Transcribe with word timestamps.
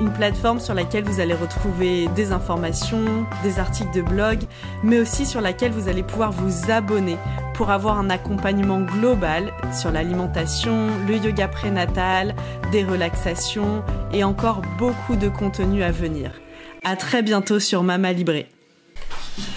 une 0.00 0.12
plateforme 0.12 0.60
sur 0.60 0.74
laquelle 0.74 1.04
vous 1.04 1.20
allez 1.20 1.34
retrouver 1.34 2.08
des 2.16 2.32
informations, 2.32 3.26
des 3.42 3.58
articles 3.58 3.94
de 3.94 4.02
blog, 4.02 4.40
mais 4.82 4.98
aussi 4.98 5.26
sur 5.26 5.40
laquelle 5.40 5.72
vous 5.72 5.88
allez 5.88 6.02
pouvoir 6.02 6.32
vous 6.32 6.70
abonner 6.70 7.16
pour 7.54 7.70
avoir 7.70 7.98
un 7.98 8.08
accompagnement 8.10 8.80
global 8.80 9.52
sur 9.72 9.90
l'alimentation, 9.90 10.88
le 11.06 11.16
yoga 11.16 11.48
prénatal, 11.48 12.34
des 12.72 12.84
relaxations 12.84 13.82
et 14.12 14.24
encore 14.24 14.62
beaucoup 14.78 15.16
de 15.16 15.28
contenu 15.28 15.82
à 15.82 15.92
venir. 15.92 16.32
À 16.82 16.96
très 16.96 17.22
bientôt 17.22 17.60
sur 17.60 17.82
Mama 17.82 18.12
Libré. 18.12 18.48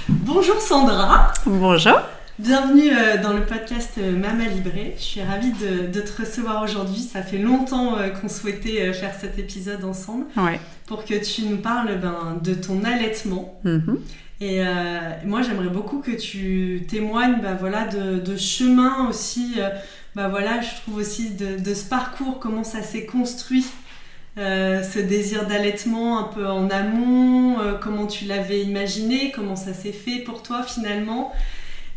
Bonjour 0.09 0.59
Sandra. 0.59 1.31
Bonjour. 1.45 1.99
Bienvenue 2.39 2.89
euh, 2.91 3.21
dans 3.21 3.33
le 3.33 3.45
podcast 3.45 3.91
euh, 3.99 4.11
Mama 4.17 4.45
Libré. 4.45 4.95
Je 4.97 5.03
suis 5.03 5.21
ravie 5.21 5.51
de, 5.51 5.87
de 5.91 6.01
te 6.01 6.21
recevoir 6.21 6.63
aujourd'hui. 6.63 6.99
Ça 7.01 7.21
fait 7.21 7.37
longtemps 7.37 7.95
euh, 7.97 8.09
qu'on 8.09 8.27
souhaitait 8.27 8.91
faire 8.93 9.13
cet 9.19 9.37
épisode 9.37 9.83
ensemble 9.85 10.25
Ouais. 10.35 10.59
pour 10.87 11.05
que 11.05 11.13
tu 11.13 11.43
nous 11.43 11.57
parles 11.57 11.99
ben, 12.01 12.39
de 12.43 12.55
ton 12.55 12.83
allaitement. 12.83 13.59
Mhm. 13.63 13.99
Et 14.41 14.61
euh, 14.65 14.99
moi, 15.25 15.43
j'aimerais 15.43 15.69
beaucoup 15.69 15.99
que 15.99 16.11
tu 16.11 16.85
témoignes 16.89 17.39
bah, 17.41 17.55
voilà, 17.57 17.85
de, 17.87 18.17
de 18.19 18.35
chemin 18.35 19.07
aussi. 19.09 19.53
euh, 19.59 19.69
bah, 20.15 20.27
voilà, 20.27 20.59
je 20.61 20.81
trouve 20.81 20.95
aussi 20.97 21.29
de, 21.35 21.59
de 21.63 21.73
ce 21.75 21.85
parcours, 21.85 22.39
comment 22.39 22.63
ça 22.63 22.81
s'est 22.81 23.05
construit. 23.05 23.65
euh, 24.39 24.81
ce 24.81 24.97
désir 24.97 25.45
d'allaitement 25.45 26.17
un 26.19 26.23
peu 26.23 26.47
en 26.47 26.67
amont, 26.71 27.57
comment 27.83 28.07
tu 28.07 28.25
l'avais 28.25 28.61
imaginé, 28.63 29.31
comment 29.35 29.55
ça 29.55 29.73
s'est 29.75 29.91
fait 29.91 30.19
pour 30.25 30.41
toi 30.41 30.63
finalement, 30.63 31.31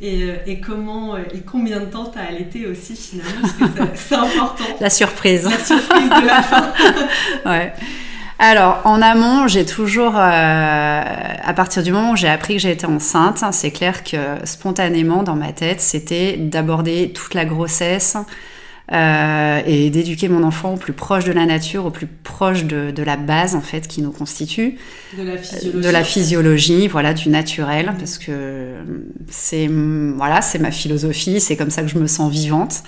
et, 0.00 0.22
euh, 0.22 0.36
et 0.46 0.60
comment 0.60 1.14
euh, 1.14 1.20
et 1.34 1.40
combien 1.40 1.80
de 1.80 1.86
temps 1.86 2.04
t'as 2.04 2.24
allaité 2.28 2.66
aussi 2.66 2.94
finalement, 2.94 3.40
parce 3.40 3.72
que 3.72 3.86
c'est 3.94 4.14
important. 4.14 4.64
La 4.80 4.90
surprise. 4.90 5.44
La 5.44 5.58
surprise 5.58 6.08
de 6.08 6.26
la 6.26 6.42
fin. 6.42 6.72
ouais. 7.46 7.72
Alors, 8.38 8.82
en 8.84 9.00
amont, 9.00 9.48
j'ai 9.48 9.64
toujours, 9.64 10.14
euh, 10.14 10.20
à 10.20 11.54
partir 11.54 11.82
du 11.82 11.90
moment 11.90 12.12
où 12.12 12.16
j'ai 12.16 12.28
appris 12.28 12.56
que 12.56 12.60
j'étais 12.60 12.84
enceinte, 12.84 13.42
hein, 13.42 13.50
c'est 13.50 13.70
clair 13.70 14.04
que 14.04 14.16
spontanément, 14.44 15.22
dans 15.22 15.36
ma 15.36 15.52
tête, 15.52 15.80
c'était 15.80 16.36
d'aborder 16.36 17.12
toute 17.14 17.32
la 17.32 17.46
grossesse 17.46 18.18
euh, 18.92 19.60
et 19.66 19.90
d'éduquer 19.90 20.28
mon 20.28 20.44
enfant 20.44 20.74
au 20.74 20.76
plus 20.76 20.92
proche 20.92 21.24
de 21.24 21.32
la 21.32 21.44
nature, 21.44 21.86
au 21.86 21.90
plus 21.90 22.06
proche 22.06 22.64
de, 22.64 22.90
de 22.90 23.02
la 23.02 23.16
base, 23.16 23.54
en 23.54 23.60
fait, 23.60 23.88
qui 23.88 24.00
nous 24.00 24.12
constitue. 24.12 24.78
De 25.18 25.22
la 25.24 25.36
physiologie. 25.38 25.86
de 25.86 25.92
la 25.92 26.04
physiologie, 26.04 26.88
voilà, 26.88 27.12
du 27.12 27.28
naturel, 27.28 27.92
parce 27.98 28.18
que 28.18 28.74
c'est 29.28 29.68
voilà, 29.68 30.40
c'est 30.40 30.58
ma 30.58 30.70
philosophie, 30.70 31.40
c'est 31.40 31.56
comme 31.56 31.70
ça 31.70 31.82
que 31.82 31.88
je 31.88 31.98
me 31.98 32.06
sens 32.06 32.30
vivante. 32.30 32.82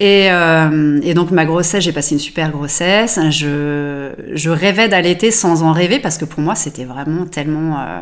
Et, 0.00 0.28
euh, 0.30 0.98
et 1.02 1.12
donc 1.12 1.30
ma 1.30 1.44
grossesse, 1.44 1.84
j'ai 1.84 1.92
passé 1.92 2.14
une 2.14 2.20
super 2.20 2.50
grossesse. 2.50 3.18
Je, 3.30 4.12
je 4.32 4.50
rêvais 4.50 4.88
d'allaiter 4.88 5.30
sans 5.30 5.62
en 5.62 5.72
rêver 5.72 5.98
parce 5.98 6.16
que 6.16 6.24
pour 6.24 6.40
moi 6.40 6.54
c'était 6.54 6.86
vraiment 6.86 7.26
tellement 7.26 7.78
euh, 7.78 8.00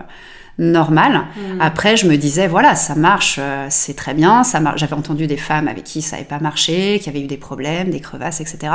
normal. 0.59 1.27
Mm. 1.37 1.61
Après, 1.61 1.97
je 1.97 2.07
me 2.07 2.17
disais 2.17 2.49
voilà, 2.49 2.75
ça 2.75 2.95
marche, 2.95 3.37
euh, 3.39 3.67
c'est 3.71 3.95
très 3.95 4.15
bien. 4.15 4.43
Ça 4.45 4.61
marche. 4.61 4.81
J'avais 4.81 4.95
entendu 4.95 5.27
des 5.27 5.37
femmes 5.37 5.69
avec 5.69 5.85
qui 5.85 6.03
ça 6.03 6.17
n'avait 6.17 6.29
pas 6.29 6.41
marché, 6.41 6.99
qui 7.03 7.09
avaient 7.09 7.21
eu 7.21 7.27
des 7.27 7.37
problèmes, 7.37 7.91
des 7.91 8.01
crevasses, 8.01 8.41
etc. 8.41 8.73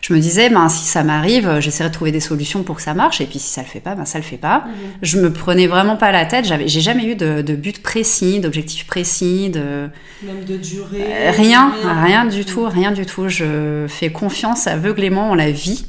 Je 0.00 0.14
me 0.14 0.20
disais 0.20 0.48
ben 0.48 0.68
si 0.68 0.84
ça 0.84 1.02
m'arrive, 1.02 1.48
euh, 1.48 1.60
j'essaierai 1.60 1.88
de 1.88 1.94
trouver 1.94 2.12
des 2.12 2.20
solutions 2.20 2.62
pour 2.62 2.76
que 2.76 2.82
ça 2.82 2.94
marche. 2.94 3.20
Et 3.20 3.26
puis 3.26 3.40
si 3.40 3.48
ça 3.52 3.62
le 3.62 3.66
fait 3.66 3.80
pas, 3.80 3.96
ben 3.96 4.04
ça 4.04 4.18
le 4.18 4.24
fait 4.24 4.36
pas. 4.36 4.58
Mhm. 4.66 4.72
Je 5.02 5.18
me 5.18 5.32
prenais 5.32 5.66
vraiment 5.66 5.96
pas 5.96 6.12
la 6.12 6.24
tête. 6.24 6.44
J'avais, 6.46 6.68
j'ai 6.68 6.80
jamais 6.80 7.04
eu 7.04 7.16
de, 7.16 7.42
de 7.42 7.54
but 7.56 7.82
précis, 7.82 8.38
d'objectif 8.38 8.86
précis, 8.86 9.50
de 9.50 9.88
Même 10.22 10.44
de 10.46 10.56
durée. 10.56 11.04
euh, 11.04 11.32
rien, 11.36 11.72
rien 12.04 12.26
du 12.26 12.44
tout, 12.44 12.64
rien 12.64 12.92
du 12.92 13.06
tout. 13.06 13.28
Je 13.28 13.86
fais 13.88 14.10
confiance 14.10 14.68
aveuglément 14.68 15.30
en 15.30 15.34
la 15.34 15.50
vie. 15.50 15.84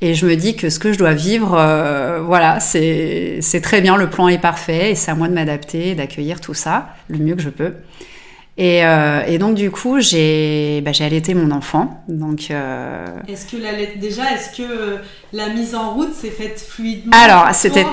Et 0.00 0.14
je 0.14 0.26
me 0.26 0.36
dis 0.36 0.54
que 0.54 0.70
ce 0.70 0.78
que 0.78 0.92
je 0.92 0.98
dois 0.98 1.14
vivre, 1.14 1.56
euh, 1.58 2.20
voilà, 2.20 2.60
c'est 2.60 3.60
très 3.62 3.80
bien, 3.80 3.96
le 3.96 4.08
plan 4.08 4.28
est 4.28 4.38
parfait, 4.38 4.92
et 4.92 4.94
c'est 4.94 5.10
à 5.10 5.14
moi 5.14 5.26
de 5.26 5.34
m'adapter, 5.34 5.94
d'accueillir 5.94 6.40
tout 6.40 6.54
ça 6.54 6.90
le 7.08 7.18
mieux 7.18 7.34
que 7.34 7.42
je 7.42 7.50
peux. 7.50 7.74
Et, 8.58 8.84
euh, 8.84 9.22
et 9.26 9.38
donc 9.38 9.54
du 9.54 9.70
coup, 9.70 10.00
j'ai 10.00 10.80
bah, 10.80 10.90
allaité 10.98 11.32
mon 11.34 11.52
enfant. 11.52 12.02
Donc 12.08 12.48
euh, 12.50 13.06
Est-ce 13.28 13.46
que 13.46 13.56
déjà, 13.98 14.32
est-ce 14.32 14.56
que 14.56 14.98
la 15.32 15.48
mise 15.50 15.76
en 15.76 15.94
route 15.94 16.12
s'est 16.12 16.30
faite 16.30 16.60
fluidement 16.60 17.12
Alors, 17.16 17.48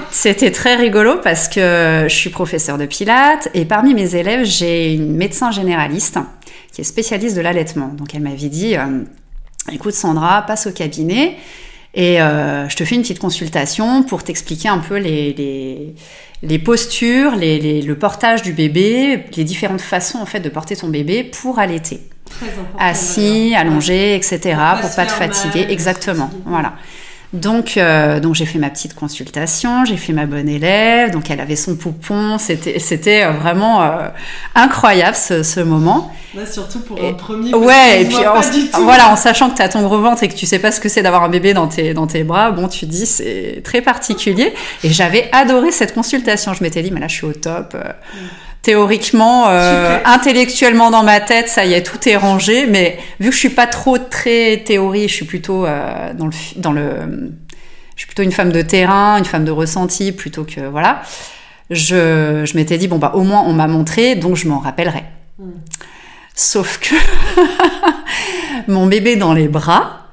c'était, 0.10 0.52
très 0.52 0.76
rigolo 0.76 1.18
parce 1.24 1.48
que 1.48 2.06
je 2.08 2.16
suis 2.16 2.32
professeur 2.32 2.80
de 2.80 2.88
pilates 2.88 3.48
et 3.54 3.66
parmi 3.66 3.94
mes 3.94 4.16
élèves, 4.16 4.44
j'ai 4.46 4.94
une 4.94 5.16
médecin 5.16 5.52
généraliste 5.52 6.18
qui 6.72 6.82
est 6.82 6.86
spécialiste 6.86 7.36
de 7.36 7.42
l'allaitement. 7.42 7.90
Donc, 7.90 8.16
elle 8.16 8.22
m'avait 8.22 8.50
dit, 8.50 8.76
écoute 9.72 9.94
Sandra, 9.94 10.42
passe 10.44 10.66
au 10.66 10.72
cabinet 10.72 11.38
et 11.96 12.22
euh, 12.22 12.68
je 12.68 12.76
te 12.76 12.84
fais 12.84 12.96
une 12.96 13.02
petite 13.02 13.20
consultation 13.20 14.04
pour 14.04 14.24
t'expliquer 14.24 14.68
un 14.68 14.80
peu 14.80 14.98
les, 14.98 15.34
les, 15.34 15.96
les 16.44 16.60
postures, 16.60 17.36
les, 17.36 17.82
le 17.82 17.98
portage 17.98 18.42
du 18.42 18.52
bébé, 18.52 19.26
les 19.36 19.44
différentes 19.46 19.82
façons 19.82 20.20
en 20.20 20.26
fait 20.26 20.42
de 20.42 20.50
porter 20.50 20.76
ton 20.76 20.90
bébé 20.90 21.24
pour 21.24 21.58
allaiter 21.58 22.02
Très 22.30 22.48
assis, 22.80 23.54
allongé, 23.56 24.16
etc. 24.16 24.40
Pour 24.42 24.56
pas 24.56 24.76
pour 24.82 24.96
pas 24.96 25.06
te 25.06 25.12
fatiguer. 25.12 25.62
mal, 25.62 25.72
Exactement. 25.72 26.30
Voilà. 26.46 26.74
Donc, 27.36 27.76
euh, 27.78 28.20
donc 28.20 28.34
j'ai 28.36 28.46
fait 28.46 28.60
ma 28.60 28.70
petite 28.70 28.96
consultation, 28.96 29.84
j'ai 29.86 29.98
fait 29.98 30.14
ma 30.14 30.26
bonne 30.26 30.48
élève. 30.50 31.12
Donc, 31.12 31.30
elle 31.30 31.40
avait 31.42 31.56
son 31.56 31.76
poupon. 31.76 32.38
C'était, 32.38 32.80
c'était 32.80 33.24
euh, 33.24 33.32
vraiment 33.32 33.82
euh, 33.84 34.08
incroyable 34.56 35.16
ce, 35.16 35.44
ce 35.44 35.60
moment. 35.60 36.14
Ouais, 36.36 36.46
surtout 36.46 36.80
pour 36.80 36.98
Et- 36.98 37.10
un 37.10 37.14
premier. 37.14 37.54
Ouais, 37.54 38.02
et 38.02 38.06
puis 38.06 38.18
en, 38.26 38.84
voilà, 38.84 39.10
en 39.12 39.16
sachant 39.16 39.50
que 39.50 39.56
tu 39.58 39.62
as 39.62 39.70
ton 39.70 39.82
gros 39.84 40.00
ventre 40.00 40.24
et 40.24 40.28
que 40.28 40.34
tu 40.36 40.46
sais 40.46 40.60
pas 40.60 40.72
ce 40.72 40.80
que 40.80 40.90
c'est 40.90 41.02
d'avoir 41.02 41.24
un 41.24 41.30
bébé 41.30 41.54
dans 41.54 41.68
tes, 41.68 41.94
dans 41.94 42.08
tes 42.08 42.24
bras, 42.24 42.52
bon, 42.52 42.68
tu 42.68 42.86
dis 42.86 43.06
c'est 43.06 43.62
très 43.64 43.82
particulier. 43.82 44.54
Et 44.84 44.90
j'avais 44.90 45.30
adoré 45.32 45.72
cette 45.72 45.94
consultation. 45.94 46.54
Je 46.54 46.64
m'étais 46.64 46.82
dit, 46.82 46.92
mais 46.92 47.00
là, 47.00 47.08
je 47.08 47.16
suis 47.16 47.26
au 47.26 47.34
top. 47.34 47.74
Euh, 47.76 47.84
Théoriquement, 48.66 49.46
euh, 49.50 50.00
intellectuellement 50.06 50.90
dans 50.90 51.04
ma 51.04 51.20
tête, 51.20 51.50
ça 51.50 51.66
y 51.66 51.74
est, 51.74 51.84
tout 51.84 52.10
est 52.10 52.16
rangé. 52.16 52.66
Mais 52.66 52.98
vu 53.20 53.30
que 53.30 53.36
je 53.36 53.40
suis 53.40 53.52
pas 53.52 53.68
trop 53.68 54.00
très 54.00 54.64
théorie, 54.66 55.08
je 55.08 55.14
suis 55.14 55.26
plutôt 55.26 55.68
euh, 55.68 56.14
dans 56.16 56.26
le, 56.26 56.32
dans 56.56 56.72
le, 56.72 57.32
je 57.96 58.00
suis 58.00 58.08
plutôt 58.08 58.24
une 58.24 58.32
femme 58.32 58.52
de 58.52 58.64
terrain, 58.64 59.20
une 59.20 59.26
femme 59.26 59.46
de 59.46 59.52
ressenti, 59.52 60.12
plutôt 60.12 60.46
que 60.46 60.62
voilà. 60.62 61.04
Je, 61.70 62.44
je 62.44 62.58
m'étais 62.58 62.80
dit 62.80 62.88
bon 62.88 62.98
bah 62.98 63.12
au 63.14 63.22
moins 63.22 63.44
on 63.46 63.54
m'a 63.54 63.68
montré, 63.68 64.16
donc 64.16 64.36
je 64.36 64.48
m'en 64.48 64.58
rappellerai. 64.58 65.04
Mm. 65.38 65.52
Sauf 66.34 66.80
que 66.80 66.96
mon 68.72 68.88
bébé 68.88 69.16
dans 69.16 69.36
les 69.36 69.48
bras, 69.48 70.05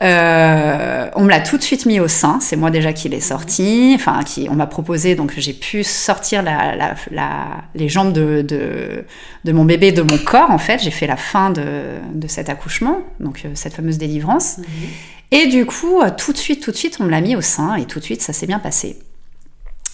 euh, 0.00 1.08
on 1.14 1.22
me 1.24 1.28
l'a 1.30 1.40
tout 1.40 1.56
de 1.58 1.62
suite 1.62 1.86
mis 1.86 2.00
au 2.00 2.08
sein. 2.08 2.38
C'est 2.40 2.56
moi 2.56 2.70
déjà 2.70 2.92
qui 2.92 3.08
l'ai 3.08 3.20
sorti. 3.20 3.92
Enfin, 3.94 4.22
qui, 4.24 4.48
on 4.50 4.54
m'a 4.54 4.66
proposé, 4.66 5.14
donc 5.14 5.32
j'ai 5.36 5.52
pu 5.52 5.84
sortir 5.84 6.42
la, 6.42 6.74
la- 6.74 6.94
la- 7.10 7.62
les 7.74 7.88
jambes 7.88 8.12
de, 8.12 8.42
de, 8.42 9.04
de 9.44 9.52
mon 9.52 9.64
bébé 9.64 9.92
de 9.92 10.02
mon 10.02 10.18
corps. 10.18 10.50
En 10.50 10.58
fait, 10.58 10.80
j'ai 10.82 10.90
fait 10.90 11.06
la 11.06 11.16
fin 11.16 11.50
de, 11.50 11.64
de 12.14 12.26
cet 12.26 12.48
accouchement, 12.48 12.98
donc 13.20 13.42
euh, 13.44 13.50
cette 13.54 13.74
fameuse 13.74 13.98
délivrance. 13.98 14.58
Mhm. 14.58 14.64
Et 15.30 15.46
du 15.46 15.66
coup, 15.66 16.00
euh, 16.00 16.10
tout 16.16 16.32
de 16.32 16.38
suite, 16.38 16.62
tout 16.62 16.72
de 16.72 16.76
suite, 16.76 16.96
on 17.00 17.04
me 17.04 17.10
l'a 17.10 17.20
mis 17.20 17.36
au 17.36 17.40
sein 17.40 17.76
et 17.76 17.84
tout 17.84 17.98
de 18.00 18.04
suite, 18.04 18.22
ça 18.22 18.32
s'est 18.32 18.46
bien 18.46 18.58
passé. 18.58 18.98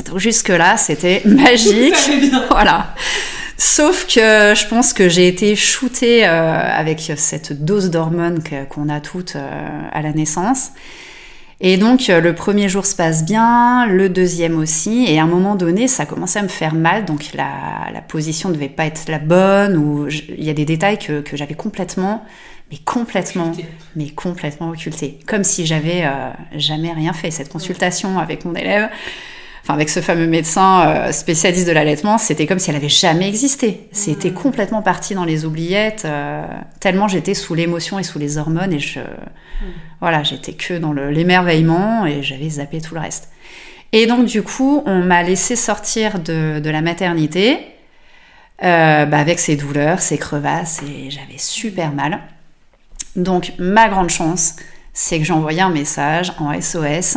Donc 0.06 0.18
jusque-là, 0.18 0.76
c'était 0.76 1.22
magique. 1.26 1.94
Voilà. 2.50 2.94
Sauf 3.58 4.06
que 4.06 4.54
je 4.54 4.68
pense 4.68 4.92
que 4.92 5.08
j'ai 5.08 5.26
été 5.26 5.56
shootée 5.56 6.24
euh, 6.26 6.30
avec 6.30 7.00
cette 7.16 7.52
dose 7.64 7.90
d'hormones 7.90 8.40
qu'on 8.68 8.88
a 8.88 9.00
toutes 9.00 9.36
euh, 9.36 9.80
à 9.92 10.00
la 10.00 10.12
naissance. 10.12 10.70
Et 11.60 11.76
donc 11.76 12.08
euh, 12.08 12.20
le 12.20 12.34
premier 12.36 12.68
jour 12.68 12.86
se 12.86 12.94
passe 12.94 13.24
bien, 13.24 13.86
le 13.86 14.08
deuxième 14.08 14.56
aussi, 14.58 15.06
et 15.08 15.18
à 15.18 15.24
un 15.24 15.26
moment 15.26 15.56
donné, 15.56 15.88
ça 15.88 16.06
commençait 16.06 16.38
à 16.38 16.44
me 16.44 16.48
faire 16.48 16.74
mal, 16.74 17.04
donc 17.04 17.30
la, 17.34 17.90
la 17.92 18.00
position 18.00 18.48
ne 18.48 18.54
devait 18.54 18.68
pas 18.68 18.86
être 18.86 19.08
la 19.08 19.18
bonne, 19.18 19.76
ou 19.76 20.06
il 20.08 20.44
y 20.44 20.50
a 20.50 20.54
des 20.54 20.64
détails 20.64 20.98
que, 20.98 21.20
que 21.20 21.36
j'avais 21.36 21.54
complètement 21.54 22.24
mais 22.70 22.78
complètement, 22.84 23.50
Occulté. 23.50 23.68
mais 23.96 24.10
complètement 24.10 24.68
occulté, 24.68 25.18
comme 25.26 25.42
si 25.42 25.64
j'avais 25.64 26.04
euh, 26.04 26.30
jamais 26.54 26.92
rien 26.92 27.12
fait. 27.12 27.30
Cette 27.30 27.48
consultation 27.48 28.18
avec 28.18 28.44
mon 28.44 28.54
élève, 28.54 28.90
enfin 29.62 29.74
avec 29.74 29.88
ce 29.88 30.00
fameux 30.00 30.26
médecin 30.26 30.86
euh, 30.88 31.12
spécialiste 31.12 31.66
de 31.66 31.72
l'allaitement, 31.72 32.16
c'était 32.18 32.46
comme 32.46 32.58
si 32.58 32.70
elle 32.70 32.76
avait 32.76 32.88
jamais 32.88 33.28
existé. 33.28 33.88
C'était 33.92 34.30
Mm. 34.30 34.34
complètement 34.34 34.82
parti 34.82 35.14
dans 35.14 35.24
les 35.24 35.44
oubliettes, 35.44 36.04
euh, 36.04 36.42
tellement 36.80 37.08
j'étais 37.08 37.34
sous 37.34 37.54
l'émotion 37.54 37.98
et 37.98 38.02
sous 38.02 38.18
les 38.18 38.38
hormones 38.38 38.72
et 38.72 38.78
je, 38.78 39.00
voilà, 40.00 40.22
j'étais 40.22 40.52
que 40.52 40.74
dans 40.78 40.92
le- 40.92 41.10
l'émerveillement 41.10 42.06
et 42.06 42.22
j'avais 42.22 42.48
zappé 42.48 42.80
tout 42.80 42.94
le 42.94 43.00
reste. 43.00 43.28
Et 43.92 44.06
donc 44.06 44.26
du 44.26 44.42
coup, 44.42 44.82
on 44.86 45.02
m'a 45.02 45.22
laissé 45.22 45.56
sortir 45.56 46.18
de, 46.18 46.60
de 46.60 46.70
la 46.70 46.80
maternité 46.82 47.58
euh, 48.64 49.06
bah, 49.06 49.18
avec 49.18 49.38
ces 49.38 49.56
douleurs, 49.56 50.00
ces 50.00 50.18
crevasses 50.18 50.80
et 50.82 51.10
j'avais 51.10 51.38
super 51.38 51.92
mal. 51.92 52.20
Donc 53.16 53.52
ma 53.58 53.88
grande 53.88 54.10
chance, 54.10 54.56
c'est 54.92 55.18
que 55.18 55.24
j'ai 55.24 55.32
envoyé 55.32 55.60
un 55.60 55.70
message 55.70 56.32
en 56.38 56.52
SOS. 56.60 57.16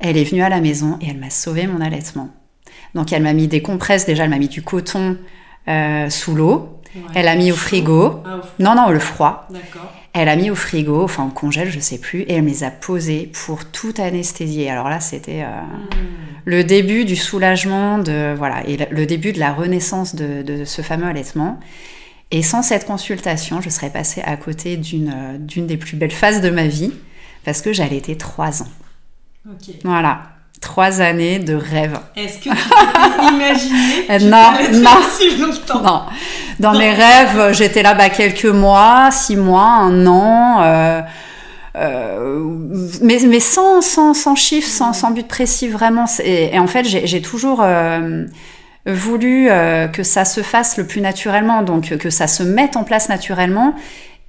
Elle 0.00 0.16
est 0.16 0.24
venue 0.24 0.42
à 0.42 0.48
la 0.48 0.60
maison 0.60 0.98
et 1.00 1.08
elle 1.08 1.18
m'a 1.18 1.30
sauvé 1.30 1.66
mon 1.66 1.80
allaitement. 1.80 2.28
Donc 2.94 3.12
elle 3.12 3.22
m'a 3.22 3.32
mis 3.32 3.48
des 3.48 3.62
compresses, 3.62 4.06
déjà 4.06 4.24
elle 4.24 4.30
m'a 4.30 4.38
mis 4.38 4.48
du 4.48 4.62
coton 4.62 5.18
euh, 5.68 6.10
sous 6.10 6.34
l'eau. 6.34 6.80
Ouais. 6.94 7.02
Elle 7.14 7.28
a 7.28 7.34
mis 7.34 7.50
au 7.50 7.56
frigo. 7.56 8.20
Ah, 8.24 8.36
au 8.36 8.42
fond. 8.42 8.48
Non, 8.60 8.74
non, 8.76 8.90
le 8.90 9.00
froid. 9.00 9.48
Elle 10.12 10.28
a 10.28 10.36
mis 10.36 10.48
au 10.48 10.54
frigo, 10.54 11.02
enfin 11.02 11.24
au 11.26 11.30
congèle, 11.30 11.68
je 11.72 11.80
sais 11.80 11.98
plus, 11.98 12.20
et 12.20 12.34
elle 12.34 12.44
me 12.44 12.48
les 12.48 12.62
a 12.62 12.70
posés 12.70 13.32
pour 13.44 13.64
tout 13.64 13.92
anesthésier. 13.98 14.70
Alors 14.70 14.88
là, 14.88 15.00
c'était 15.00 15.42
euh, 15.42 15.48
le 16.44 16.62
début 16.62 17.04
du 17.04 17.16
soulagement, 17.16 17.98
de 17.98 18.32
voilà, 18.36 18.64
et 18.68 18.76
le- 18.76 19.06
début 19.06 19.32
de 19.32 19.40
la 19.40 19.52
renaissance 19.52 20.14
de, 20.14 20.42
de 20.42 20.64
ce 20.64 20.82
fameux 20.82 21.06
allaitement. 21.06 21.58
Et 22.30 22.42
sans 22.42 22.62
cette 22.62 22.86
consultation, 22.86 23.60
je 23.60 23.68
serais 23.70 23.90
passée 23.90 24.22
à 24.24 24.36
côté 24.36 24.76
d'une 24.76 25.08
euh, 25.12 25.36
d'une 25.38 25.66
des 25.66 25.76
plus 25.76 25.96
belles 25.96 26.12
phases 26.12 26.40
de 26.40 26.50
ma 26.50 26.68
vie, 26.68 26.92
parce 27.44 27.60
que 27.60 27.72
j'allaitais 27.72 28.14
trois 28.14 28.62
ans. 28.62 28.68
Ok. 29.46 29.74
Voilà, 29.84 30.22
trois 30.60 31.02
années 31.02 31.38
de 31.38 31.54
rêve. 31.54 31.98
Est-ce 32.16 32.38
que 32.38 32.44
tu 32.44 32.48
imaginé 33.34 34.06
que 34.08 34.24
non, 34.24 34.52
t'allais 34.54 34.78
non. 34.78 34.90
si 35.18 35.36
longtemps 35.36 35.82
Non. 35.82 36.02
Dans 36.60 36.72
mes 36.72 36.90
rêves, 36.90 37.52
j'étais 37.52 37.82
là 37.82 37.94
bas 37.94 38.08
quelques 38.08 38.46
mois, 38.46 39.10
six 39.10 39.36
mois, 39.36 39.66
un 39.66 40.06
an, 40.06 40.62
euh, 40.62 41.02
euh, 41.76 42.42
mais, 43.02 43.18
mais 43.26 43.40
sans, 43.40 43.82
sans, 43.82 44.14
sans 44.14 44.34
chiffre, 44.34 44.68
sans, 44.68 44.92
sans 44.92 45.10
but 45.10 45.28
précis, 45.28 45.68
vraiment. 45.68 46.06
Et, 46.22 46.54
et 46.54 46.58
en 46.58 46.66
fait, 46.66 46.84
j'ai 46.84 47.06
j'ai 47.06 47.20
toujours 47.20 47.60
euh, 47.62 48.24
voulu 48.86 49.48
euh, 49.50 49.88
que 49.88 50.02
ça 50.02 50.24
se 50.24 50.42
fasse 50.42 50.76
le 50.76 50.86
plus 50.86 51.00
naturellement, 51.00 51.62
donc 51.62 51.96
que 51.98 52.10
ça 52.10 52.26
se 52.26 52.42
mette 52.42 52.76
en 52.76 52.84
place 52.84 53.08
naturellement 53.08 53.74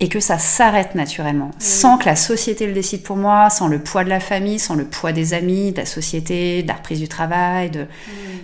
et 0.01 0.09
que 0.09 0.19
ça 0.19 0.37
s'arrête 0.37 0.93
naturellement, 0.93 1.51
sans 1.57 1.97
que 1.97 2.03
la 2.05 2.17
société 2.17 2.67
le 2.67 2.73
décide 2.73 3.01
pour 3.01 3.15
moi, 3.15 3.49
sans 3.49 3.69
le 3.69 3.79
poids 3.79 4.03
de 4.03 4.09
la 4.09 4.19
famille, 4.19 4.59
sans 4.59 4.75
le 4.75 4.83
poids 4.83 5.13
des 5.13 5.33
amis, 5.33 5.71
de 5.71 5.77
la 5.77 5.85
société, 5.85 6.63
de 6.63 6.67
la 6.67 6.73
reprise 6.73 6.99
du 6.99 7.07
travail, 7.07 7.69
de 7.69 7.85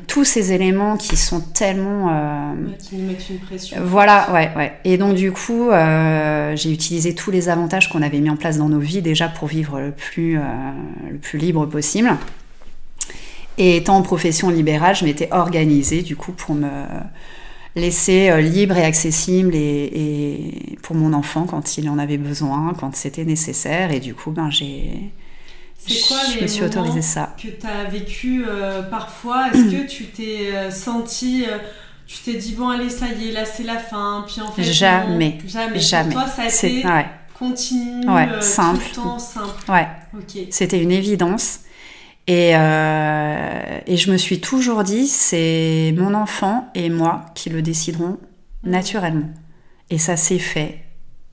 tous 0.08 0.24
ces 0.24 0.54
éléments 0.54 0.96
qui 0.96 1.18
sont 1.18 1.42
tellement... 1.42 2.08
euh, 2.10 2.54
Ouais, 2.54 2.78
Qui 2.80 2.96
nous 2.96 3.08
mettent 3.08 3.30
une 3.30 3.40
pression. 3.40 3.78
voilà, 3.84 4.32
ouais, 4.34 4.50
ouais. 4.56 4.74
Et 4.86 4.98
donc 4.98 5.16
du 5.16 5.34
coup, 5.34 5.70
euh, 5.72 6.56
j'ai 6.56 6.72
utilisé 6.72 7.16
tous 7.16 7.32
les 7.32 7.50
avantages 7.50 7.90
qu'on 7.90 8.02
avait 8.02 8.20
mis 8.20 8.30
en 8.30 8.38
place 8.38 8.58
dans 8.58 8.70
nos 8.70 8.80
vies 8.80 9.02
déjà 9.02 9.28
pour 9.28 9.50
vivre 9.50 9.78
le 9.82 9.92
plus, 9.92 10.38
euh, 10.38 10.42
le 11.12 11.18
plus 11.18 11.38
libre 11.38 11.66
possible. 11.66 12.16
Et 13.58 13.76
étant 13.76 13.98
en 13.98 14.02
profession 14.04 14.50
libérale, 14.50 14.96
je 14.96 15.04
m'étais 15.04 15.28
organisée 15.32 16.02
du 16.02 16.16
coup 16.16 16.32
pour 16.32 16.56
me 16.56 16.70
laisser 17.76 18.30
euh, 18.30 18.42
libre 18.42 18.78
et 18.78 18.84
accessible 18.84 19.56
et, 19.56 19.90
et 19.94 20.78
pour 20.84 20.96
mon 20.96 21.14
enfant 21.14 21.46
quand 21.46 21.78
il 21.78 21.90
en 21.90 21.98
avait 22.00 22.18
besoin, 22.18 22.74
quand 22.80 22.96
c'était 22.96 23.26
nécessaire. 23.26 23.92
Et 23.92 24.00
du 24.00 24.14
coup, 24.14 24.32
ben 24.32 24.50
j'ai, 24.50 25.12
C'est 25.78 26.08
quoi 26.08 26.18
je 26.32 26.36
les 26.36 26.42
me 26.44 26.48
suis 26.48 26.64
autorisé 26.64 27.02
ça. 27.02 27.36
que 27.42 27.48
tu 27.48 27.66
as 27.68 27.86
vécu 27.90 28.44
euh, 28.48 28.82
parfois? 28.84 29.50
Est-ce 29.54 29.72
que 29.72 29.88
tu 29.88 30.06
t'es 30.06 30.50
euh, 30.54 30.70
senti, 30.72 31.46
euh, 31.48 31.58
tu 32.08 32.18
t'es 32.26 32.34
dit 32.38 32.54
bon 32.54 32.70
allez 32.70 32.90
ça 32.90 33.06
y 33.08 33.30
est 33.30 33.32
là 33.32 33.46
c'est 33.46 33.64
la 33.64 33.78
fin, 33.80 34.26
puis 34.28 34.42
en 34.42 34.52
fait 34.52 34.64
non, 34.64 34.72
Jamais. 34.72 35.38
jamais. 35.48 35.80
Jamais. 35.80 36.14
Pour 36.14 36.24
toi 36.24 36.30
ça 36.30 36.44
a 36.44 36.50
C'est 36.50 36.72
été 36.74 36.88
ouais, 36.88 37.06
continu, 37.40 38.08
Ouais, 38.10 38.28
simple. 38.42 38.84
tout 38.94 39.00
le 39.00 39.06
temps 39.08 39.20
simple. 39.20 39.72
ouais. 39.72 39.88
Ok. 40.14 40.48
C'était 40.52 40.82
une 40.82 40.92
évidence. 40.92 41.60
Et, 42.28 42.56
euh, 42.56 43.80
et 43.88 43.98
je 43.98 44.12
me 44.12 44.18
suis 44.18 44.40
toujours 44.40 44.84
dit, 44.84 45.08
c'est 45.08 45.94
mon 45.98 46.14
enfant 46.14 46.70
et 46.76 46.90
moi 46.90 47.26
qui 47.36 47.50
le 47.50 47.62
déciderons 47.62 48.18
naturellement. 48.64 49.30
Et 49.90 49.98
ça 49.98 50.16
s'est 50.18 50.40
fait 50.40 50.84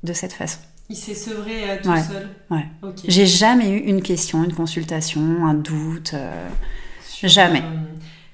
de 0.03 0.13
cette 0.13 0.33
façon. 0.33 0.59
Il 0.91 0.97
s'est 0.97 1.15
sevré 1.15 1.71
euh, 1.71 1.77
tout 1.83 1.91
Ouais, 1.91 2.03
seul. 2.03 2.29
ouais. 2.51 2.67
J'ai 3.07 3.27
jamais 3.27 3.69
eu 3.71 3.77
une 3.79 4.03
question, 4.03 4.43
une 4.43 4.55
consultation, 4.55 5.47
un 5.47 5.55
doute. 5.55 6.13
euh, 6.15 6.49
jamais. 7.23 7.63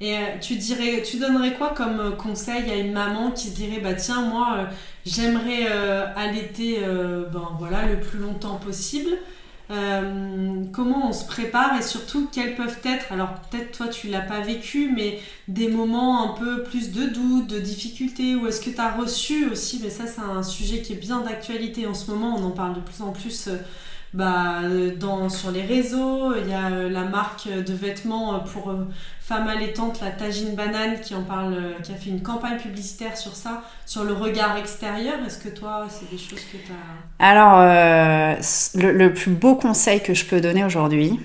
et 0.00 0.16
tu 0.40 0.56
dirais, 0.56 1.02
tu 1.02 1.18
donnerais 1.18 1.54
quoi 1.54 1.70
comme 1.76 2.16
conseil 2.16 2.70
à 2.70 2.76
une 2.76 2.92
maman 2.92 3.30
qui 3.32 3.48
se 3.48 3.56
dirait 3.56 3.80
bah 3.80 3.94
tiens 3.94 4.22
moi 4.22 4.56
euh, 4.58 4.64
j'aimerais 5.06 5.66
euh, 5.70 6.04
allaiter 6.14 6.80
euh, 6.82 7.24
ben 7.32 7.48
voilà 7.58 7.86
le 7.86 7.98
plus 8.00 8.18
longtemps 8.18 8.56
possible. 8.56 9.10
Euh, 9.70 10.62
comment 10.74 11.08
on 11.08 11.12
se 11.14 11.24
prépare 11.24 11.78
et 11.78 11.82
surtout 11.82 12.28
quels 12.30 12.54
peuvent 12.54 12.80
être 12.84 13.10
alors 13.10 13.40
peut-être 13.40 13.72
toi 13.72 13.88
tu 13.88 14.08
l'as 14.08 14.20
pas 14.20 14.40
vécu 14.40 14.92
mais 14.94 15.20
des 15.48 15.68
moments 15.68 16.22
un 16.22 16.38
peu 16.38 16.64
plus 16.64 16.92
de 16.92 17.06
doute, 17.06 17.46
de 17.46 17.60
difficulté 17.60 18.36
ou 18.36 18.46
est-ce 18.46 18.60
que 18.60 18.68
tu 18.68 18.78
as 18.78 18.92
reçu 18.92 19.48
aussi 19.48 19.80
mais 19.82 19.88
ça 19.88 20.06
c'est 20.06 20.20
un 20.20 20.42
sujet 20.42 20.82
qui 20.82 20.92
est 20.92 20.96
bien 20.96 21.22
d'actualité 21.22 21.86
en 21.86 21.94
ce 21.94 22.10
moment 22.10 22.36
on 22.38 22.44
en 22.44 22.50
parle 22.50 22.74
de 22.74 22.80
plus 22.80 23.00
en 23.00 23.12
plus 23.12 23.48
euh, 23.48 23.56
bah, 24.14 24.60
euh, 24.62 24.94
dans, 24.96 25.28
sur 25.28 25.50
les 25.50 25.62
réseaux, 25.62 26.34
il 26.36 26.48
y 26.48 26.54
a 26.54 26.66
euh, 26.70 26.88
la 26.88 27.02
marque 27.04 27.48
de 27.48 27.72
vêtements 27.74 28.34
euh, 28.34 28.38
pour 28.38 28.70
euh, 28.70 28.86
femmes 29.20 29.48
allaitantes, 29.48 30.00
la 30.00 30.10
Tagine 30.10 30.54
Banane, 30.54 31.00
qui 31.02 31.14
en 31.14 31.22
parle, 31.22 31.52
euh, 31.54 31.72
qui 31.82 31.92
a 31.92 31.96
fait 31.96 32.10
une 32.10 32.22
campagne 32.22 32.56
publicitaire 32.58 33.16
sur 33.16 33.34
ça, 33.34 33.62
sur 33.84 34.04
le 34.04 34.12
regard 34.12 34.56
extérieur. 34.56 35.14
Est-ce 35.26 35.38
que 35.38 35.48
toi, 35.48 35.86
c'est 35.90 36.08
des 36.10 36.18
choses 36.18 36.44
que 36.50 36.56
tu 36.56 36.72
as... 36.72 37.24
Alors, 37.24 37.58
euh, 37.58 38.34
le, 38.76 38.92
le 38.92 39.12
plus 39.12 39.32
beau 39.32 39.56
conseil 39.56 40.00
que 40.00 40.14
je 40.14 40.24
peux 40.24 40.40
donner 40.40 40.64
aujourd'hui, 40.64 41.18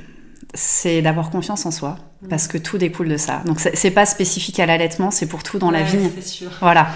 c'est 0.56 1.02
d'avoir 1.04 1.30
confiance 1.30 1.66
en 1.68 1.72
soi, 1.72 1.98
parce 2.28 2.48
que 2.48 2.58
tout 2.58 2.80
découle 2.80 3.10
de 3.10 3.18
ça. 3.18 3.42
Donc, 3.46 3.60
c'est 3.60 3.92
pas 3.92 4.08
spécifique 4.08 4.60
à 4.60 4.66
l'allaitement, 4.66 5.12
c'est 5.12 5.28
pour 5.28 5.44
tout 5.44 5.60
dans 5.60 5.70
la 5.72 5.80
Ouais, 5.80 5.86
vie. 5.86 6.10
C'est 6.16 6.28
sûr. 6.28 6.50
Voilà. 6.60 6.88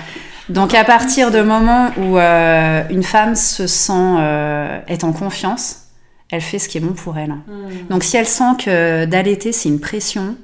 Donc 0.49 0.73
à 0.73 0.83
partir 0.83 1.31
du 1.31 1.41
moment 1.41 1.91
où 1.95 2.17
euh, 2.17 2.83
une 2.89 3.03
femme 3.03 3.33
se 3.35 3.65
sent 3.65 3.93
euh, 3.93 4.77
est 4.87 5.05
en 5.05 5.13
confiance, 5.13 5.82
elle 6.33 6.41
fait 6.41 6.57
ce 6.57 6.67
qui 6.67 6.79
est 6.79 6.81
bon 6.81 6.93
pour 6.93 7.15
elle. 7.19 7.29
Mm. 7.29 7.43
Donc 7.91 8.03
si 8.03 8.17
elle 8.17 8.25
sent 8.25 8.55
que 8.57 9.05
d'allaiter 9.05 9.51
c'est 9.51 9.69
une 9.69 9.79
pression, 9.79 10.35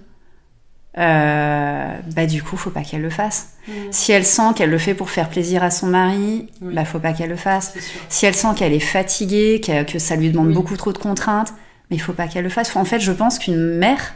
euh, 0.99 1.95
bah 2.15 2.25
du 2.27 2.43
coup 2.43 2.57
faut 2.57 2.69
pas 2.69 2.81
qu'elle 2.83 3.01
le 3.01 3.09
fasse. 3.09 3.53
Mm. 3.67 3.71
Si 3.89 4.11
elle 4.11 4.23
sent 4.25 4.53
qu'elle 4.55 4.69
le 4.69 4.77
fait 4.77 4.93
pour 4.93 5.09
faire 5.09 5.29
plaisir 5.29 5.63
à 5.63 5.71
son 5.71 5.87
mari, 5.87 6.47
Oui. 6.61 6.75
bah 6.75 6.85
faut 6.85 6.99
pas 6.99 7.13
qu'elle 7.13 7.29
le 7.31 7.35
fasse. 7.35 7.73
Si 8.07 8.27
elle 8.27 8.35
sent 8.35 8.49
qu'elle 8.55 8.73
est 8.73 8.79
fatiguée, 8.79 9.59
que, 9.65 9.83
que 9.83 9.97
ça 9.97 10.15
lui 10.15 10.29
demande 10.29 10.49
Oui. 10.49 10.53
beaucoup 10.53 10.77
trop 10.77 10.93
de 10.93 10.99
contraintes, 10.99 11.53
mais 11.89 11.95
il 11.95 11.99
faut 11.99 12.13
pas 12.13 12.27
qu'elle 12.27 12.43
le 12.43 12.49
fasse. 12.51 12.75
En 12.75 12.85
fait, 12.85 12.99
je 12.99 13.11
pense 13.11 13.39
qu'une 13.39 13.57
mère, 13.77 14.13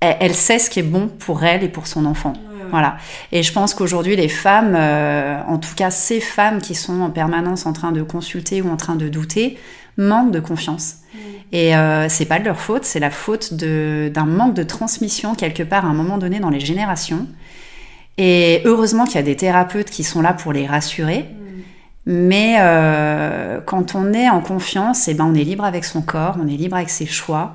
elle, 0.00 0.16
elle 0.20 0.34
sait 0.34 0.58
ce 0.58 0.70
qui 0.70 0.80
est 0.80 0.84
bon 0.84 1.08
pour 1.08 1.44
elle 1.44 1.62
et 1.62 1.68
pour 1.68 1.86
son 1.86 2.06
enfant. 2.06 2.32
Voilà. 2.74 2.96
Et 3.30 3.44
je 3.44 3.52
pense 3.52 3.72
qu'aujourd'hui, 3.72 4.16
les 4.16 4.28
femmes, 4.28 4.74
euh, 4.74 5.40
en 5.46 5.58
tout 5.58 5.76
cas 5.76 5.92
ces 5.92 6.18
femmes 6.18 6.60
qui 6.60 6.74
sont 6.74 7.02
en 7.02 7.10
permanence 7.10 7.66
en 7.66 7.72
train 7.72 7.92
de 7.92 8.02
consulter 8.02 8.62
ou 8.62 8.68
en 8.68 8.76
train 8.76 8.96
de 8.96 9.08
douter, 9.08 9.58
manquent 9.96 10.32
de 10.32 10.40
confiance. 10.40 10.96
Mm. 11.14 11.18
Et 11.52 11.76
euh, 11.76 12.08
c'est 12.08 12.24
pas 12.24 12.40
de 12.40 12.44
leur 12.44 12.58
faute, 12.58 12.84
c'est 12.84 12.98
la 12.98 13.12
faute 13.12 13.54
d'un 13.54 14.26
manque 14.26 14.54
de 14.54 14.64
transmission 14.64 15.36
quelque 15.36 15.62
part 15.62 15.84
à 15.84 15.88
un 15.88 15.94
moment 15.94 16.18
donné 16.18 16.40
dans 16.40 16.50
les 16.50 16.58
générations. 16.58 17.28
Et 18.18 18.62
heureusement 18.64 19.04
qu'il 19.04 19.14
y 19.14 19.18
a 19.18 19.22
des 19.22 19.36
thérapeutes 19.36 19.90
qui 19.90 20.02
sont 20.02 20.20
là 20.20 20.32
pour 20.32 20.52
les 20.52 20.66
rassurer. 20.66 21.28
Mm. 21.30 21.60
Mais 22.06 22.56
euh, 22.58 23.60
quand 23.64 23.94
on 23.94 24.12
est 24.12 24.28
en 24.28 24.40
confiance, 24.40 25.06
eh 25.06 25.14
ben 25.14 25.26
on 25.26 25.34
est 25.36 25.44
libre 25.44 25.62
avec 25.62 25.84
son 25.84 26.02
corps, 26.02 26.36
on 26.42 26.48
est 26.48 26.56
libre 26.56 26.74
avec 26.74 26.90
ses 26.90 27.06
choix. 27.06 27.54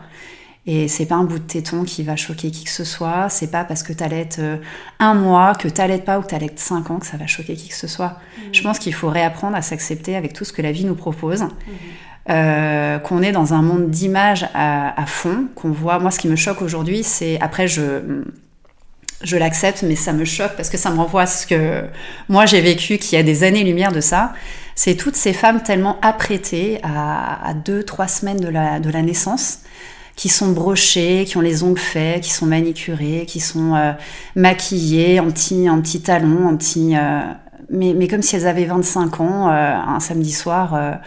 Et 0.65 0.87
c'est 0.87 1.05
pas 1.05 1.15
un 1.15 1.23
bout 1.23 1.39
de 1.39 1.43
téton 1.43 1.83
qui 1.83 2.03
va 2.03 2.15
choquer 2.15 2.51
qui 2.51 2.63
que 2.65 2.69
ce 2.69 2.83
soit. 2.83 3.29
C'est 3.29 3.49
pas 3.49 3.63
parce 3.63 3.81
que 3.81 3.93
t'allaites 3.93 4.37
euh, 4.39 4.57
un 4.99 5.13
mois, 5.13 5.55
que 5.55 5.67
t'allaites 5.67 6.05
pas 6.05 6.19
ou 6.19 6.21
que 6.21 6.27
t'allaites 6.27 6.59
cinq 6.59 6.91
ans 6.91 6.99
que 6.99 7.05
ça 7.05 7.17
va 7.17 7.27
choquer 7.27 7.55
qui 7.55 7.69
que 7.69 7.75
ce 7.75 7.87
soit. 7.87 8.17
Je 8.51 8.61
pense 8.61 8.77
qu'il 8.77 8.93
faut 8.93 9.09
réapprendre 9.09 9.55
à 9.55 9.61
s'accepter 9.61 10.15
avec 10.15 10.33
tout 10.33 10.45
ce 10.45 10.53
que 10.53 10.61
la 10.61 10.71
vie 10.71 10.85
nous 10.85 10.95
propose. 10.95 11.45
Euh, 12.29 12.99
qu'on 12.99 13.23
est 13.23 13.31
dans 13.31 13.55
un 13.55 13.63
monde 13.63 13.89
d'images 13.89 14.47
à, 14.53 15.01
à 15.01 15.05
fond, 15.07 15.47
qu'on 15.55 15.71
voit. 15.71 15.97
Moi, 15.97 16.11
ce 16.11 16.19
qui 16.19 16.27
me 16.27 16.35
choque 16.35 16.61
aujourd'hui, 16.61 17.03
c'est 17.03 17.39
après 17.41 17.67
je 17.67 18.23
je 19.23 19.35
l'accepte, 19.35 19.83
mais 19.83 19.95
ça 19.95 20.13
me 20.13 20.23
choque 20.23 20.55
parce 20.55 20.69
que 20.69 20.77
ça 20.77 20.91
me 20.91 20.97
renvoie 20.97 21.23
à 21.23 21.25
ce 21.25 21.45
que 21.45 21.83
moi 22.29 22.45
j'ai 22.45 22.61
vécu, 22.61 22.97
qui 22.97 23.17
a 23.17 23.23
des 23.23 23.43
années-lumière 23.43 23.91
de 23.91 23.99
ça. 23.99 24.33
C'est 24.75 24.95
toutes 24.95 25.15
ces 25.15 25.33
femmes 25.33 25.61
tellement 25.61 25.99
apprêtées 26.01 26.79
à, 26.83 27.45
à 27.49 27.53
deux, 27.53 27.83
trois 27.83 28.07
semaines 28.07 28.39
de 28.39 28.47
la, 28.47 28.79
de 28.79 28.89
la 28.89 29.01
naissance, 29.01 29.59
qui 30.19 30.27
sont 30.27 30.51
brochées, 30.51 31.23
qui 31.25 31.37
ont 31.37 31.41
les 31.41 31.63
ongles 31.63 31.79
faits, 31.79 32.23
qui 32.23 32.31
sont 32.31 32.45
manicurées, 32.45 33.23
qui 33.25 33.39
sont 33.39 33.75
euh, 33.75 33.93
maquillées 34.35 35.21
en 35.21 35.31
petits 35.31 35.69
en 35.69 35.81
petits 35.81 36.01
talons, 36.01 36.45
en 36.45 36.57
petits 36.57 36.97
euh, 36.97 37.21
mais, 37.69 37.93
mais 37.95 38.09
comme 38.09 38.21
si 38.21 38.35
elles 38.35 38.45
avaient 38.45 38.65
25 38.65 39.21
ans 39.21 39.47
un 39.47 39.99
samedi 39.99 40.31
soir 40.31 40.99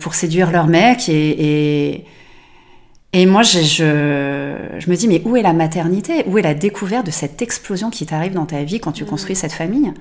pour 0.00 0.14
séduire 0.14 0.50
leur 0.50 0.66
mec 0.66 1.08
et, 1.08 1.94
et 1.94 2.04
et 3.14 3.26
moi, 3.26 3.42
je, 3.42 3.60
je, 3.60 4.78
je, 4.78 4.90
me 4.90 4.96
dis, 4.96 5.06
mais 5.06 5.20
où 5.26 5.36
est 5.36 5.42
la 5.42 5.52
maternité? 5.52 6.24
Où 6.26 6.38
est 6.38 6.42
la 6.42 6.54
découverte 6.54 7.04
de 7.04 7.10
cette 7.10 7.42
explosion 7.42 7.90
qui 7.90 8.06
t'arrive 8.06 8.32
dans 8.32 8.46
ta 8.46 8.62
vie 8.62 8.80
quand 8.80 8.92
tu 8.92 9.04
mmh. 9.04 9.06
construis 9.06 9.36
cette 9.36 9.52
famille? 9.52 9.92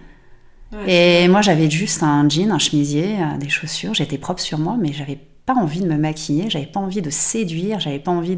Et 0.87 1.27
moi, 1.27 1.41
j'avais 1.41 1.69
juste 1.69 2.01
un 2.03 2.27
jean, 2.29 2.51
un 2.51 2.59
chemisier, 2.59 3.17
euh, 3.19 3.37
des 3.37 3.49
chaussures. 3.49 3.93
J'étais 3.93 4.17
propre 4.17 4.41
sur 4.41 4.57
moi, 4.57 4.77
mais 4.79 4.93
j'avais 4.93 5.19
pas 5.45 5.53
envie 5.53 5.81
de 5.81 5.88
me 5.88 5.98
maquiller, 5.98 6.50
j'avais 6.50 6.65
pas 6.65 6.79
envie 6.79 7.01
de 7.01 7.10
séduire, 7.10 7.79
j'avais 7.79 8.00
pas 8.00 8.12
envie 8.12 8.38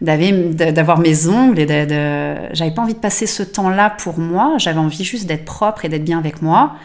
d'avoir 0.00 0.98
mes 0.98 1.28
ongles 1.28 1.58
et 1.58 1.66
j'avais 2.52 2.70
pas 2.70 2.82
envie 2.82 2.94
de 2.94 2.98
passer 2.98 3.26
ce 3.26 3.42
temps-là 3.42 3.90
pour 3.90 4.18
moi 4.18 4.54
j'avais 4.58 4.78
envie 4.78 5.04
juste 5.04 5.26
d'être 5.26 5.44
propre 5.44 5.84
et 5.84 5.88
d'être 5.88 6.04
bien 6.04 6.18
avec 6.18 6.42
moi 6.42 6.76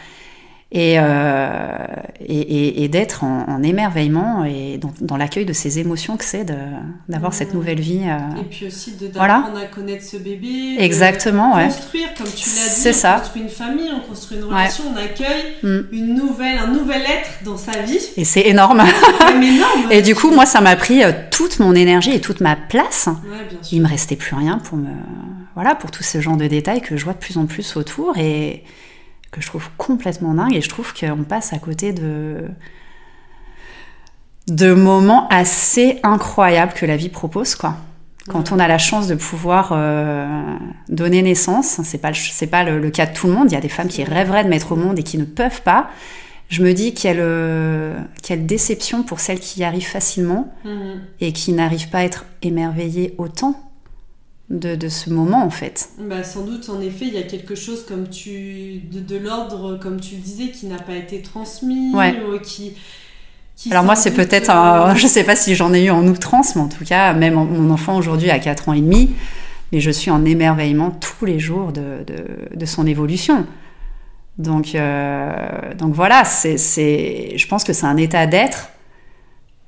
euh, 0.76 1.76
et, 2.20 2.40
et, 2.40 2.82
et, 2.82 2.88
d'être 2.88 3.22
en, 3.22 3.44
en, 3.48 3.62
émerveillement 3.62 4.44
et 4.44 4.76
dans, 4.76 4.92
dans 5.00 5.16
l'accueil 5.16 5.44
de 5.44 5.52
ces 5.52 5.78
émotions 5.78 6.16
que 6.16 6.24
c'est 6.24 6.44
d'avoir 7.08 7.32
cette 7.32 7.54
nouvelle 7.54 7.78
vie. 7.78 8.02
Euh, 8.04 8.40
et 8.40 8.44
puis 8.44 8.66
aussi 8.66 8.92
d'apprendre 8.92 9.50
voilà. 9.52 9.66
à 9.66 9.66
connaître 9.66 10.04
ce 10.04 10.16
bébé. 10.16 10.74
Exactement, 10.78 11.54
ouais. 11.54 11.66
Construire, 11.66 12.08
comme 12.18 12.26
tu 12.26 12.48
l'as 12.48 12.82
dit, 12.82 12.88
on 12.88 12.92
ça. 12.92 13.18
construit 13.20 13.42
une 13.42 13.48
famille, 13.48 13.90
on 13.94 14.00
construit 14.00 14.38
une 14.38 14.44
relation, 14.44 14.84
ouais. 14.84 14.90
on 14.94 15.04
accueille 15.04 15.44
mmh. 15.62 15.94
une 15.94 16.14
nouvelle, 16.14 16.58
un 16.58 16.66
nouvel 16.66 17.02
être 17.02 17.44
dans 17.44 17.56
sa 17.56 17.82
vie. 17.82 18.00
Et 18.16 18.24
c'est 18.24 18.46
énorme. 18.48 18.82
énorme. 19.30 19.92
et 19.92 20.02
du 20.02 20.16
coup, 20.16 20.32
moi, 20.32 20.44
ça 20.44 20.60
m'a 20.60 20.74
pris 20.74 21.04
euh, 21.04 21.12
toute 21.30 21.60
mon 21.60 21.76
énergie 21.76 22.10
et 22.10 22.20
toute 22.20 22.40
ma 22.40 22.56
place. 22.56 23.06
Ouais, 23.06 23.38
bien 23.48 23.62
sûr. 23.62 23.76
Il 23.76 23.82
me 23.82 23.88
restait 23.88 24.16
plus 24.16 24.34
rien 24.34 24.58
pour 24.58 24.76
me, 24.76 24.90
voilà, 25.54 25.76
pour 25.76 25.92
tout 25.92 26.02
ce 26.02 26.20
genre 26.20 26.36
de 26.36 26.48
détails 26.48 26.80
que 26.80 26.96
je 26.96 27.04
vois 27.04 27.12
de 27.12 27.18
plus 27.18 27.38
en 27.38 27.46
plus 27.46 27.76
autour 27.76 28.18
et 28.18 28.64
que 29.34 29.40
je 29.40 29.48
trouve 29.48 29.68
complètement 29.76 30.34
dingue 30.34 30.54
et 30.54 30.60
je 30.60 30.68
trouve 30.68 30.94
qu'on 30.94 31.24
passe 31.24 31.52
à 31.52 31.58
côté 31.58 31.92
de 31.92 32.48
de 34.46 34.74
moments 34.74 35.26
assez 35.28 36.00
incroyables 36.02 36.74
que 36.74 36.86
la 36.86 36.96
vie 36.96 37.08
propose 37.08 37.54
quoi. 37.54 37.76
Quand 38.28 38.52
on 38.52 38.58
a 38.58 38.68
la 38.68 38.78
chance 38.78 39.06
de 39.06 39.14
pouvoir 39.14 39.72
euh, 39.72 40.26
donner 40.88 41.20
naissance, 41.20 41.80
c'est 41.82 41.98
pas 41.98 42.12
c'est 42.14 42.46
pas 42.46 42.64
le, 42.64 42.78
le, 42.78 42.90
cas 42.90 43.04
de 43.04 43.12
tout 43.12 43.26
le 43.26 43.34
monde. 43.34 43.50
Il 43.50 43.54
y 43.54 43.58
a 43.58 43.60
des 43.60 43.68
femmes 43.68 43.88
qui 43.88 44.02
rêveraient 44.02 44.44
de 44.44 44.48
mettre 44.48 44.72
au 44.72 44.76
monde 44.76 44.98
et 44.98 45.02
qui 45.02 45.18
ne 45.18 45.24
peuvent 45.24 45.60
pas. 45.62 45.90
Je 46.48 46.62
me 46.62 46.72
dis 46.72 46.94
quelle 46.94 47.20
euh, 47.20 47.98
quelle 48.22 48.46
déception 48.46 49.02
pour 49.02 49.20
celles 49.20 49.40
qui 49.40 49.60
y 49.60 49.64
arrivent 49.64 49.86
facilement 49.86 50.54
mmh. 50.64 50.70
et 51.20 51.32
qui 51.32 51.52
n'arrivent 51.52 51.90
pas 51.90 51.98
à 51.98 52.04
être 52.04 52.24
émerveillées 52.42 53.14
autant 53.18 53.60
de, 54.50 54.74
de, 54.74 54.88
ce 54.88 55.10
moment 55.10 55.44
en 55.44 55.50
fait. 55.50 55.88
Bah, 55.98 56.22
sans 56.22 56.44
doute, 56.44 56.68
en 56.68 56.80
effet, 56.80 57.06
il 57.06 57.14
y 57.14 57.18
a 57.18 57.22
quelque 57.22 57.54
chose 57.54 57.84
comme 57.86 58.08
tu, 58.08 58.82
de, 58.92 59.00
de 59.00 59.16
l'ordre, 59.16 59.78
comme 59.80 60.00
tu 60.00 60.16
disais, 60.16 60.48
qui 60.48 60.66
n'a 60.66 60.78
pas 60.78 60.94
été 60.94 61.22
transmis, 61.22 61.94
ouais. 61.94 62.14
ou 62.28 62.38
qui, 62.40 62.74
qui 63.56 63.70
Alors 63.70 63.84
moi, 63.84 63.96
c'est 63.96 64.12
peut-être, 64.12 64.50
un... 64.50 64.94
je 64.96 65.06
sais 65.06 65.24
pas 65.24 65.36
si 65.36 65.54
j'en 65.54 65.72
ai 65.72 65.84
eu 65.84 65.90
en 65.90 66.06
outrance, 66.06 66.56
mais 66.56 66.62
en 66.62 66.68
tout 66.68 66.84
cas, 66.84 67.14
même 67.14 67.34
mon 67.34 67.70
enfant 67.70 67.96
aujourd'hui 67.96 68.30
a 68.30 68.38
4 68.38 68.68
ans 68.68 68.72
et 68.74 68.80
demi, 68.80 69.10
mais 69.72 69.80
je 69.80 69.90
suis 69.90 70.10
en 70.10 70.24
émerveillement 70.24 70.90
tous 70.90 71.24
les 71.24 71.38
jours 71.38 71.72
de, 71.72 72.04
de, 72.06 72.56
de 72.56 72.66
son 72.66 72.86
évolution. 72.86 73.46
Donc, 74.38 74.74
euh, 74.74 75.74
donc 75.78 75.94
voilà, 75.94 76.24
c'est, 76.24 77.36
je 77.36 77.46
pense 77.46 77.64
que 77.64 77.72
c'est 77.72 77.86
un 77.86 77.96
état 77.96 78.26
d'être 78.26 78.70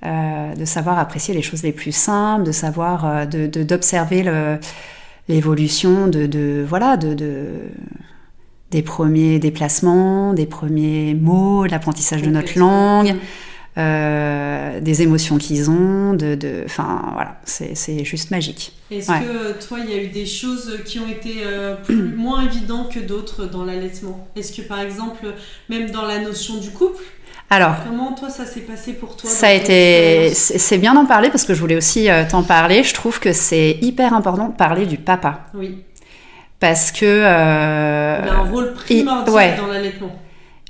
euh, 0.04 0.54
de 0.54 0.64
savoir 0.64 0.98
apprécier 0.98 1.34
les 1.34 1.42
choses 1.42 1.62
les 1.62 1.72
plus 1.72 1.92
simples, 1.92 2.44
de 2.44 2.52
savoir 2.52 3.06
euh, 3.06 3.24
d'observer 3.24 4.22
de, 4.22 4.58
l'évolution 5.28 6.06
de, 6.06 6.26
de, 6.26 6.64
voilà 6.68 6.96
de, 6.96 7.14
de, 7.14 7.46
des 8.70 8.82
premiers 8.82 9.38
déplacements, 9.38 10.34
des 10.34 10.46
premiers 10.46 11.14
mots, 11.14 11.64
l'apprentissage 11.64 12.22
de 12.22 12.30
notre 12.30 12.58
langue, 12.58 13.16
euh, 13.78 14.80
des 14.80 15.02
émotions 15.02 15.36
qu'ils 15.36 15.70
ont, 15.70 16.14
de, 16.14 16.62
enfin 16.64 17.10
voilà, 17.12 17.38
c'est 17.44 18.04
juste 18.04 18.30
magique. 18.30 18.72
Est-ce 18.90 19.10
ouais. 19.10 19.20
que 19.20 19.66
toi, 19.66 19.78
il 19.80 19.90
y 19.90 19.92
a 19.92 20.02
eu 20.02 20.08
des 20.08 20.24
choses 20.24 20.78
qui 20.86 20.98
ont 20.98 21.08
été 21.08 21.42
euh, 21.44 21.74
plus, 21.76 22.16
moins 22.16 22.46
évidentes 22.46 22.90
que 22.90 23.00
d'autres 23.00 23.44
dans 23.44 23.64
l'allaitement? 23.64 24.28
Est-ce 24.34 24.56
que 24.56 24.66
par 24.66 24.80
exemple, 24.80 25.26
même 25.68 25.90
dans 25.90 26.06
la 26.06 26.20
notion 26.20 26.56
du 26.56 26.70
couple, 26.70 27.02
alors, 27.48 27.76
comment 27.86 28.12
toi 28.12 28.28
ça 28.28 28.44
s'est 28.44 28.60
passé 28.60 28.92
pour 28.94 29.16
toi 29.16 29.30
Ça 29.30 29.48
a 29.48 29.52
été, 29.52 30.34
c'est 30.34 30.78
bien 30.78 30.94
d'en 30.94 31.06
parler 31.06 31.30
parce 31.30 31.44
que 31.44 31.54
je 31.54 31.60
voulais 31.60 31.76
aussi 31.76 32.10
euh, 32.10 32.24
t'en 32.28 32.42
parler. 32.42 32.82
Je 32.82 32.92
trouve 32.92 33.20
que 33.20 33.32
c'est 33.32 33.78
hyper 33.82 34.14
important 34.14 34.48
de 34.48 34.54
parler 34.56 34.84
du 34.84 34.98
papa. 34.98 35.46
Oui. 35.54 35.78
Parce 36.58 36.90
que. 36.90 37.04
Euh, 37.04 38.20
Il 38.24 38.28
a 38.28 38.34
un 38.34 38.50
rôle 38.50 38.74
primordial 38.74 39.34
ouais. 39.34 39.56
dans 39.56 39.68
l'allaitement. 39.68 40.16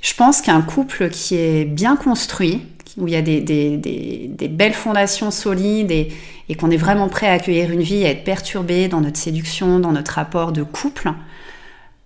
Je 0.01 0.13
pense 0.13 0.41
qu'un 0.41 0.61
couple 0.61 1.09
qui 1.09 1.35
est 1.35 1.65
bien 1.65 1.95
construit, 1.95 2.61
où 2.97 3.07
il 3.07 3.13
y 3.13 3.17
a 3.17 3.23
des, 3.23 3.41
des, 3.41 3.77
des, 3.77 4.29
des 4.31 4.47
belles 4.47 4.73
fondations 4.73 5.31
solides 5.31 5.91
et, 5.91 6.09
et 6.49 6.55
qu'on 6.55 6.69
est 6.69 6.77
vraiment 6.77 7.09
prêt 7.09 7.27
à 7.27 7.33
accueillir 7.33 7.71
une 7.71 7.81
vie, 7.81 8.05
à 8.05 8.09
être 8.09 8.23
perturbé 8.23 8.87
dans 8.87 9.01
notre 9.01 9.17
séduction, 9.17 9.79
dans 9.79 9.91
notre 9.91 10.11
rapport 10.11 10.51
de 10.51 10.61
couple, 10.61 11.11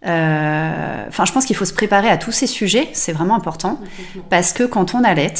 enfin, 0.03 1.25
je 1.25 1.31
pense 1.31 1.45
qu'il 1.45 1.55
faut 1.55 1.65
se 1.65 1.73
préparer 1.73 2.09
à 2.09 2.17
tous 2.17 2.31
ces 2.31 2.47
sujets, 2.47 2.89
c'est 2.93 3.11
vraiment 3.11 3.35
important, 3.35 3.79
parce 4.29 4.53
que 4.53 4.63
quand 4.63 4.95
on 4.95 5.03
allait, 5.03 5.33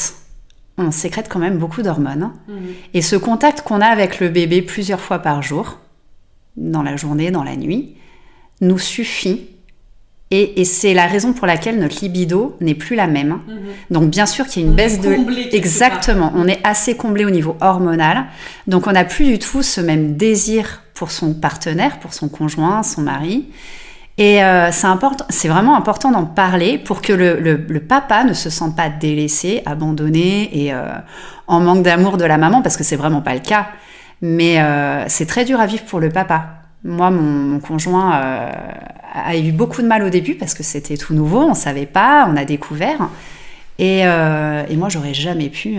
on 0.77 0.91
sécrète 0.91 1.27
quand 1.29 1.39
même 1.39 1.57
beaucoup 1.57 1.81
d'hormones. 1.81 2.31
Mmh. 2.47 2.53
Et 2.93 3.01
ce 3.01 3.15
contact 3.15 3.61
qu'on 3.61 3.81
a 3.81 3.87
avec 3.87 4.19
le 4.19 4.29
bébé 4.29 4.61
plusieurs 4.61 5.01
fois 5.01 5.19
par 5.19 5.41
jour, 5.41 5.79
dans 6.57 6.83
la 6.83 6.95
journée, 6.95 7.31
dans 7.31 7.43
la 7.43 7.55
nuit, 7.55 7.95
nous 8.61 8.79
suffit. 8.79 9.47
Et, 10.33 10.61
et 10.61 10.65
c'est 10.65 10.93
la 10.93 11.07
raison 11.07 11.33
pour 11.33 11.45
laquelle 11.45 11.77
notre 11.77 11.99
libido 12.01 12.55
n'est 12.61 12.73
plus 12.73 12.95
la 12.95 13.07
même. 13.07 13.33
Mmh. 13.33 13.93
Donc 13.93 14.09
bien 14.09 14.25
sûr 14.25 14.47
qu'il 14.47 14.61
y 14.61 14.65
a 14.65 14.67
une 14.67 14.73
on 14.73 14.77
baisse 14.77 15.01
de... 15.01 15.55
Exactement, 15.55 16.31
on 16.35 16.47
est 16.47 16.61
assez 16.63 16.95
comblé 16.95 17.25
au 17.25 17.31
niveau 17.31 17.57
hormonal. 17.59 18.25
Donc 18.65 18.87
on 18.87 18.93
n'a 18.93 19.03
plus 19.03 19.25
du 19.25 19.39
tout 19.39 19.61
ce 19.61 19.81
même 19.81 20.15
désir 20.15 20.83
pour 20.93 21.11
son 21.11 21.33
partenaire, 21.33 21.99
pour 21.99 22.13
son 22.13 22.29
conjoint, 22.29 22.81
son 22.81 23.01
mari. 23.01 23.49
Et 24.17 24.43
euh, 24.43 24.71
c'est 24.71 25.47
vraiment 25.47 25.75
important 25.75 26.11
d'en 26.11 26.25
parler 26.25 26.77
pour 26.77 27.01
que 27.01 27.13
le, 27.13 27.79
papa 27.79 28.23
ne 28.23 28.33
se 28.33 28.49
sente 28.49 28.75
pas 28.75 28.89
délaissé, 28.89 29.63
abandonné 29.65 30.65
et 30.65 30.73
euh, 30.73 30.91
en 31.47 31.59
manque 31.59 31.83
d'amour 31.83 32.17
de 32.17 32.25
la 32.25 32.37
maman, 32.37 32.61
parce 32.61 32.77
que 32.77 32.83
c'est 32.83 32.95
vraiment 32.95 33.21
pas 33.21 33.33
le 33.33 33.39
cas. 33.39 33.67
Mais 34.21 34.61
euh, 34.61 35.05
c'est 35.07 35.25
très 35.25 35.45
dur 35.45 35.59
à 35.59 35.65
vivre 35.65 35.83
pour 35.85 35.99
le 35.99 36.09
papa. 36.09 36.45
Moi, 36.83 37.09
mon, 37.09 37.59
conjoint 37.59 38.19
a 39.13 39.37
eu 39.37 39.51
beaucoup 39.51 39.81
de 39.81 39.87
mal 39.87 40.03
au 40.03 40.09
début 40.09 40.35
parce 40.35 40.53
que 40.53 40.63
c'était 40.63 40.97
tout 40.97 41.13
nouveau, 41.13 41.41
on 41.41 41.53
savait 41.53 41.85
pas, 41.85 42.27
on 42.29 42.35
a 42.35 42.45
découvert. 42.45 43.09
Et, 43.77 43.99
et 44.01 44.75
moi, 44.77 44.89
j'aurais 44.89 45.13
jamais 45.13 45.49
pu 45.49 45.77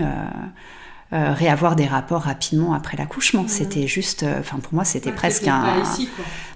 euh, 1.13 1.33
réavoir 1.33 1.75
des 1.75 1.85
rapports 1.85 2.23
rapidement 2.23 2.73
après 2.73 2.97
l'accouchement. 2.97 3.43
Mmh. 3.43 3.47
C'était 3.49 3.87
juste, 3.87 4.25
enfin 4.39 4.57
pour 4.59 4.73
moi, 4.73 4.83
c'était 4.83 5.09
ouais, 5.09 5.15
presque 5.15 5.47
un, 5.47 5.83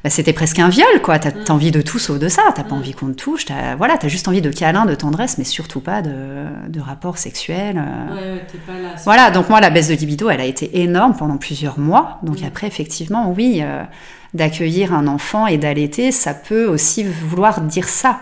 bah, 0.03 0.09
c'était 0.09 0.33
presque 0.33 0.59
un 0.59 0.69
viol, 0.69 1.01
quoi. 1.03 1.19
T'as 1.19 1.31
mmh. 1.31 1.45
envie 1.49 1.71
de 1.71 1.81
tout 1.81 1.99
sauf 1.99 2.17
de 2.17 2.27
ça. 2.27 2.41
T'as 2.55 2.63
mmh. 2.63 2.67
pas 2.67 2.75
envie 2.75 2.93
qu'on 2.93 3.07
te 3.07 3.13
touche. 3.13 3.45
As, 3.51 3.75
voilà, 3.75 3.97
t'as 3.97 4.07
juste 4.07 4.27
envie 4.27 4.41
de 4.41 4.51
câlin, 4.51 4.85
de 4.85 4.95
tendresse, 4.95 5.37
mais 5.37 5.43
surtout 5.43 5.79
pas 5.79 6.01
de, 6.01 6.45
de 6.69 6.79
rapport 6.79 7.17
sexuel. 7.17 7.77
Euh... 7.77 8.15
Ouais, 8.15 8.31
ouais, 8.33 8.45
pas 8.65 8.79
là, 8.79 8.89
voilà. 9.03 9.31
Donc 9.31 9.49
moi, 9.49 9.61
la 9.61 9.69
baisse 9.69 9.89
de 9.89 9.95
libido, 9.95 10.29
elle 10.29 10.41
a 10.41 10.45
été 10.45 10.81
énorme 10.81 11.15
pendant 11.15 11.37
plusieurs 11.37 11.79
mois. 11.79 12.19
Donc 12.23 12.37
après, 12.45 12.67
effectivement, 12.67 13.31
oui, 13.31 13.59
euh, 13.61 13.83
d'accueillir 14.33 14.93
un 14.93 15.07
enfant 15.07 15.47
et 15.47 15.57
d'allaiter, 15.57 16.11
ça 16.11 16.33
peut 16.33 16.65
aussi 16.65 17.03
vouloir 17.03 17.61
dire 17.61 17.89
ça. 17.89 18.19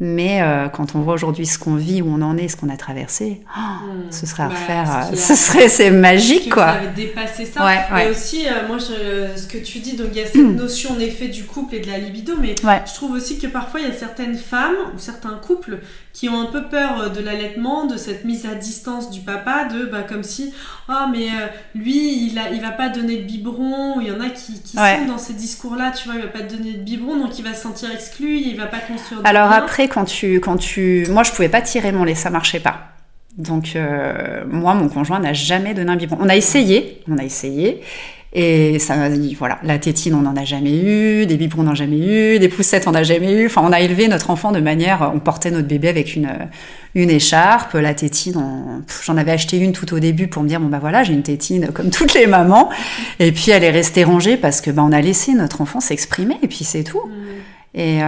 Mais 0.00 0.42
euh, 0.42 0.68
quand 0.68 0.96
on 0.96 1.00
voit 1.00 1.14
aujourd'hui 1.14 1.46
ce 1.46 1.58
qu'on 1.58 1.76
vit, 1.76 2.02
où 2.02 2.08
on 2.08 2.22
en 2.22 2.36
est, 2.36 2.48
ce 2.48 2.56
qu'on 2.56 2.68
a 2.68 2.76
traversé, 2.76 3.42
oh, 3.56 3.60
mmh. 3.60 4.10
ce 4.10 4.26
serait 4.26 4.42
à 4.42 4.48
bah, 4.48 4.54
refaire. 4.54 5.08
Ce, 5.12 5.16
ce 5.16 5.34
serait, 5.36 5.68
c'est 5.68 5.92
magique, 5.92 6.52
quoi. 6.52 6.72
Vous 6.72 6.86
avez 6.86 7.06
dépassé 7.06 7.44
ça. 7.44 7.64
Ouais, 7.64 7.78
ouais. 7.92 8.06
Et 8.06 8.10
aussi, 8.10 8.46
euh, 8.48 8.66
moi, 8.66 8.78
je, 8.78 9.40
ce 9.40 9.46
que 9.46 9.58
tu 9.58 9.78
dis, 9.78 9.96
donc 9.96 10.08
il 10.10 10.18
y 10.18 10.22
a 10.22 10.26
cette 10.26 10.36
mmh. 10.36 10.56
notion 10.56 10.94
en 10.94 10.98
effet 10.98 11.28
du 11.28 11.44
couple 11.44 11.76
et 11.76 11.80
de 11.80 11.86
la 11.86 11.98
libido, 11.98 12.34
mais 12.40 12.54
ouais. 12.64 12.82
je 12.84 12.94
trouve 12.94 13.12
aussi 13.12 13.38
que 13.38 13.46
parfois 13.46 13.80
il 13.80 13.86
y 13.86 13.90
a 13.90 13.94
certaines 13.94 14.36
femmes 14.36 14.74
ou 14.94 14.98
certains 14.98 15.38
couples 15.40 15.78
qui 16.12 16.28
ont 16.28 16.40
un 16.40 16.46
peu 16.46 16.64
peur 16.64 17.00
euh, 17.00 17.08
de 17.08 17.20
l'allaitement, 17.20 17.86
de 17.86 17.96
cette 17.96 18.24
mise 18.24 18.46
à 18.46 18.54
distance 18.54 19.10
du 19.10 19.20
papa, 19.20 19.64
de 19.64 19.86
bah, 19.86 20.02
comme 20.02 20.22
si, 20.22 20.52
ah, 20.88 21.06
oh, 21.06 21.10
mais 21.10 21.28
euh, 21.28 21.46
lui, 21.74 22.26
il, 22.26 22.38
a, 22.38 22.50
il 22.50 22.60
va 22.60 22.70
pas 22.70 22.88
donner 22.88 23.18
de 23.18 23.22
biberon, 23.22 24.00
il 24.00 24.08
y 24.08 24.12
en 24.12 24.20
a 24.20 24.28
qui, 24.28 24.56
sont 24.66 25.06
dans 25.06 25.18
ces 25.18 25.32
discours-là, 25.34 25.90
tu 25.90 26.08
vois, 26.08 26.18
il 26.18 26.22
va 26.22 26.28
pas 26.28 26.40
te 26.40 26.54
donner 26.54 26.72
de 26.74 26.82
biberon, 26.82 27.16
donc 27.16 27.38
il 27.38 27.44
va 27.44 27.54
se 27.54 27.62
sentir 27.62 27.90
exclu, 27.90 28.38
il 28.38 28.56
va 28.56 28.66
pas 28.66 28.80
construire 28.80 29.20
Alors 29.24 29.48
rien. 29.48 29.58
après, 29.58 29.81
quand 29.88 30.04
tu, 30.04 30.40
quand 30.40 30.56
tu. 30.56 31.06
Moi, 31.10 31.22
je 31.22 31.32
pouvais 31.32 31.48
pas 31.48 31.62
tirer 31.62 31.92
mon 31.92 32.04
lait, 32.04 32.14
ça 32.14 32.30
marchait 32.30 32.60
pas. 32.60 32.92
Donc, 33.38 33.72
euh, 33.76 34.44
moi, 34.46 34.74
mon 34.74 34.88
conjoint 34.88 35.20
n'a 35.20 35.32
jamais 35.32 35.74
donné 35.74 35.90
un 35.90 35.96
biberon. 35.96 36.18
On 36.20 36.28
a 36.28 36.36
essayé, 36.36 37.00
on 37.08 37.18
a 37.18 37.24
essayé. 37.24 37.80
Et 38.34 38.78
ça, 38.78 38.94
voilà, 39.38 39.58
la 39.62 39.78
tétine, 39.78 40.14
on 40.14 40.22
n'en 40.22 40.36
a 40.36 40.44
jamais 40.44 40.78
eu, 40.78 41.26
des 41.26 41.36
biberons, 41.36 41.60
on 41.60 41.64
n'en 41.64 41.72
a 41.72 41.74
jamais 41.74 41.98
eu, 41.98 42.38
des 42.38 42.48
poussettes, 42.48 42.88
on 42.88 42.92
n'a 42.92 43.02
jamais 43.02 43.30
eu. 43.30 43.46
Enfin, 43.46 43.60
on 43.62 43.72
a 43.72 43.80
élevé 43.80 44.08
notre 44.08 44.30
enfant 44.30 44.52
de 44.52 44.60
manière, 44.60 45.12
on 45.14 45.20
portait 45.20 45.50
notre 45.50 45.68
bébé 45.68 45.88
avec 45.88 46.16
une, 46.16 46.30
une 46.94 47.10
écharpe, 47.10 47.74
la 47.74 47.92
tétine, 47.92 48.82
j'en 49.04 49.16
avais 49.18 49.32
acheté 49.32 49.58
une 49.58 49.72
tout 49.72 49.92
au 49.92 49.98
début 49.98 50.28
pour 50.28 50.42
me 50.42 50.48
dire, 50.48 50.60
bon 50.60 50.68
bah 50.68 50.78
voilà, 50.80 51.02
j'ai 51.02 51.12
une 51.12 51.22
tétine 51.22 51.72
comme 51.74 51.90
toutes 51.90 52.14
les 52.14 52.26
mamans. 52.26 52.70
Et 53.18 53.32
puis 53.32 53.50
elle 53.50 53.64
est 53.64 53.70
restée 53.70 54.02
rangée 54.02 54.38
parce 54.38 54.62
que 54.62 54.70
bah, 54.70 54.82
on 54.82 54.92
a 54.92 55.02
laissé 55.02 55.34
notre 55.34 55.60
enfant 55.60 55.80
s'exprimer 55.80 56.38
et 56.42 56.48
puis 56.48 56.64
c'est 56.64 56.84
tout. 56.84 57.02
Mmh. 57.06 57.12
Et, 57.74 58.02
euh, 58.02 58.06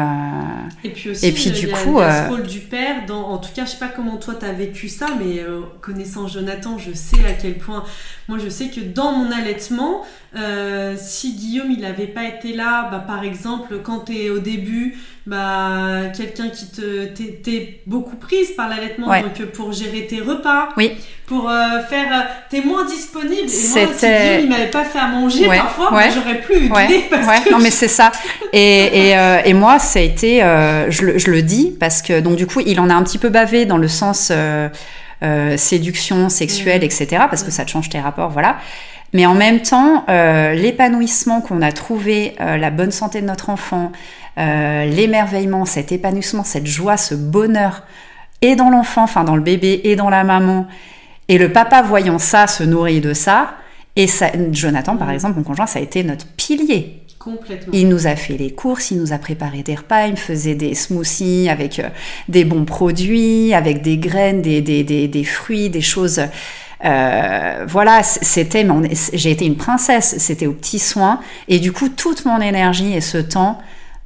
et 0.85 0.90
puis 0.90 1.09
aussi, 1.11 1.26
et 1.26 1.33
puis, 1.33 1.49
euh, 1.49 1.52
du 1.52 1.59
il 1.61 1.68
y 1.71 1.73
a- 1.73 1.76
coup, 1.78 1.92
il 1.97 2.00
y 2.00 2.02
a 2.02 2.25
ce 2.26 2.26
euh, 2.26 2.28
rôle 2.37 2.42
du 2.47 2.61
père. 2.61 3.06
Dans, 3.06 3.28
en 3.30 3.38
tout 3.38 3.49
cas, 3.54 3.64
je 3.64 3.71
sais 3.71 3.78
pas 3.78 3.88
comment 3.88 4.18
toi 4.18 4.35
t'as 4.38 4.52
vécu 4.52 4.88
ça, 4.90 5.06
mais 5.18 5.40
euh, 5.40 5.61
connaissant 5.80 6.28
Jonathan, 6.28 6.76
je 6.76 6.92
sais 6.92 7.25
à 7.26 7.33
quel 7.33 7.56
point. 7.56 7.83
Moi, 8.28 8.37
je 8.38 8.50
sais 8.50 8.68
que 8.68 8.80
dans 8.80 9.12
mon 9.12 9.33
allaitement, 9.33 10.02
euh, 10.37 10.97
si 10.99 11.33
Guillaume 11.35 11.71
il 11.71 11.83
avait 11.87 12.06
pas 12.09 12.25
été 12.25 12.52
là, 12.54 12.88
bah, 12.90 12.99
par 13.06 13.25
exemple, 13.25 13.78
quand 13.83 14.00
t'es 14.00 14.28
au 14.28 14.38
début, 14.38 14.99
bah 15.26 16.02
quelqu'un 16.14 16.50
qui 16.50 16.66
te 16.71 17.06
t'es, 17.06 17.80
beaucoup 17.87 18.16
prise 18.16 18.50
par 18.52 18.68
l'allaitement, 18.68 19.09
Ouais. 19.09 19.23
donc 19.23 19.42
pour 19.52 19.73
gérer 19.73 20.06
tes 20.06 20.21
repas, 20.21 20.68
Oui. 20.76 20.92
Pour 21.26 21.48
euh, 21.48 21.80
faire, 21.88 22.06
euh, 22.12 22.20
t'es 22.50 22.60
moins 22.60 22.84
disponible. 22.84 23.32
Et 23.34 23.40
moi, 23.42 23.48
si 23.48 23.56
C'était- 23.94 24.36
Guillaume 24.36 24.40
il 24.44 24.48
m'avait 24.50 24.70
pas 24.70 24.84
fait 24.84 24.98
à 24.98 25.06
manger, 25.06 25.48
Ouais, 25.48 25.56
parfois, 25.58 25.94
ouais. 25.94 26.10
j'aurais 26.14 26.40
plus 26.40 26.66
eu 26.66 26.70
Ouais, 26.70 27.04
parce 27.10 27.40
que 27.40 27.50
non 27.50 27.58
mais 27.58 27.70
c'est 27.70 27.88
ça. 27.88 28.12
Et, 28.52 29.08
et, 29.08 29.18
euh, 29.18 29.40
et 29.44 29.54
moi, 29.54 29.78
ça 29.78 29.98
a 30.00 30.02
été, 30.02 30.42
euh, 30.42 30.90
je, 30.90 31.02
le, 31.06 31.18
je 31.18 31.30
le 31.30 31.42
dis 31.42 31.74
parce 31.80 32.02
que 32.02 32.20
donc 32.20 32.36
du 32.36 32.46
coup, 32.46 32.60
il 32.60 32.78
en 32.78 32.90
a 32.90 32.94
un 32.94 33.02
petit 33.02 33.18
peu 33.18 33.30
bavé 33.30 33.64
dans 33.64 33.78
le 33.78 33.88
sens 33.88 34.30
séduction 35.56 36.28
sexuelle, 36.28 36.80
Mhm. 36.80 36.84
etc. 36.84 37.06
Parce 37.30 37.42
que 37.42 37.50
ça 37.50 37.64
te 37.64 37.70
change 37.70 37.88
tes 37.88 38.00
rapports, 38.00 38.30
voilà. 38.30 38.56
Mais 39.12 39.26
en 39.26 39.34
même 39.34 39.62
temps, 39.62 40.04
l'épanouissement 40.08 41.40
qu'on 41.40 41.62
a 41.62 41.72
trouvé, 41.72 42.34
la 42.38 42.70
bonne 42.70 42.90
santé 42.90 43.20
de 43.22 43.26
notre 43.26 43.48
enfant, 43.50 43.92
l'émerveillement, 44.36 45.64
cet 45.64 45.92
épanouissement, 45.92 46.44
cette 46.44 46.66
joie, 46.66 46.96
ce 46.96 47.14
bonheur, 47.14 47.82
et 48.42 48.56
dans 48.56 48.68
l'enfant, 48.70 49.04
enfin 49.04 49.24
dans 49.24 49.36
le 49.36 49.42
bébé, 49.42 49.80
et 49.84 49.96
dans 49.96 50.10
la 50.10 50.24
maman, 50.24 50.66
et 51.28 51.38
le 51.38 51.52
papa 51.52 51.82
voyant 51.82 52.18
ça 52.18 52.46
se 52.46 52.62
nourrit 52.64 53.00
de 53.00 53.14
ça. 53.14 53.54
Et 53.96 54.06
ça, 54.08 54.30
Jonathan, 54.50 54.96
par 54.96 55.10
exemple, 55.10 55.36
mon 55.38 55.44
conjoint, 55.44 55.66
ça 55.66 55.78
a 55.78 55.82
été 55.82 56.02
notre 56.02 56.26
pilier. 56.36 57.00
complètement. 57.18 57.72
Il 57.72 57.88
nous 57.88 58.06
a 58.06 58.16
fait 58.16 58.36
les 58.36 58.50
courses, 58.50 58.90
il 58.90 58.98
nous 58.98 59.12
a 59.12 59.18
préparé 59.18 59.62
des 59.62 59.76
repas, 59.76 60.06
il 60.06 60.12
me 60.12 60.16
faisait 60.16 60.54
des 60.56 60.74
smoothies 60.74 61.48
avec 61.48 61.78
euh, 61.78 61.88
des 62.28 62.44
bons 62.44 62.64
produits, 62.64 63.54
avec 63.54 63.82
des 63.82 63.96
graines, 63.98 64.42
des, 64.42 64.60
des, 64.62 64.82
des, 64.84 65.08
des 65.08 65.24
fruits, 65.24 65.70
des 65.70 65.80
choses. 65.80 66.20
euh, 66.84 67.64
voilà, 67.68 68.02
c'était, 68.02 68.66
j'ai 69.14 69.30
été 69.30 69.46
une 69.46 69.56
princesse, 69.56 70.16
c'était 70.18 70.46
aux 70.46 70.52
petits 70.52 70.78
soins. 70.80 71.20
Et 71.48 71.60
du 71.60 71.72
coup, 71.72 71.88
toute 71.88 72.24
mon 72.26 72.40
énergie 72.40 72.92
et 72.94 73.00
ce 73.00 73.18
temps, 73.18 73.58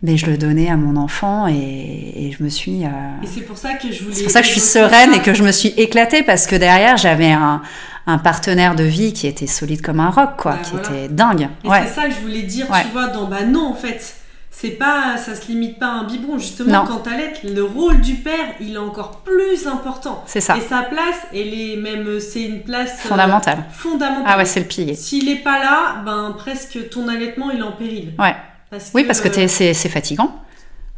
mais 0.02 0.16
je 0.16 0.26
le 0.26 0.38
donnais 0.38 0.70
à 0.70 0.76
mon 0.76 0.96
enfant 0.96 1.46
et, 1.48 1.52
et 1.54 2.32
je 2.36 2.42
me 2.42 2.48
suis. 2.48 2.84
euh, 2.84 2.88
Et 3.22 3.26
c'est 3.26 3.40
pour 3.42 3.56
ça 3.58 3.74
que 3.74 3.90
je 3.92 4.02
voulais. 4.02 4.14
c'est 4.14 4.22
pour 4.22 4.32
ça 4.32 4.40
que 4.40 4.46
je 4.46 4.52
suis 4.52 4.60
sereine 4.60 5.12
et 5.14 5.20
que 5.20 5.34
je 5.34 5.42
me 5.42 5.52
suis 5.52 5.70
éclatée 5.76 6.22
parce 6.22 6.46
que 6.46 6.54
derrière, 6.56 6.96
j'avais 6.96 7.32
un, 7.32 7.62
un 8.06 8.18
partenaire 8.18 8.74
de 8.76 8.84
vie 8.84 9.12
qui 9.12 9.26
était 9.26 9.46
solide 9.48 9.82
comme 9.82 10.00
un 10.00 10.10
roc, 10.10 10.30
quoi, 10.38 10.52
Bah, 10.52 10.58
qui 10.62 10.70
voilà. 10.72 10.88
était 10.88 11.08
dingue. 11.08 11.48
Et 11.64 11.68
Ouais. 11.68 11.82
c'est 11.86 12.00
ça 12.00 12.08
que 12.08 12.14
je 12.14 12.20
voulais 12.20 12.42
dire, 12.42 12.70
Ouais. 12.70 12.82
tu 12.82 12.88
vois, 12.92 13.08
dans 13.08 13.24
bah 13.26 13.42
non, 13.44 13.66
en 13.70 13.74
fait. 13.74 14.14
C'est 14.50 14.70
pas, 14.70 15.16
ça 15.18 15.36
se 15.36 15.46
limite 15.46 15.78
pas 15.78 15.86
à 15.86 15.90
un 15.90 16.04
biberon. 16.04 16.36
Justement, 16.36 16.72
Non. 16.82 16.84
quand 16.84 16.96
t'allaites, 16.98 17.42
le 17.44 17.62
rôle 17.62 18.00
du 18.00 18.14
père, 18.14 18.34
il 18.60 18.74
est 18.74 18.78
encore 18.78 19.20
plus 19.20 19.68
important. 19.68 20.24
C'est 20.26 20.40
ça. 20.40 20.56
Et 20.56 20.60
sa 20.60 20.82
place, 20.82 21.14
elle 21.32 21.54
est 21.54 21.76
même, 21.76 22.18
c'est 22.18 22.42
une 22.42 22.62
place 22.62 22.90
euh, 23.04 23.08
Fondamentale. 23.08 23.58
fondamentale. 23.70 24.24
Ah 24.26 24.36
ouais, 24.36 24.44
c'est 24.46 24.58
le 24.58 24.66
pilier. 24.66 24.94
S'il 24.96 25.28
est 25.28 25.36
pas 25.44 25.60
là, 25.60 26.02
ben 26.04 26.34
presque 26.36 26.88
ton 26.90 27.06
allaitement, 27.06 27.50
il 27.52 27.60
est 27.60 27.62
en 27.62 27.70
péril. 27.70 28.14
Ouais. 28.18 28.34
Parce 28.70 28.90
Oui, 28.94 29.04
parce 29.04 29.20
que 29.20 29.28
c'est 29.48 29.74
c'est 29.74 29.88
fatigant. 29.88 30.32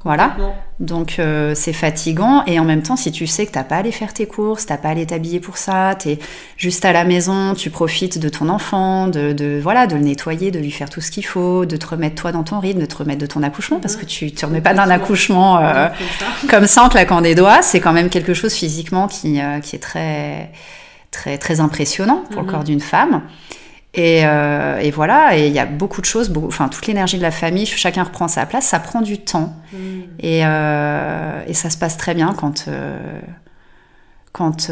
Voilà. 0.03 0.35
Donc 0.81 1.17
euh, 1.19 1.53
c'est 1.55 1.75
fatigant 1.75 2.43
et 2.47 2.59
en 2.59 2.65
même 2.65 2.81
temps 2.83 2.97
si 2.97 3.13
tu 3.13 3.27
sais 3.27 3.45
que 3.45 3.53
t'as 3.53 3.65
pas 3.65 3.77
à 3.77 3.79
aller 3.81 3.93
faire 3.93 4.15
tes 4.15 4.25
courses, 4.25 4.65
t'as 4.65 4.79
pas 4.79 4.89
à 4.89 4.93
aller 4.93 5.05
t'habiller 5.05 5.41
pour 5.41 5.59
ça, 5.59 5.95
t'es 5.99 6.19
juste 6.57 6.87
à 6.87 6.93
la 6.95 7.05
maison, 7.05 7.53
tu 7.53 7.69
profites 7.69 8.19
de 8.19 8.31
ton 8.31 8.49
enfant, 8.49 9.09
de, 9.09 9.35
de 9.35 9.61
voilà 9.63 9.87
de 9.87 9.97
le 9.97 10.01
nettoyer, 10.01 10.51
de 10.51 10.59
lui 10.59 10.71
faire 10.71 10.89
tout 10.89 11.03
ce 11.03 11.11
qu'il 11.11 11.27
faut, 11.27 11.67
de 11.67 11.77
te 11.77 11.87
remettre 11.87 12.15
toi 12.15 12.33
dans 12.33 12.45
ton 12.45 12.61
rythme, 12.61 12.81
de 12.81 12.87
te 12.87 12.97
remettre 12.97 13.21
de 13.21 13.27
ton 13.27 13.43
accouchement 13.43 13.79
parce 13.79 13.97
que 13.97 14.07
tu 14.07 14.33
te 14.33 14.47
remets 14.47 14.63
pas 14.63 14.73
d'un 14.73 14.89
accouchement 14.89 15.59
euh, 15.59 15.89
Comme 16.49 16.67
ça. 16.67 16.83
en 16.85 16.89
claquant 16.89 17.21
des 17.21 17.35
doigts, 17.35 17.61
c'est 17.61 17.81
quand 17.81 17.93
même 17.93 18.09
quelque 18.09 18.33
chose 18.33 18.55
physiquement 18.55 19.07
qui, 19.07 19.39
euh, 19.39 19.61
qui 19.61 19.77
est 19.77 19.81
très, 19.81 20.51
très, 21.11 21.37
très 21.37 21.61
impressionnant 21.61 22.25
pour 22.31 22.41
Mhm. 22.41 22.47
le 22.47 22.53
corps 22.53 22.65
d'une 22.65 22.81
femme. 22.81 23.21
Et, 23.95 24.25
euh, 24.25 24.79
et 24.79 24.91
voilà, 24.93 25.37
et 25.37 25.49
il 25.49 25.53
y 25.53 25.59
a 25.59 25.67
beaucoup 25.67 26.01
de 26.01 26.07
choses, 26.07 26.29
beaucoup- 26.31 26.47
enfin 26.47 26.69
toute 26.69 26.87
l'énergie 26.87 27.17
de 27.17 27.23
la 27.23 27.33
famille, 27.33 27.67
chacun 27.67 28.05
reprend 28.05 28.29
sa 28.29 28.47
place, 28.47 28.65
ça 28.67 28.79
prend 28.79 29.01
du 29.01 29.19
temps. 29.19 29.53
Mm. 29.73 29.77
Et, 30.21 30.43
euh, 30.47 31.43
et 31.49 31.55
ça 31.55 31.71
se 31.71 31.77
passe 31.77 31.97
très 31.97 32.15
bien 32.15 32.33
quand, 32.37 32.67
euh, 32.69 32.99
quand, 34.33 34.71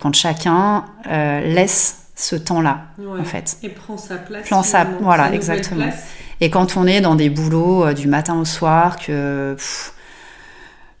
quand 0.00 0.14
chacun 0.14 0.84
laisse 1.08 2.04
ce 2.14 2.36
temps-là, 2.36 2.82
Ouais. 2.98 3.20
en 3.20 3.24
fait. 3.24 3.56
Et 3.62 3.68
prend 3.70 3.96
sa 3.96 4.16
place. 4.16 4.46
Prend 4.48 4.62
sa- 4.62 4.84
voilà, 5.00 5.32
exactement. 5.32 5.84
place. 5.86 6.04
Et 6.40 6.50
quand 6.50 6.76
on 6.76 6.86
est 6.86 7.00
dans 7.00 7.14
des 7.14 7.30
boulots 7.30 7.92
du 7.94 8.06
matin 8.06 8.34
au 8.38 8.44
soir, 8.44 8.98
que 8.98 9.54
pff, 9.56 9.94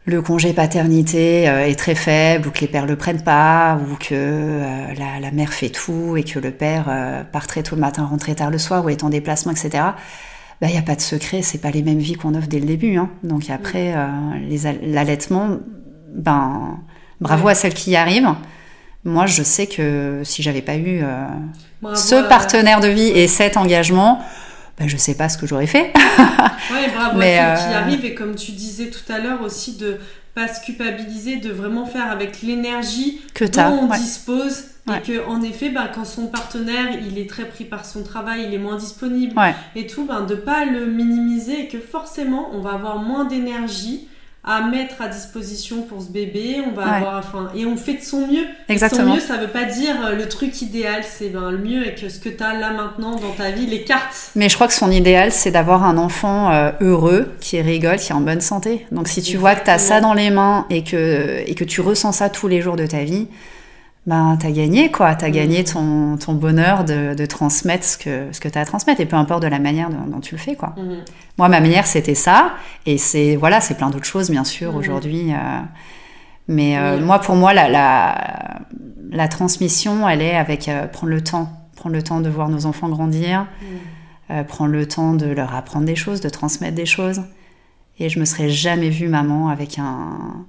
le 0.08 0.22
congé 0.22 0.52
paternité 0.54 1.48
euh, 1.48 1.66
est 1.66 1.78
très 1.78 1.94
faible, 1.94 2.48
ou 2.48 2.50
que 2.50 2.60
les 2.60 2.66
pères 2.66 2.86
le 2.86 2.96
prennent 2.96 3.22
pas, 3.22 3.78
ou 3.90 3.94
que 3.96 4.06
euh, 4.14 4.86
la, 4.96 5.20
la 5.20 5.30
mère 5.30 5.52
fait 5.52 5.68
tout, 5.68 6.16
et 6.16 6.24
que 6.24 6.38
le 6.38 6.50
père 6.50 6.86
euh, 6.88 7.22
part 7.24 7.46
très 7.46 7.62
tôt 7.62 7.74
le 7.76 7.80
matin, 7.82 8.04
rentre 8.06 8.24
très 8.24 8.34
tard 8.34 8.50
le 8.50 8.58
soir, 8.58 8.84
ou 8.84 8.88
est 8.88 9.04
en 9.04 9.10
déplacement, 9.10 9.52
etc. 9.52 9.84
Il 10.62 10.68
n'y 10.68 10.78
a 10.78 10.82
pas 10.82 10.96
de 10.96 11.00
secret, 11.00 11.42
c'est 11.42 11.58
pas 11.60 11.70
les 11.70 11.82
mêmes 11.82 11.98
vies 11.98 12.14
qu'on 12.14 12.34
offre 12.34 12.48
dès 12.48 12.58
le 12.58 12.66
début. 12.66 12.96
Hein. 12.96 13.10
Donc 13.22 13.48
après, 13.48 13.94
les 14.48 14.66
al- 14.66 14.80
l'allaitement, 14.82 15.50
ben, 16.12 16.78
bravo 17.20 17.44
Ouais. 17.46 17.52
à 17.52 17.54
celles 17.54 17.74
qui 17.74 17.92
y 17.92 17.96
arrivent. 17.96 18.34
Moi, 19.04 19.26
je 19.26 19.44
sais 19.44 19.68
que 19.68 20.22
si 20.24 20.42
j'avais 20.42 20.62
pas 20.62 20.74
eu 20.74 21.00
euh, 21.04 21.94
ce 21.94 22.28
partenaire 22.28 22.80
de 22.80 22.88
vie 22.88 23.06
et 23.08 23.28
cet 23.28 23.56
engagement, 23.56 24.18
ben, 24.78 24.88
je 24.88 24.96
sais 24.96 25.14
pas 25.14 25.28
ce 25.28 25.38
que 25.38 25.46
j'aurais 25.46 25.66
fait. 25.66 25.92
Ouais, 26.70 26.90
bravo 26.94 27.18
Mais, 27.18 27.38
à 27.38 27.56
ceux 27.56 27.68
qui 27.68 27.74
arrivent 27.74 28.04
et 28.04 28.14
comme 28.14 28.34
tu 28.34 28.52
disais 28.52 28.90
tout 28.90 29.10
à 29.10 29.18
l'heure 29.18 29.42
aussi 29.42 29.76
de 29.76 29.98
pas 30.34 30.48
se 30.48 30.62
culpabiliser, 30.64 31.36
de 31.36 31.50
vraiment 31.50 31.86
faire 31.86 32.10
avec 32.10 32.42
l'énergie 32.42 33.22
que 33.34 33.44
dont 33.44 33.84
on 33.84 33.88
ouais. 33.90 33.98
dispose 33.98 34.64
Ouais. 34.86 34.98
et 34.98 35.00
que 35.02 35.26
en 35.26 35.42
effet 35.42 35.68
bah, 35.68 35.90
quand 35.94 36.04
son 36.06 36.28
partenaire 36.28 36.86
il 37.06 37.18
est 37.18 37.28
très 37.28 37.44
pris 37.44 37.64
par 37.64 37.84
son 37.84 38.02
travail, 38.02 38.44
il 38.48 38.54
est 38.54 38.58
moins 38.58 38.76
disponible 38.76 39.38
Ouais. 39.38 39.54
et 39.76 39.86
tout, 39.86 40.04
ben, 40.06 40.22
de 40.22 40.34
pas 40.34 40.64
le 40.64 40.86
minimiser 40.86 41.62
et 41.64 41.68
que 41.68 41.78
forcément 41.78 42.48
on 42.54 42.60
va 42.60 42.70
avoir 42.72 42.98
moins 42.98 43.24
d'énergie 43.26 44.08
à 44.48 44.62
mettre 44.62 45.02
à 45.02 45.08
disposition 45.08 45.82
pour 45.82 46.00
ce 46.00 46.08
bébé, 46.08 46.56
on 46.66 46.72
va 46.74 46.84
Ouais. 46.84 46.96
avoir 46.96 47.18
enfin 47.18 47.50
et 47.54 47.66
on 47.66 47.76
fait 47.76 47.94
de 47.94 48.02
son 48.02 48.26
mieux. 48.26 48.46
Et 48.68 48.72
Exactement. 48.72 49.10
Son 49.10 49.14
mieux 49.16 49.20
ça 49.20 49.36
veut 49.36 49.48
pas 49.48 49.64
dire 49.64 49.94
euh, 50.06 50.14
le 50.16 50.26
truc 50.26 50.62
idéal, 50.62 51.02
c'est 51.08 51.28
ben, 51.28 51.50
le 51.50 51.58
mieux 51.58 51.86
et 51.86 51.94
que 51.94 52.08
ce 52.08 52.18
que 52.18 52.30
tu 52.30 52.42
as 52.42 52.54
là 52.58 52.72
maintenant 52.72 53.16
dans 53.16 53.32
ta 53.36 53.50
vie, 53.50 53.66
les 53.66 53.84
cartes. 53.84 54.30
Mais 54.34 54.48
je 54.48 54.54
crois 54.54 54.66
que 54.66 54.72
son 54.72 54.90
idéal, 54.90 55.32
c'est 55.32 55.50
d'avoir 55.50 55.84
un 55.84 55.98
enfant 55.98 56.50
euh, 56.50 56.70
heureux, 56.80 57.30
qui 57.40 57.60
rigole, 57.60 57.96
qui 57.98 58.10
est 58.12 58.14
en 58.14 58.20
bonne 58.22 58.40
santé. 58.40 58.86
Donc 58.90 59.06
si 59.08 59.20
tu 59.22 59.36
vois 59.36 59.54
que 59.54 59.64
tu 59.64 59.70
as 59.70 59.78
ça 59.78 60.00
dans 60.00 60.14
les 60.14 60.30
mains 60.30 60.66
et 60.70 60.82
que, 60.82 61.42
et 61.46 61.54
que 61.54 61.64
tu 61.64 61.80
ressens 61.82 62.12
ça 62.12 62.30
tous 62.30 62.48
les 62.48 62.62
jours 62.62 62.76
de 62.76 62.86
ta 62.86 63.04
vie, 63.04 63.26
ben 64.08 64.36
t'as 64.40 64.50
gagné 64.50 64.90
quoi. 64.90 65.14
T'as 65.14 65.28
Mm. 65.28 65.32
gagné 65.32 65.64
ton, 65.64 66.16
ton 66.16 66.32
bonheur 66.34 66.84
de, 66.84 67.14
de 67.14 67.26
transmettre 67.26 67.84
ce 67.84 67.96
que, 67.98 68.14
ce 68.32 68.40
que 68.40 68.48
tu 68.48 68.56
as 68.58 68.62
à 68.62 68.64
transmettre 68.64 69.00
et 69.00 69.06
peu 69.06 69.16
importe 69.16 69.42
de 69.42 69.48
la 69.48 69.58
manière 69.58 69.90
dont, 69.90 70.06
dont 70.12 70.20
tu 70.20 70.34
le 70.34 70.40
fais 70.40 70.56
quoi. 70.56 70.74
Mhm. 70.76 71.04
Moi, 71.38 71.48
ma 71.48 71.60
manière, 71.60 71.86
c'était 71.86 72.14
ça. 72.16 72.52
Et 72.86 72.96
c'est 72.98 73.36
voilà, 73.36 73.60
c'est 73.60 73.76
plein 73.76 73.90
d'autres 73.90 74.06
choses, 74.14 74.30
bien 74.30 74.44
sûr, 74.44 74.72
Mhm. 74.72 74.78
aujourd'hui. 74.78 75.32
euh, 75.32 75.60
mais 76.48 76.78
euh, 76.78 76.96
Oui. 76.98 77.04
moi, 77.04 77.18
pour 77.20 77.36
moi, 77.36 77.52
la, 77.52 77.68
la, 77.68 78.60
la 79.10 79.28
transmission, 79.28 80.08
elle 80.08 80.22
est 80.22 80.36
avec 80.36 80.68
euh, 80.68 80.86
prendre 80.86 81.12
le 81.12 81.22
temps. 81.22 81.48
Prendre 81.76 81.94
le 81.94 82.02
temps 82.02 82.20
de 82.20 82.28
voir 82.28 82.48
nos 82.48 82.66
enfants 82.66 82.88
grandir, 82.88 83.46
euh, 84.32 84.42
prendre 84.42 84.72
le 84.72 84.88
temps 84.88 85.12
de 85.14 85.26
leur 85.26 85.54
apprendre 85.54 85.86
des 85.86 85.94
choses, 85.94 86.20
de 86.20 86.28
transmettre 86.28 86.74
des 86.74 86.86
choses. 86.86 87.20
Et 88.00 88.08
je 88.08 88.18
me 88.18 88.24
serais 88.24 88.48
jamais 88.48 88.90
vue 88.90 89.08
maman 89.08 89.48
avec 89.48 89.78
un, 89.78 90.44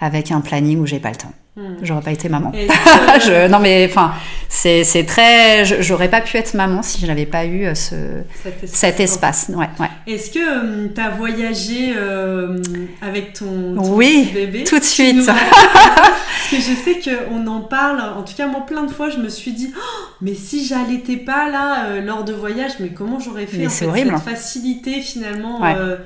avec 0.00 0.30
un 0.32 0.40
planning 0.40 0.78
où 0.80 0.86
j'ai 0.86 0.98
pas 1.00 1.10
le 1.10 1.16
temps. 1.16 1.32
Mhm. 1.56 1.76
J'aurais 1.82 2.02
pas 2.02 2.10
été 2.10 2.28
maman. 2.28 2.50
Je- 3.20 3.46
non 3.48 3.60
mais 3.60 3.86
enfin, 3.88 4.12
c'est 4.48 4.82
c'est 4.82 5.04
très. 5.04 5.64
je- 5.64 5.82
J'aurais 5.82 6.10
pas 6.10 6.20
pu 6.20 6.36
être 6.36 6.54
maman 6.54 6.82
si 6.82 7.00
je 7.00 7.06
n'avais 7.06 7.26
pas 7.26 7.44
eu 7.44 7.64
euh, 7.66 7.76
ce, 7.76 7.94
cet 8.42 8.64
espace. 8.64 8.70
cet 8.80 9.00
espace. 9.00 9.50
Ouais, 9.54 9.68
ouais. 9.78 9.86
Est-ce 10.12 10.30
que 10.32 10.88
tu 10.88 11.00
as 11.00 11.10
voyagé 11.10 11.94
euh, 11.96 12.60
avec 13.00 13.34
ton, 13.34 13.76
ton 13.76 13.94
Oui, 13.94 14.30
bébé? 14.34 14.64
tout 14.64 14.80
de 14.80 14.84
suite. 14.84 15.14
nous 15.14 15.24
Parce 15.26 16.50
que 16.50 16.56
je 16.56 16.74
sais 16.74 16.98
qu'on 17.00 17.46
en 17.46 17.60
parle, 17.60 18.00
en 18.00 18.22
tout 18.24 18.34
cas 18.34 18.48
moi 18.48 18.66
plein 18.66 18.82
de 18.82 18.90
fois 18.90 19.08
je 19.08 19.18
me 19.18 19.28
suis 19.28 19.52
dit 19.52 19.72
Oh, 19.76 19.80
mais 20.20 20.34
si 20.34 20.66
j'allaitais 20.66 21.16
pas 21.18 21.48
là 21.48 21.86
euh, 21.86 22.00
lors 22.00 22.24
de 22.24 22.32
voyage, 22.32 22.72
mais 22.80 22.88
comment 22.88 23.20
j'aurais 23.20 23.46
fait 23.46 23.58
Mais 23.58 23.66
en 23.68 23.70
c'est 23.70 23.84
fait, 23.84 23.90
horrible. 23.90 24.14
cette 24.16 24.34
facilité 24.34 25.00
finalement 25.00 25.62
Ouais. 25.62 25.74
euh, 25.78 25.96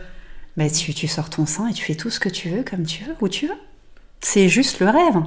Mais 0.59 0.71
tu, 0.71 0.93
tu 0.93 1.09
sors 1.09 1.31
ton 1.31 1.47
sein 1.47 1.69
et 1.69 1.73
tu 1.73 1.85
fais 1.85 1.95
tout 1.95 2.11
ce 2.11 2.21
que 2.21 2.29
tu 2.29 2.51
veux, 2.51 2.63
comme 2.63 2.85
tu 2.85 3.05
veux, 3.05 3.15
où 3.23 3.29
tu 3.29 3.47
veux. 3.47 3.55
C'est 4.21 4.49
juste 4.49 4.81
le 4.81 4.87
rêve. 4.87 5.23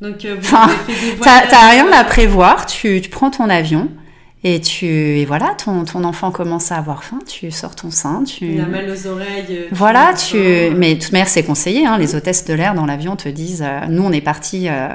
Donc 0.00 0.24
euh, 0.24 0.36
Enfin, 0.38 0.68
T'as 1.22 1.70
rien 1.70 1.86
euh, 1.86 1.92
à 1.92 2.04
prévoir, 2.04 2.66
tu, 2.66 3.00
tu 3.00 3.10
prends 3.10 3.30
ton 3.30 3.48
avion 3.50 3.88
et 4.42 4.60
tu 4.60 4.86
et 4.86 5.26
voilà, 5.26 5.54
ton, 5.62 5.84
ton 5.84 6.02
enfant 6.04 6.30
commence 6.30 6.72
à 6.72 6.76
avoir 6.76 7.04
faim, 7.04 7.18
tu 7.26 7.50
sors 7.50 7.74
ton 7.76 7.90
sein, 7.90 8.24
tu 8.24 8.46
Il 8.54 8.60
a 8.60 8.66
mal 8.66 8.88
aux 8.88 9.06
oreilles. 9.06 9.44
euh, 9.50 9.66
voilà, 9.72 10.14
tu 10.14 10.38
tu 10.38 10.74
mais 10.74 10.94
de 10.94 11.00
toute 11.02 11.12
manière 11.12 11.28
c'est 11.28 11.42
conseillé, 11.42 11.84
hein, 11.86 11.98
les 11.98 12.14
hôtesses 12.14 12.46
de 12.46 12.54
l'air 12.54 12.74
dans 12.74 12.86
l'avion 12.86 13.16
te 13.16 13.28
disent, 13.28 13.62
euh, 13.62 13.80
nous 13.90 14.02
on 14.02 14.12
est 14.12 14.22
parti, 14.22 14.68
euh, 14.70 14.88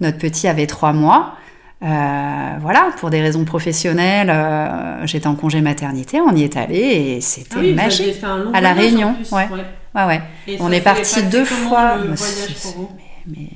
notre 0.00 0.18
petit 0.18 0.48
avait 0.48 0.66
trois 0.66 0.92
mois. 0.92 1.34
Euh, 1.84 1.86
voilà, 2.60 2.90
pour 2.98 3.10
des 3.10 3.20
raisons 3.20 3.44
professionnelles, 3.44 4.30
euh, 4.30 5.04
j'étais 5.06 5.26
en 5.26 5.34
congé 5.34 5.60
maternité, 5.60 6.20
on 6.20 6.34
y 6.34 6.42
est 6.44 6.56
allé 6.56 6.76
et 6.78 7.20
c'était 7.20 7.56
Ah 7.56 7.60
oui, 7.60 7.74
magique. 7.74 8.02
avez 8.06 8.12
fait 8.14 8.26
un 8.26 8.38
long 8.38 8.52
À 8.52 8.60
La 8.60 8.72
Réunion, 8.72 9.14
plus, 9.14 9.30
ouais. 9.32 9.48
Ouais, 9.52 9.64
ouais. 9.94 10.20
Et 10.46 10.56
On 10.60 10.70
est 10.72 10.80
parti 10.80 11.22
deux 11.24 11.44
fois. 11.44 11.96
Le 11.96 12.14
voyage 12.14 12.16
c'est- 12.56 12.62
pour 12.62 12.82
vous 12.82 12.90
mais 13.26 13.48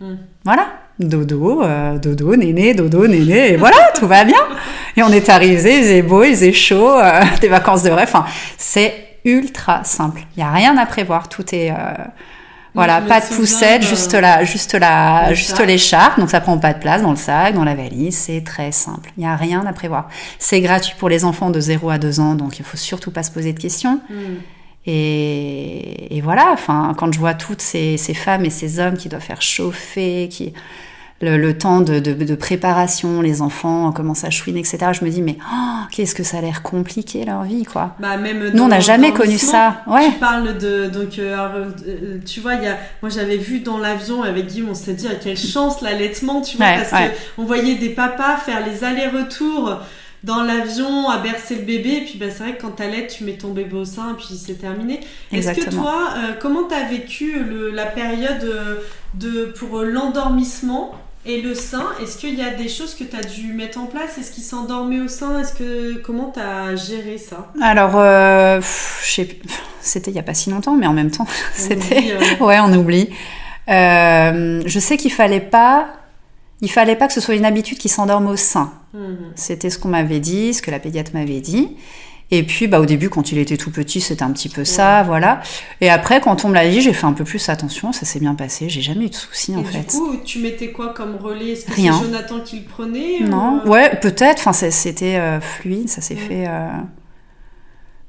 Hmm. 0.00 0.16
voilà, 0.46 0.66
dodo, 0.98 1.62
euh, 1.62 1.98
dodo, 1.98 2.34
néné, 2.34 2.72
dodo, 2.72 3.06
néné, 3.06 3.52
et 3.52 3.56
voilà, 3.58 3.76
tout 3.94 4.06
va 4.06 4.24
bien. 4.24 4.40
Et 4.96 5.02
on 5.02 5.08
est 5.10 5.28
arrivé, 5.28 5.76
il 5.76 5.82
faisait 5.82 6.00
beau, 6.02 6.24
il 6.24 6.30
faisait 6.30 6.54
chaud, 6.54 6.98
euh, 6.98 7.20
des 7.42 7.48
vacances 7.48 7.82
de 7.82 7.90
rêve. 7.90 8.08
Enfin, 8.08 8.24
c'est 8.56 8.94
ultra 9.26 9.84
simple. 9.84 10.22
Il 10.36 10.40
y 10.40 10.42
a 10.42 10.50
rien 10.50 10.78
à 10.78 10.86
prévoir, 10.86 11.28
tout 11.28 11.44
est 11.54 11.70
euh, 11.70 11.74
voilà, 12.74 13.02
pas 13.02 13.20
de 13.20 13.26
poussette, 13.26 13.82
juste 13.82 14.14
la, 14.14 14.42
juste 14.44 14.72
la, 14.72 15.34
juste 15.34 15.60
l'écharpe. 15.60 16.18
Donc 16.18 16.30
ça 16.30 16.40
prend 16.40 16.56
pas 16.56 16.72
de 16.72 16.78
place 16.78 17.02
dans 17.02 17.10
le 17.10 17.16
sac, 17.16 17.52
dans 17.54 17.64
la 17.64 17.74
valise. 17.74 18.16
C'est 18.16 18.42
très 18.42 18.72
simple. 18.72 19.10
Il 19.18 19.24
y 19.24 19.26
a 19.26 19.36
rien 19.36 19.66
à 19.66 19.74
prévoir. 19.74 20.08
C'est 20.38 20.62
gratuit 20.62 20.94
pour 20.98 21.10
les 21.10 21.26
enfants 21.26 21.50
de 21.50 21.60
0 21.60 21.90
à 21.90 21.98
2 21.98 22.20
ans, 22.20 22.34
donc 22.36 22.58
il 22.58 22.64
faut 22.64 22.78
surtout 22.78 23.10
pas 23.10 23.22
se 23.22 23.30
poser 23.30 23.52
de 23.52 23.60
questions. 23.60 24.00
Hmm. 24.08 24.36
Et, 24.86 26.16
et 26.16 26.20
voilà, 26.20 26.50
enfin, 26.52 26.94
quand 26.96 27.12
je 27.12 27.18
vois 27.18 27.34
toutes 27.34 27.60
ces, 27.62 27.96
ces 27.96 28.14
femmes 28.14 28.44
et 28.44 28.50
ces 28.50 28.78
hommes 28.80 28.96
qui 28.96 29.08
doivent 29.08 29.22
faire 29.22 29.42
chauffer, 29.42 30.28
qui 30.30 30.52
le, 31.22 31.36
le 31.36 31.58
temps 31.58 31.82
de, 31.82 31.98
de- 31.98 32.14
de 32.14 32.34
préparation, 32.34 33.20
les 33.20 33.42
enfants 33.42 33.92
commencent 33.92 34.24
à 34.24 34.30
chouiner, 34.30 34.60
etc. 34.60 34.78
Je 34.98 35.04
me 35.04 35.10
dis 35.10 35.20
mais 35.20 35.36
oh, 35.52 35.80
qu'est-ce 35.90 36.14
que 36.14 36.22
ça 36.22 36.38
a 36.38 36.40
l'air 36.40 36.62
compliqué 36.62 37.26
leur 37.26 37.42
vie, 37.42 37.64
quoi. 37.64 37.94
Bah, 38.00 38.16
même 38.16 38.52
Nous, 38.54 38.62
on 38.62 38.68
n'a 38.68 38.80
jamais 38.80 39.12
connu 39.12 39.36
ça. 39.36 39.82
Ouais. 39.86 40.06
Tu 40.12 40.18
parles 40.18 40.56
de 40.56 40.86
donc 40.86 41.18
euh, 41.18 41.66
euh, 41.86 42.18
tu 42.24 42.40
vois 42.40 42.54
il 42.54 42.62
y 42.62 42.66
a 42.66 42.78
moi 43.02 43.10
j'avais 43.10 43.36
vu 43.36 43.60
dans 43.60 43.76
l'avion 43.76 44.22
avec 44.22 44.46
Guillaume 44.46 44.70
on 44.70 44.74
s'était 44.74 44.94
dit 44.94 45.08
ah, 45.10 45.14
quelle 45.22 45.36
chance 45.36 45.82
l'allaitement 45.82 46.40
tu 46.40 46.56
vois 46.56 46.64
Ouais, 46.66 46.76
parce 46.78 46.92
ouais. 46.92 47.10
que 47.10 47.14
on 47.42 47.44
voyait 47.44 47.74
des 47.74 47.90
papas 47.90 48.38
faire 48.38 48.64
les 48.66 48.82
allers-retours 48.82 49.76
dans 50.22 50.42
l'avion 50.42 51.08
à 51.08 51.18
bercer 51.18 51.56
le 51.56 51.62
bébé 51.62 51.90
et 51.90 52.00
puis 52.04 52.18
bah, 52.18 52.26
c'est 52.30 52.42
vrai 52.42 52.56
que 52.56 52.62
quand 52.62 52.72
t'allaites 52.72 53.14
tu 53.16 53.24
mets 53.24 53.38
ton 53.38 53.52
bébé 53.52 53.76
au 53.76 53.84
sein 53.84 54.12
et 54.12 54.16
puis 54.16 54.36
c'est 54.36 54.54
terminé. 54.54 55.00
Est-ce 55.32 55.52
que 55.52 55.70
toi 55.70 56.10
euh, 56.16 56.32
comment 56.40 56.64
t'as 56.64 56.88
vécu 56.88 57.42
le, 57.42 57.70
la 57.70 57.86
période 57.86 58.44
euh, 58.44 58.76
de 59.14 59.46
pour 59.46 59.82
l'endormissement 59.82 60.94
et 61.26 61.42
le 61.42 61.54
sein, 61.54 61.84
est-ce 62.02 62.16
qu'il 62.16 62.34
y 62.34 62.42
a 62.42 62.48
des 62.48 62.68
choses 62.68 62.94
que 62.94 63.04
tu 63.04 63.14
as 63.14 63.22
dû 63.22 63.52
mettre 63.52 63.78
en 63.78 63.84
place? 63.84 64.16
Est-ce 64.16 64.32
qu'il 64.32 64.42
s'endormait 64.42 65.00
au 65.00 65.08
sein? 65.08 65.38
Est-ce 65.38 65.52
que 65.52 65.98
comment 65.98 66.32
tu 66.32 66.40
as 66.40 66.76
géré 66.76 67.18
ça? 67.18 67.52
Alors, 67.60 67.92
euh, 67.96 68.60
c'était 69.82 70.10
il 70.10 70.16
y 70.16 70.18
a 70.18 70.22
pas 70.22 70.32
si 70.32 70.48
longtemps, 70.48 70.76
mais 70.76 70.86
en 70.86 70.94
même 70.94 71.10
temps, 71.10 71.26
c'était 71.54 72.14
euh, 72.14 72.36
ouais, 72.44 72.58
on 72.60 72.72
oublie. 72.72 73.10
Euh, 73.68 74.62
je 74.64 74.78
sais 74.78 74.96
qu'il 74.96 75.12
fallait 75.12 75.40
pas, 75.40 75.88
il 76.62 76.70
fallait 76.70 76.96
pas 76.96 77.06
que 77.06 77.12
ce 77.12 77.20
soit 77.20 77.34
une 77.34 77.44
habitude 77.44 77.76
qui 77.76 77.90
s'endorme 77.90 78.26
au 78.26 78.36
sein. 78.36 78.72
Mhm. 78.94 79.16
C'était 79.34 79.70
ce 79.70 79.78
qu'on 79.78 79.88
m'avait 79.88 80.20
dit, 80.20 80.54
ce 80.54 80.62
que 80.62 80.70
la 80.70 80.78
pédiatre 80.78 81.12
m'avait 81.14 81.40
dit. 81.40 81.76
Et 82.32 82.44
puis, 82.44 82.68
bah, 82.68 82.78
au 82.78 82.86
début, 82.86 83.08
quand 83.08 83.32
il 83.32 83.38
était 83.38 83.56
tout 83.56 83.72
petit, 83.72 84.00
c'était 84.00 84.22
un 84.22 84.30
petit 84.30 84.48
peu 84.48 84.64
ça, 84.64 85.02
voilà. 85.02 85.40
Et 85.80 85.90
après, 85.90 86.20
quand 86.20 86.44
on 86.44 86.48
me 86.48 86.54
l'a 86.54 86.68
dit, 86.70 86.80
j'ai 86.80 86.92
fait 86.92 87.06
un 87.06 87.12
peu 87.12 87.24
plus 87.24 87.48
attention, 87.48 87.92
ça 87.92 88.06
s'est 88.06 88.20
bien 88.20 88.36
passé, 88.36 88.68
j'ai 88.68 88.82
jamais 88.82 89.06
eu 89.06 89.08
de 89.08 89.14
soucis, 89.16 89.56
en 89.56 89.62
Et 89.62 89.64
fait. 89.64 89.78
du 89.80 89.86
coup, 89.98 90.16
tu 90.24 90.38
mettais 90.38 90.70
quoi 90.70 90.94
comme 90.94 91.16
relais? 91.16 91.50
Est-ce 91.54 91.66
que 91.66 91.72
Rien. 91.72 91.92
c'est 91.92 92.04
Jonathan 92.06 92.38
qui 92.44 92.60
le 92.60 92.64
prenait 92.66 93.18
Non, 93.22 93.60
ou, 93.64 93.66
euh, 93.66 93.70
ouais, 93.70 93.96
peut-être, 94.00 94.46
enfin, 94.46 94.52
c'était 94.52 95.16
euh, 95.16 95.40
fluide, 95.40 95.88
ça 95.88 96.00
s'est 96.00 96.14
Mm. 96.14 96.18
fait. 96.18 96.44
euh, 96.46 96.68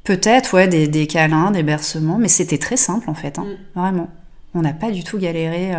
Peut-être, 0.04 0.54
ouais, 0.56 0.68
des, 0.68 0.88
des 0.88 1.06
câlins, 1.06 1.52
des 1.52 1.62
bercements, 1.64 2.18
mais 2.18 2.28
c'était 2.28 2.58
très 2.58 2.78
simple, 2.78 3.10
en 3.10 3.14
fait, 3.14 3.38
hein, 3.38 3.46
vraiment. 3.76 4.10
On 4.56 4.62
n'a 4.62 4.74
pas 4.74 4.90
du 4.92 5.04
tout 5.04 5.18
galéré. 5.20 5.72
euh. 5.74 5.78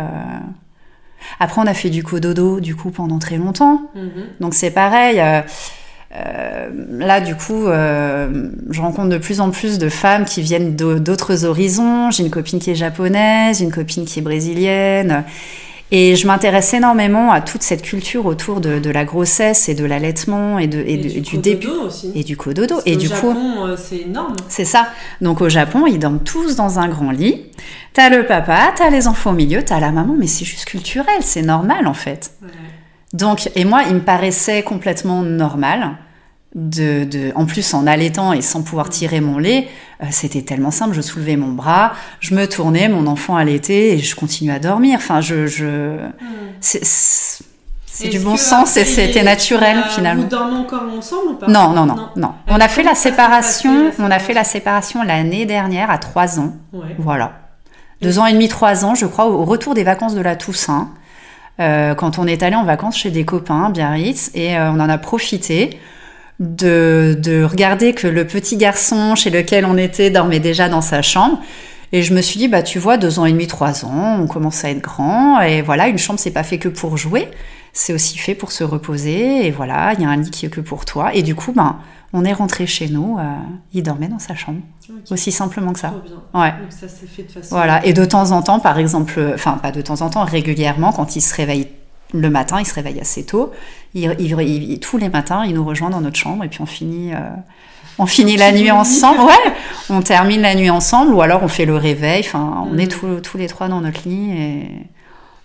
Après, 1.39 1.61
on 1.61 1.65
a 1.67 1.73
fait 1.73 1.89
du 1.89 2.03
cododo, 2.03 2.59
du 2.59 2.75
coup, 2.75 2.91
pendant 2.91 3.19
très 3.19 3.37
longtemps. 3.37 3.81
mhm. 3.95 4.11
Donc 4.39 4.53
c'est 4.53 4.71
pareil. 4.71 5.19
euh, 5.19 5.41
euh, 6.15 6.69
là, 6.99 7.21
du 7.21 7.33
coup, 7.35 7.65
euh, 7.67 8.49
je 8.69 8.81
rencontre 8.81 9.09
de 9.09 9.17
plus 9.17 9.39
en 9.41 9.49
plus 9.49 9.79
de 9.79 9.89
femmes 9.89 10.25
qui 10.25 10.41
viennent 10.43 10.75
d'au- 10.75 10.99
d'autres 10.99 11.43
horizons. 11.45 12.11
J'ai 12.11 12.23
une 12.23 12.29
copine 12.29 12.59
qui 12.59 12.69
est 12.69 12.75
japonaise, 12.75 13.61
une 13.61 13.71
copine 13.71 14.05
qui 14.05 14.19
est 14.19 14.21
brésilienne. 14.21 15.23
Et 15.95 16.15
je 16.15 16.25
m'intéresse 16.25 16.73
énormément 16.73 17.31
à 17.31 17.39
toute 17.39 17.61
cette 17.61 17.83
culture 17.83 18.25
autour 18.25 18.61
de, 18.61 18.79
de 18.79 18.89
la 18.89 19.05
grossesse 19.05 19.69
et 19.69 19.75
de 19.75 19.85
l'allaitement 19.85 20.57
et, 20.57 20.65
de, 20.65 20.79
et, 20.79 20.93
Et 20.95 20.97
de- 20.97 21.09
du, 21.09 21.21
du 21.21 21.37
début. 21.37 21.67
aussi. 21.67 22.11
Et 22.15 22.23
du 22.23 22.35
cododo. 22.35 22.77
Et 22.87 22.95
du 22.95 23.07
coup, 23.09 23.27
Japon, 23.27 23.65
euh, 23.67 23.77
c'est 23.77 23.97
énorme. 23.99 24.35
c'est 24.49 24.65
ça. 24.65 24.87
Donc 25.21 25.39
au 25.41 25.49
Japon, 25.49 25.85
ils 25.85 25.99
dorment 25.99 26.23
tous 26.23 26.55
dans 26.55 26.79
un 26.79 26.87
grand 26.87 27.11
lit. 27.11 27.43
T'as 27.93 28.09
le 28.09 28.25
papa, 28.25 28.73
t'as 28.75 28.89
les 28.89 29.07
enfants 29.07 29.29
au 29.29 29.33
milieu, 29.35 29.61
t'as 29.63 29.79
la 29.79 29.91
maman, 29.91 30.15
mais 30.17 30.25
c'est 30.25 30.45
juste 30.45 30.65
culturel, 30.65 31.21
c'est 31.21 31.43
normal 31.43 31.85
en 31.85 31.93
fait. 31.93 32.31
Ouais. 32.41 32.49
Donc, 33.13 33.51
et 33.55 33.63
moi, 33.63 33.83
il 33.87 33.93
me 33.93 33.99
paraissait 34.01 34.63
complètement 34.63 35.21
normal 35.21 35.91
de, 36.55 37.03
de 37.03 37.31
en 37.35 37.45
plus 37.45 37.73
en 37.73 37.87
allaitant 37.87 38.31
et 38.33 38.41
sans 38.41 38.61
pouvoir 38.61 38.89
tirer 38.89 39.21
mon 39.21 39.37
lait, 39.39 39.67
euh, 40.01 40.05
c'était 40.11 40.41
tellement 40.43 40.71
simple. 40.71 40.93
Je 40.93 41.01
soulevais 41.01 41.35
mon 41.35 41.51
bras, 41.51 41.93
je 42.19 42.35
me 42.35 42.47
tournais, 42.47 42.89
mon 42.89 43.07
enfant 43.07 43.35
allaitait 43.35 43.91
et 43.91 43.99
je 43.99 44.15
continuais 44.15 44.53
à 44.53 44.59
dormir. 44.59 44.97
Enfin, 44.97 45.19
je, 45.21 45.47
je, 45.47 45.65
Mhm. 45.97 46.09
c'est, 46.61 48.09
du 48.09 48.19
bon 48.19 48.37
sens 48.37 48.75
et 48.77 48.85
c'était 48.85 49.23
naturel 49.23 49.83
finalement. 49.89 50.23
Vous 50.23 50.29
dormez 50.29 50.57
encore 50.57 50.83
ensemble 50.97 51.31
ou 51.31 51.33
pas? 51.35 51.47
Non, 51.47 51.69
non, 51.73 51.85
non, 51.85 52.09
non. 52.15 52.33
On 52.47 52.59
a 52.59 52.67
fait 52.67 52.83
la 52.83 52.95
séparation. 52.95 53.85
passé, 53.89 53.97
On 54.01 54.11
a 54.11 54.19
fait 54.19 54.33
la 54.33 54.43
séparation 54.43 55.03
l'année 55.03 55.45
dernière 55.45 55.89
à 55.91 55.97
trois 55.97 56.39
ans. 56.39 56.53
Ouais. 56.73 56.95
Voilà. 56.97 57.33
Deux 58.01 58.19
ans 58.19 58.25
et 58.25 58.33
demi, 58.33 58.47
trois 58.47 58.83
ans, 58.83 58.95
je 58.95 59.05
crois, 59.05 59.27
au 59.27 59.45
retour 59.45 59.73
des 59.75 59.83
vacances 59.83 60.15
de 60.15 60.21
la 60.21 60.35
Toussaint. 60.35 60.89
euh, 61.59 61.93
quand 61.93 62.17
on 62.17 62.25
est 62.25 62.41
allé 62.41 62.55
en 62.55 62.63
vacances 62.63 62.97
chez 62.97 63.11
des 63.11 63.25
copains, 63.25 63.69
Biarritz, 63.69 64.31
et 64.33 64.57
euh, 64.57 64.71
on 64.71 64.79
en 64.79 64.89
a 64.89 64.97
profité 64.97 65.79
de, 66.43 67.17
de 67.17 67.43
regarder 67.43 67.93
que 67.93 68.07
le 68.07 68.27
petit 68.27 68.57
garçon 68.57 69.15
chez 69.15 69.29
lequel 69.29 69.65
on 69.65 69.77
était 69.77 70.09
dormait 70.09 70.39
déjà 70.39 70.69
dans 70.69 70.81
sa 70.81 71.01
chambre. 71.01 71.39
Et 71.95 72.01
je 72.01 72.13
me 72.13 72.21
suis 72.21 72.39
dit, 72.39 72.47
bah 72.47 72.63
tu 72.63 72.79
vois, 72.79 72.97
deux 72.97 73.19
ans 73.19 73.25
et 73.25 73.31
demi, 73.31 73.45
trois 73.45 73.85
ans, 73.85 74.17
on 74.19 74.25
commence 74.25 74.65
à 74.65 74.71
être 74.71 74.81
grand, 74.81 75.39
et 75.41 75.61
voilà, 75.61 75.87
une 75.87 75.99
chambre, 75.99 76.19
c'est 76.19 76.31
pas 76.31 76.41
fait 76.41 76.57
que 76.57 76.67
pour 76.67 76.97
jouer, 76.97 77.29
c'est 77.71 77.93
aussi 77.93 78.17
fait 78.17 78.33
pour 78.33 78.51
se 78.51 78.63
reposer, 78.63 79.45
et 79.45 79.51
voilà, 79.51 79.93
il 79.93 80.01
y 80.01 80.05
a 80.05 80.09
un 80.09 80.15
lit 80.17 80.31
qui 80.31 80.47
est 80.47 80.49
que 80.49 80.59
pour 80.59 80.85
toi. 80.85 81.13
Et 81.13 81.21
du 81.21 81.35
coup, 81.35 81.53
ben, 81.53 81.77
on 82.11 82.25
est 82.25 82.33
rentré 82.33 82.65
chez 82.65 82.87
nous, 82.87 83.19
euh, 83.19 83.23
il 83.73 83.83
dormait 83.83 84.07
dans 84.07 84.17
sa 84.17 84.33
chambre, 84.33 84.61
aussi 85.11 85.31
simplement 85.31 85.71
que 85.71 85.79
ça. 85.79 85.89
Trop 85.89 85.99
bien. 85.99 86.41
Ouais. 86.41 86.49
Donc 86.63 86.71
ça 86.71 86.87
s'est 86.87 87.05
fait 87.05 87.23
de 87.23 87.31
façon. 87.31 87.55
Voilà, 87.55 87.85
et 87.85 87.93
de 87.93 88.05
temps 88.05 88.31
en 88.31 88.41
temps, 88.41 88.59
par 88.59 88.79
exemple, 88.79 89.13
euh, 89.17 89.35
enfin 89.35 89.59
pas 89.61 89.71
de 89.71 89.81
temps 89.81 90.01
en 90.01 90.09
temps, 90.09 90.23
régulièrement, 90.23 90.93
quand 90.93 91.15
il 91.15 91.21
se 91.21 91.35
réveille 91.35 91.67
le 92.13 92.29
matin, 92.29 92.59
il 92.59 92.65
se 92.65 92.73
réveille 92.73 92.99
assez 93.01 93.25
tôt, 93.25 93.51
il, 93.93 94.15
il- 94.19 94.39
il- 94.71 94.79
tous 94.79 94.97
les 94.97 95.09
matins, 95.09 95.43
il 95.45 95.53
nous 95.55 95.65
rejoint 95.65 95.89
dans 95.89 96.01
notre 96.01 96.17
chambre 96.17 96.43
et 96.43 96.47
puis 96.47 96.61
on 96.61 96.65
finit, 96.65 97.13
euh, 97.13 97.17
on 97.99 98.05
finit 98.05 98.37
la 98.37 98.51
nuit 98.51 98.71
ensemble, 98.71 99.21
ouais, 99.21 99.53
on 99.89 100.01
termine 100.01 100.41
la 100.41 100.55
nuit 100.55 100.69
ensemble 100.69 101.13
ou 101.13 101.21
alors 101.21 101.43
on 101.43 101.47
fait 101.47 101.65
le 101.65 101.75
réveil, 101.75 102.21
enfin 102.25 102.65
on 102.71 102.77
est 102.77 102.87
tous, 102.87 103.19
tous 103.21 103.37
les 103.37 103.47
trois 103.47 103.67
dans 103.67 103.81
notre 103.81 104.07
lit 104.07 104.31
et 104.31 104.69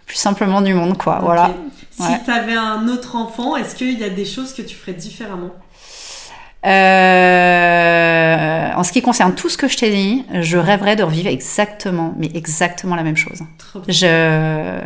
plus 0.06 0.16
simplement 0.16 0.60
du 0.62 0.72
monde, 0.74 0.96
quoi, 0.96 1.20
voilà. 1.22 1.50
Si 1.90 2.02
Ouais. 2.02 2.20
tu 2.24 2.30
avais 2.30 2.54
un 2.54 2.86
autre 2.88 3.16
enfant, 3.16 3.56
est-ce 3.56 3.74
qu'il 3.74 3.98
y 3.98 4.04
a 4.04 4.08
des 4.10 4.24
choses 4.24 4.52
que 4.54 4.62
tu 4.62 4.74
ferais 4.76 4.92
différemment? 4.94 5.50
Euh, 7.38 8.72
en 8.74 8.82
ce 8.84 8.92
qui 8.92 9.02
concerne 9.02 9.34
tout 9.34 9.48
ce 9.48 9.56
que 9.56 9.68
je 9.68 9.76
t'ai 9.76 9.90
dit, 9.90 10.24
je 10.40 10.56
rêverais 10.58 10.96
de 10.96 11.02
revivre 11.02 11.28
exactement, 11.28 12.14
mais 12.18 12.30
exactement 12.34 12.94
la 12.96 13.02
même 13.02 13.16
chose. 13.16 13.40
Trop 13.58 13.80
bien. 13.80 13.92
Je, 13.94 14.80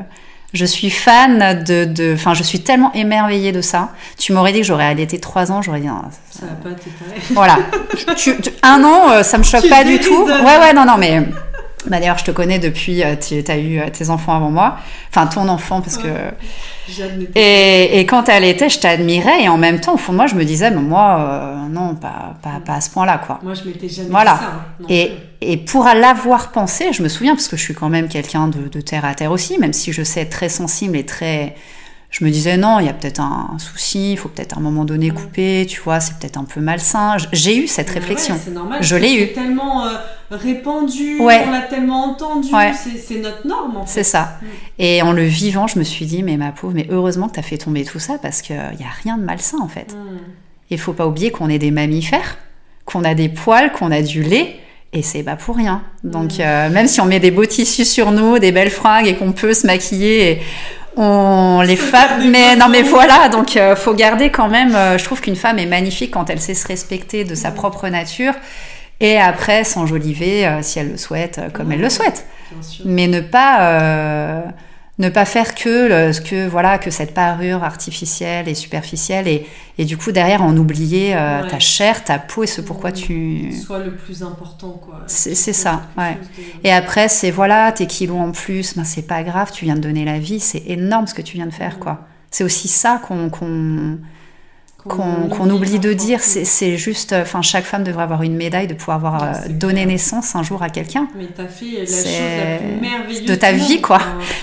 je 0.52 0.64
suis 0.64 0.90
fan 0.90 1.64
de, 1.64 1.84
de, 1.84 2.14
enfin, 2.14 2.34
je 2.34 2.42
suis 2.42 2.60
tellement 2.60 2.92
émerveillée 2.94 3.52
de 3.52 3.60
ça. 3.60 3.90
Tu 4.18 4.32
m'aurais 4.32 4.52
dit 4.52 4.58
que 4.60 4.66
j'aurais 4.66 4.86
allaité 4.86 5.18
trois 5.18 5.50
ans, 5.52 5.62
j'aurais 5.62 5.80
dit, 5.80 5.88
ah, 5.88 6.02
Ça 6.30 6.46
va 6.46 6.52
pas 6.54 6.70
été 6.70 6.90
pareil. 6.90 7.22
voilà. 7.30 7.58
Tu- 8.16 8.36
tu- 8.40 8.50
un 8.62 8.82
an, 8.84 9.10
euh, 9.10 9.22
ça 9.22 9.38
me 9.38 9.42
choque 9.42 9.62
Tu 9.62 9.68
pas 9.68 9.84
du 9.84 9.98
tout. 10.00 10.24
Ouais, 10.24 10.58
ouais, 10.58 10.72
non, 10.74 10.84
non, 10.84 10.96
mais. 10.98 11.20
Bah 11.86 11.98
d'ailleurs, 11.98 12.16
je 12.18 12.24
te 12.24 12.30
connais 12.30 12.60
depuis, 12.60 13.02
euh, 13.02 13.16
tu 13.16 13.42
as 13.50 13.56
eu 13.58 13.80
euh, 13.80 13.88
tes 13.90 14.08
enfants 14.08 14.36
avant 14.36 14.50
moi, 14.52 14.76
enfin 15.10 15.26
ton 15.26 15.48
enfant 15.48 15.80
parce 15.80 15.96
que 15.96 16.06
Ouais. 16.06 16.30
J'admets. 16.88 17.26
et, 17.34 17.98
et 17.98 18.06
quand 18.06 18.28
elle 18.28 18.44
était, 18.44 18.68
je 18.68 18.78
t'admirais 18.78 19.42
et 19.42 19.48
en 19.48 19.58
même 19.58 19.80
temps 19.80 19.94
au 19.94 19.96
fond 19.96 20.12
moi 20.12 20.26
je 20.28 20.36
me 20.36 20.44
disais 20.44 20.70
mais 20.70 20.80
moi 20.80 21.18
euh, 21.20 21.54
non 21.70 21.96
pas, 21.96 22.34
pas 22.40 22.60
pas 22.64 22.74
à 22.74 22.80
ce 22.80 22.88
point-là 22.90 23.20
quoi. 23.26 23.40
Moi, 23.42 23.54
je 23.54 23.64
m'étais 23.64 23.88
jamais 23.88 24.10
Voilà. 24.10 24.34
dit 24.34 24.38
ça. 24.38 24.44
hein, 24.46 24.64
non 24.80 24.86
Et, 24.90 25.06
plus. 25.08 25.16
Et 25.42 25.56
pour 25.56 25.84
l'avoir 25.84 26.52
pensé, 26.52 26.92
je 26.92 27.02
me 27.02 27.08
souviens, 27.08 27.34
parce 27.34 27.48
que 27.48 27.56
je 27.56 27.62
suis 27.62 27.74
quand 27.74 27.88
même 27.88 28.08
quelqu'un 28.08 28.48
de, 28.48 28.68
de 28.68 28.80
terre 28.80 29.04
à 29.04 29.14
terre 29.14 29.32
aussi, 29.32 29.58
même 29.58 29.72
si 29.72 29.92
je 29.92 30.02
sais 30.02 30.20
être 30.20 30.30
très 30.30 30.48
sensible 30.48 30.96
et 30.96 31.04
très... 31.06 31.54
Je 32.10 32.26
me 32.26 32.30
disais, 32.30 32.58
non, 32.58 32.78
il 32.78 32.84
y 32.84 32.88
a 32.90 32.92
peut-être 32.92 33.20
un, 33.20 33.52
un 33.54 33.58
souci, 33.58 34.12
il 34.12 34.18
faut 34.18 34.28
peut-être 34.28 34.54
à 34.54 34.58
un 34.58 34.62
moment 34.62 34.84
donné 34.84 35.08
couper, 35.10 35.64
tu 35.66 35.80
vois, 35.80 35.98
c'est 35.98 36.18
peut-être 36.18 36.36
un 36.36 36.44
peu 36.44 36.60
malsain. 36.60 37.16
J'ai 37.32 37.56
eu 37.56 37.66
cette 37.66 37.88
Ouais, 37.88 37.94
réflexion. 37.94 38.36
c'est 38.44 38.50
normal. 38.50 38.82
Je 38.82 38.96
l'ai 38.96 39.14
eu. 39.14 39.18
C'est 39.28 39.32
tellement 39.32 39.86
euh, 39.86 39.92
répandu, 40.30 41.18
Ouais. 41.20 41.42
on 41.46 41.50
l'a 41.50 41.62
tellement 41.62 42.04
entendu, 42.04 42.54
Ouais. 42.54 42.72
c'est- 42.74 43.18
notre 43.20 43.46
norme 43.46 43.78
en 43.78 43.86
fait. 43.86 43.92
C'est 43.92 44.04
ça. 44.04 44.38
Mm. 44.42 44.46
Et 44.78 45.02
en 45.02 45.12
le 45.12 45.22
vivant, 45.24 45.66
je 45.66 45.78
me 45.78 45.84
suis 45.84 46.04
dit, 46.04 46.22
mais 46.22 46.36
ma 46.36 46.52
pauvre, 46.52 46.74
mais 46.74 46.86
heureusement 46.90 47.28
que 47.28 47.34
tu 47.34 47.40
as 47.40 47.44
fait 47.44 47.56
tomber 47.58 47.84
tout 47.84 47.98
ça, 47.98 48.18
parce 48.20 48.42
qu'il 48.42 48.56
n'y 48.56 48.84
a 48.84 48.90
rien 49.02 49.16
de 49.16 49.22
malsain 49.22 49.58
en 49.62 49.68
fait. 49.68 49.92
Mm. 49.94 50.18
Il 50.70 50.78
faut 50.78 50.92
pas 50.92 51.06
oublier 51.06 51.30
qu'on 51.30 51.48
est 51.48 51.58
des 51.58 51.70
mammifères, 51.70 52.36
qu'on 52.84 53.04
a 53.04 53.14
des 53.14 53.28
poils, 53.30 53.72
qu'on 53.72 53.90
a 53.90 54.02
du 54.02 54.22
lait, 54.22 54.56
et 54.92 55.02
c'est 55.02 55.22
pas 55.22 55.36
pour 55.36 55.56
rien. 55.56 55.82
Donc, 56.04 56.32
Mm. 56.38 56.40
euh, 56.40 56.68
même 56.70 56.86
si 56.88 57.00
on 57.00 57.06
met 57.06 57.20
des 57.20 57.30
beaux 57.30 57.46
tissus 57.46 57.84
sur 57.86 58.10
nous, 58.10 58.38
des 58.38 58.52
belles 58.52 58.70
fringues 58.70 59.06
et 59.06 59.14
qu'on 59.16 59.32
peut 59.32 59.54
se 59.54 59.66
maquiller, 59.66 60.30
et 60.32 60.42
on 60.96 61.62
les 61.66 61.76
femmes 61.76 62.30
mais 62.30 62.54
non 62.54 62.68
mais 62.68 62.82
voilà 62.82 63.30
donc 63.30 63.56
euh, 63.56 63.74
faut 63.74 63.94
garder 63.94 64.28
quand 64.30 64.48
même 64.48 64.74
euh, 64.74 64.98
je 64.98 65.04
trouve 65.04 65.22
qu'une 65.22 65.36
femme 65.36 65.58
est 65.58 65.64
magnifique 65.64 66.10
quand 66.10 66.28
elle 66.28 66.38
sait 66.38 66.52
se 66.52 66.68
respecter 66.68 67.24
de 67.24 67.34
sa 67.34 67.50
Mm. 67.50 67.54
propre 67.54 67.88
nature 67.88 68.34
et 69.00 69.16
après 69.18 69.64
s'enjoliver 69.64 70.46
euh, 70.46 70.58
si 70.60 70.78
elle 70.80 70.90
le 70.92 70.98
souhaite 70.98 71.40
comme 71.54 71.72
elle 71.72 71.80
le 71.80 71.88
souhaite 71.88 72.26
Bien 72.52 72.62
sûr. 72.62 72.84
mais 72.86 73.06
ne 73.06 73.20
pas 73.20 74.42
ne 74.98 75.08
pas 75.08 75.24
faire 75.24 75.54
que 75.54 75.88
le- 75.88 76.20
que 76.22 76.46
voilà 76.46 76.78
que 76.78 76.90
cette 76.90 77.14
parure 77.14 77.64
artificielle 77.64 78.46
et 78.48 78.54
superficielle 78.54 79.26
et, 79.26 79.46
et 79.78 79.84
du 79.86 79.96
coup 79.96 80.12
derrière 80.12 80.42
en 80.42 80.54
oublier 80.56 81.16
euh, 81.16 81.42
Ouais. 81.42 81.48
ta 81.48 81.58
chair 81.58 82.04
ta 82.04 82.18
peau 82.18 82.44
et 82.44 82.46
ce 82.46 82.60
pourquoi 82.60 82.90
Mm. 82.90 82.94
tu 82.94 83.52
Soit 83.52 83.78
le 83.78 83.92
plus 83.96 84.22
important, 84.22 84.72
quoi. 84.84 85.00
C'est- 85.06 85.34
ça, 85.54 85.82
ouais. 85.96 86.14
de- 86.36 86.68
et 86.68 86.72
après 86.72 87.08
c'est 87.08 87.30
voilà 87.30 87.72
tes 87.72 87.86
kilos 87.86 88.18
en 88.20 88.32
plus 88.32 88.76
ben 88.76 88.84
c'est 88.84 89.06
pas 89.06 89.22
grave 89.22 89.50
tu 89.52 89.64
viens 89.64 89.76
de 89.76 89.80
donner 89.80 90.04
la 90.04 90.18
vie 90.18 90.40
c'est 90.40 90.62
énorme 90.66 91.06
ce 91.06 91.14
que 91.14 91.22
tu 91.22 91.36
viens 91.38 91.46
de 91.46 91.54
faire 91.54 91.76
Mm. 91.76 91.80
quoi 91.80 92.00
c'est 92.30 92.44
aussi 92.44 92.68
ça 92.68 93.00
qu'on 93.06 93.30
qu'on 93.30 93.98
qu'on 94.88 95.50
oublie 95.50 95.78
de 95.78 95.92
dire 95.92 96.20
c'est 96.20 96.76
juste 96.76 97.12
enfin 97.12 97.40
chaque 97.42 97.64
femme 97.64 97.84
devrait 97.84 98.02
avoir 98.02 98.22
une 98.22 98.34
médaille 98.36 98.66
de 98.66 98.74
pouvoir 98.74 98.96
avoir 98.96 99.22
Ouais, 99.22 99.28
euh, 99.46 99.48
donné 99.50 99.74
clair. 99.82 99.86
naissance 99.86 100.34
un 100.34 100.42
jour 100.42 100.62
à 100.62 100.68
quelqu'un 100.70 101.08
Mais 101.16 101.26
t'as 101.26 101.46
fait 101.46 101.80
la 101.80 101.86
chose 101.86 102.04
la 102.04 102.56
plus 102.58 102.80
merveilleuse 102.80 103.24
de 103.26 103.34
ta 103.34 103.52
vie, 103.52 103.80
quoi. 103.80 104.00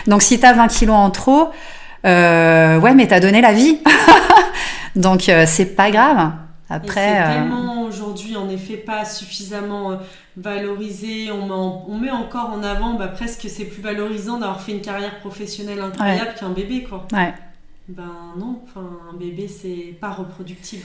Donc 0.07 0.21
si 0.21 0.39
t'as 0.39 0.53
20 0.53 0.67
kilos 0.67 0.95
en 0.95 1.11
trop, 1.11 1.49
euh, 2.05 2.79
ouais, 2.79 2.93
mais 2.93 3.07
t'as 3.07 3.19
donné 3.19 3.41
la 3.41 3.51
vie. 3.53 3.79
Donc 4.95 5.29
euh, 5.29 5.43
c'est 5.47 5.75
pas 5.75 5.91
grave. 5.91 6.31
Après, 6.71 6.93
c'est 7.15 7.21
euh, 7.21 7.33
tellement 7.33 7.81
aujourd'hui, 7.83 8.35
en 8.37 8.47
effet, 8.49 8.75
pas 8.75 9.03
suffisamment 9.03 9.91
euh, 9.91 9.95
valorisé. 10.37 11.31
On 11.31 11.45
met, 11.47 11.53
en- 11.53 11.85
on 11.89 11.97
met 11.97 12.11
encore 12.11 12.51
en 12.53 12.61
avant, 12.63 12.93
bah, 12.93 13.07
presque 13.07 13.47
c'est 13.49 13.65
plus 13.65 13.81
valorisant 13.81 14.37
d'avoir 14.37 14.61
fait 14.61 14.73
une 14.73 14.81
carrière 14.81 15.19
professionnelle 15.19 15.79
incroyable 15.79 16.31
qu'un 16.39 16.49
bébé, 16.49 16.83
quoi. 16.87 17.07
ouais, 17.11 17.33
Ben 17.89 18.33
non, 18.37 18.61
enfin, 18.63 18.87
un 19.11 19.17
bébé, 19.17 19.47
c'est 19.47 19.95
pas 19.99 20.11
reproductible. 20.11 20.83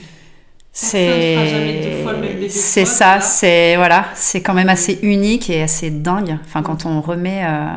C'est 2.49 2.85
ça, 2.85 3.21
c'est 3.21 3.75
voilà, 3.77 4.07
c'est 4.15 4.41
quand 4.41 4.53
même 4.53 4.69
assez 4.69 4.99
unique 5.03 5.49
et 5.49 5.61
assez 5.61 5.89
dingue. 5.89 6.37
Enfin, 6.45 6.63
quand 6.63 6.85
on 6.85 7.01
remet, 7.01 7.43
euh, 7.45 7.67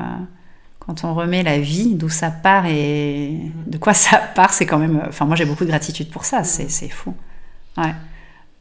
quand 0.80 1.04
on 1.04 1.14
remet 1.14 1.42
la 1.42 1.58
vie, 1.58 1.94
d'où 1.94 2.08
ça 2.08 2.30
part 2.30 2.66
et 2.66 3.38
de 3.66 3.78
quoi 3.78 3.94
ça 3.94 4.18
part, 4.18 4.52
c'est 4.52 4.66
quand 4.66 4.78
même. 4.78 5.02
Enfin, 5.08 5.26
moi 5.26 5.36
j'ai 5.36 5.44
beaucoup 5.44 5.64
de 5.64 5.70
gratitude 5.70 6.10
pour 6.10 6.24
ça. 6.24 6.42
C'est 6.44 6.70
c'est 6.70 6.88
fou. 6.88 7.14
Ouais. 7.76 7.94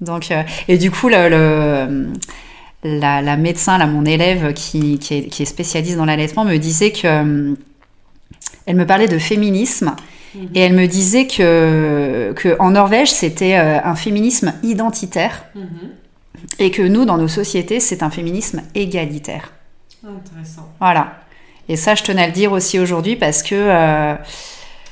Donc 0.01 0.31
euh, 0.31 0.43
et 0.67 0.77
du 0.77 0.91
coup 0.91 1.09
le, 1.09 1.29
le- 1.29 2.13
la, 2.83 3.21
la 3.23 3.37
médecin, 3.37 3.77
là, 3.79 3.87
mon 3.87 4.05
élève 4.05 4.53
qui, 4.53 4.99
qui, 4.99 5.15
est, 5.15 5.23
qui 5.27 5.43
est 5.43 5.45
spécialiste 5.47 5.97
dans 5.97 6.05
l'allaitement, 6.05 6.45
me 6.45 6.57
disait 6.57 6.91
que 6.91 7.07
euh, 7.07 7.55
elle 8.65 8.75
me 8.75 8.85
parlait 8.85 9.07
de 9.07 9.17
féminisme 9.17 9.95
Et 10.53 10.59
elle 10.61 10.73
me 10.73 10.85
disait 10.87 11.25
que, 11.27 12.33
que 12.35 12.55
en 12.59 12.71
Norvège 12.71 13.11
c'était 13.11 13.57
euh, 13.57 13.79
un 13.83 13.95
féminisme 13.95 14.53
identitaire 14.63 15.45
Mhm. 15.55 15.65
et 16.59 16.69
que 16.71 16.81
nous 16.81 17.05
dans 17.05 17.17
nos 17.17 17.27
sociétés 17.27 17.79
c'est 17.79 18.03
un 18.03 18.09
féminisme 18.11 18.61
égalitaire. 18.75 19.51
Intéressant. 20.03 20.69
Voilà. 20.79 21.13
Et 21.69 21.75
ça 21.75 21.95
je 21.95 22.03
tenais 22.03 22.23
à 22.23 22.27
le 22.27 22.33
dire 22.33 22.51
aussi 22.51 22.79
aujourd'hui 22.79 23.15
parce 23.15 23.41
que 23.43 23.55
euh, 23.55 24.15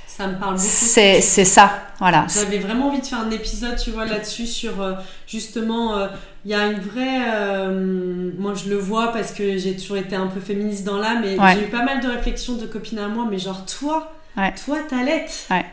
Ça 0.08 0.28
me 0.28 0.39
parle 0.39 0.56
beaucoup. 0.56 0.67
c'est 0.67 1.21
ça. 1.21 1.71
Voilà. 2.00 2.26
J'avais 2.34 2.58
vraiment 2.60 2.88
envie 2.89 3.00
de 3.00 3.06
faire 3.06 3.19
un 3.21 3.32
épisode, 3.32 3.78
tu 3.82 3.91
vois, 3.91 4.06
là-dessus, 4.06 4.48
sur 4.48 4.82
euh, 4.82 4.93
justement, 5.28 5.95
euh, 5.98 6.08
il 6.43 6.52
y 6.52 6.54
a 6.54 6.65
une 6.67 6.80
vraie. 6.80 7.19
moi, 8.38 8.54
je 8.54 8.69
le 8.69 8.76
vois 8.78 9.13
parce 9.13 9.32
que 9.32 9.58
j'ai 9.58 9.76
toujours 9.78 9.95
été 9.98 10.15
un 10.15 10.28
peu 10.28 10.39
féministe 10.41 10.84
dans 10.84 10.98
l'âme 10.98 11.24
Ouais. 11.24 11.54
j'ai 11.56 11.62
eu 11.67 11.69
pas 11.69 11.84
mal 11.84 12.02
de 12.02 12.08
réflexions 12.10 12.56
de 12.56 12.65
copines 12.65 13.00
à 13.00 13.08
moi, 13.08 13.26
mais 13.30 13.38
genre, 13.39 13.65
toi, 13.65 14.12
Ouais. 14.38 14.54
toi, 14.65 14.78
t'allaites. 14.88 15.48
Ouais. 15.52 15.65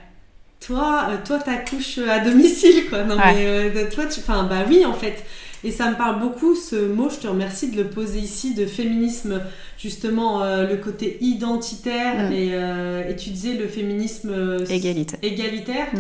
Toi, 0.65 1.09
euh, 1.11 1.17
toi, 1.27 1.39
t'accouches 1.39 1.99
à 1.99 2.21
domicile, 2.21 2.85
quoi. 2.89 3.03
Non, 3.05 3.17
Ouais. 3.17 3.35
mais 3.35 3.45
euh, 3.47 3.91
toi, 3.93 4.05
tu. 4.07 4.21
Enfin, 4.21 4.45
bah 4.45 4.65
oui, 4.69 4.85
en 4.87 4.95
fait. 4.95 5.25
Et 5.65 5.71
ça 5.71 5.89
me 5.91 5.95
parle 5.97 6.19
beaucoup, 6.19 6.57
ce 6.57 6.75
mot, 6.75 7.09
je 7.09 7.17
te 7.19 7.29
remercie 7.29 7.71
de 7.71 7.77
le 7.83 7.89
poser 7.89 8.19
ici, 8.19 8.53
de 8.55 8.67
féminisme, 8.67 9.41
justement, 9.79 10.43
euh, 10.43 10.69
le 10.69 10.77
côté 10.77 11.19
identitaire, 11.21 12.29
Mm. 12.31 12.33
et, 12.33 12.51
euh, 12.53 13.09
et 13.09 13.15
tu 13.17 13.31
disais 13.31 13.55
le 13.55 13.69
féminisme 13.69 14.31
euh, 14.33 14.65
Égalité. 14.69 15.19
égalitaire. 15.23 15.87
Mm. 15.95 15.99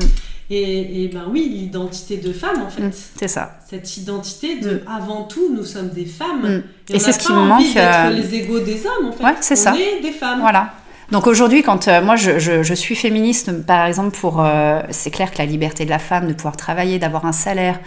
Et, 0.50 1.04
et 1.04 1.08
ben 1.08 1.24
oui, 1.30 1.48
l'identité 1.48 2.16
de 2.16 2.32
femme, 2.32 2.60
en 2.62 2.68
fait. 2.68 2.82
Mm, 2.82 2.90
C'est 3.16 3.28
ça. 3.28 3.58
Cette 3.70 3.96
identité 3.96 4.58
de, 4.58 4.82
avant 4.88 5.22
tout, 5.24 5.54
nous 5.54 5.64
sommes 5.64 5.90
des 5.90 6.06
femmes. 6.06 6.42
Mm. 6.42 6.62
Et, 6.90 6.92
Et 6.94 6.96
on 6.96 6.98
c'est 6.98 7.12
ce 7.12 7.18
qui 7.20 7.32
me 7.32 7.38
manque, 7.44 7.76
euh, 7.76 8.10
les 8.10 8.34
égaux 8.34 8.58
des 8.60 8.84
hommes, 8.84 9.06
en 9.08 9.12
fait. 9.12 9.24
Ouais, 9.24 9.34
c'est 9.40 9.54
on 9.54 9.62
ça. 9.62 9.74
est 9.76 10.02
des 10.02 10.10
femmes. 10.12 10.40
Voilà. 10.40 10.74
Donc 11.12 11.26
aujourd'hui, 11.26 11.62
quand 11.62 11.86
euh, 11.88 12.02
moi 12.02 12.16
je, 12.16 12.38
je- 12.38 12.62
je 12.62 12.74
suis 12.74 12.96
féministe, 12.96 13.52
par 13.66 13.86
exemple, 13.86 14.16
pour 14.18 14.42
euh, 14.44 14.80
c'est 14.90 15.10
clair 15.10 15.30
que 15.30 15.38
la 15.38 15.46
liberté 15.46 15.84
de 15.84 15.90
la 15.90 15.98
femme, 15.98 16.26
de 16.26 16.32
pouvoir 16.32 16.56
travailler, 16.56 16.98
d'avoir 16.98 17.26
un 17.26 17.32
salaire, 17.32 17.78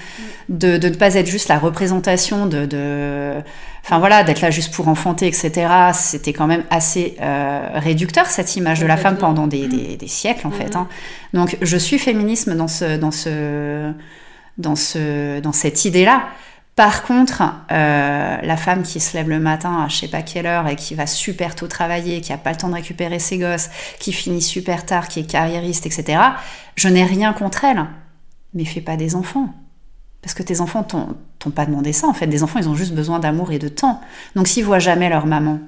de, 0.48 0.78
de 0.78 0.90
ne 0.90 0.96
pas 0.96 1.16
être 1.16 1.28
juste 1.28 1.48
la 1.50 1.58
représentation 1.58 2.46
de, 2.46 2.66
de 2.68 3.34
enfin 3.84 3.98
voilà, 4.00 4.24
d'être 4.24 4.42
là 4.42 4.52
juste 4.52 4.74
pour 4.74 4.88
enfanter, 4.88 5.26
etc. 5.28 5.52
C'était 5.94 6.34
quand 6.34 6.48
même 6.48 6.64
assez 6.70 7.16
euh, 7.20 7.68
réducteur 7.74 8.28
cette 8.28 8.56
image 8.56 8.80
de 8.80 8.86
la 8.86 8.96
femme 8.98 9.18
pendant 9.18 9.48
des, 9.48 9.68
des- 9.68 9.98
des 9.98 10.08
siècles 10.08 10.46
en 10.48 10.52
fait. 10.52 10.76
Mhm. 10.76 10.82
hein. 10.82 10.88
Donc 11.34 11.58
je 11.62 11.78
suis 11.78 11.98
féminisme 11.98 12.56
dans 12.56 12.68
ce 12.68 12.96
dans 12.98 13.12
ce 13.12 13.92
dans 14.60 14.76
ce 14.76 15.40
dans 15.40 15.52
cette 15.52 15.84
idée 15.86 16.06
là. 16.06 16.26
Par 16.76 17.04
contre, 17.04 17.42
euh, 17.72 18.38
la 18.42 18.58
femme 18.58 18.84
qui 18.84 19.00
se 19.00 19.16
lève 19.16 19.30
le 19.30 19.40
matin 19.40 19.82
à 19.82 19.88
je 19.88 19.96
sais 19.96 20.08
pas 20.10 20.22
quelle 20.22 20.46
heure 20.46 20.68
et 20.68 20.76
qui 20.76 20.94
va 20.94 21.08
super 21.08 21.56
tôt 21.56 21.68
travailler, 21.68 22.20
qui 22.20 22.34
a 22.34 22.38
pas 22.38 22.52
le 22.52 22.58
temps 22.58 22.68
de 22.68 22.74
récupérer 22.74 23.20
ses 23.20 23.38
gosses, 23.38 23.70
qui 23.98 24.12
finit 24.12 24.42
super 24.42 24.86
tard, 24.86 25.08
qui 25.08 25.22
est 25.22 25.26
carriériste, 25.26 25.86
etc. 25.86 26.20
Je 26.76 26.90
n'ai 26.90 27.06
rien 27.06 27.32
contre 27.32 27.64
elle, 27.64 27.86
mais 28.54 28.66
fais 28.66 28.82
pas 28.82 28.98
des 28.98 29.16
enfants. 29.16 29.54
Parce 30.22 30.34
que 30.34 30.44
tes 30.44 30.60
enfants 30.60 30.84
t'ont 30.84 31.52
pas 31.52 31.66
demandé 31.66 31.94
ça 31.94 32.08
en 32.08 32.14
fait. 32.14 32.28
Des 32.28 32.44
enfants, 32.44 32.60
ils 32.60 32.68
ont 32.68 32.76
juste 32.76 32.94
besoin 32.94 33.20
d'amour 33.20 33.54
et 33.54 33.60
de 33.60 33.70
temps. 33.70 34.02
Donc 34.36 34.48
s'ils 34.48 34.66
voient 34.66 34.80
jamais 34.80 35.08
leur 35.08 35.28
maman, 35.28 35.60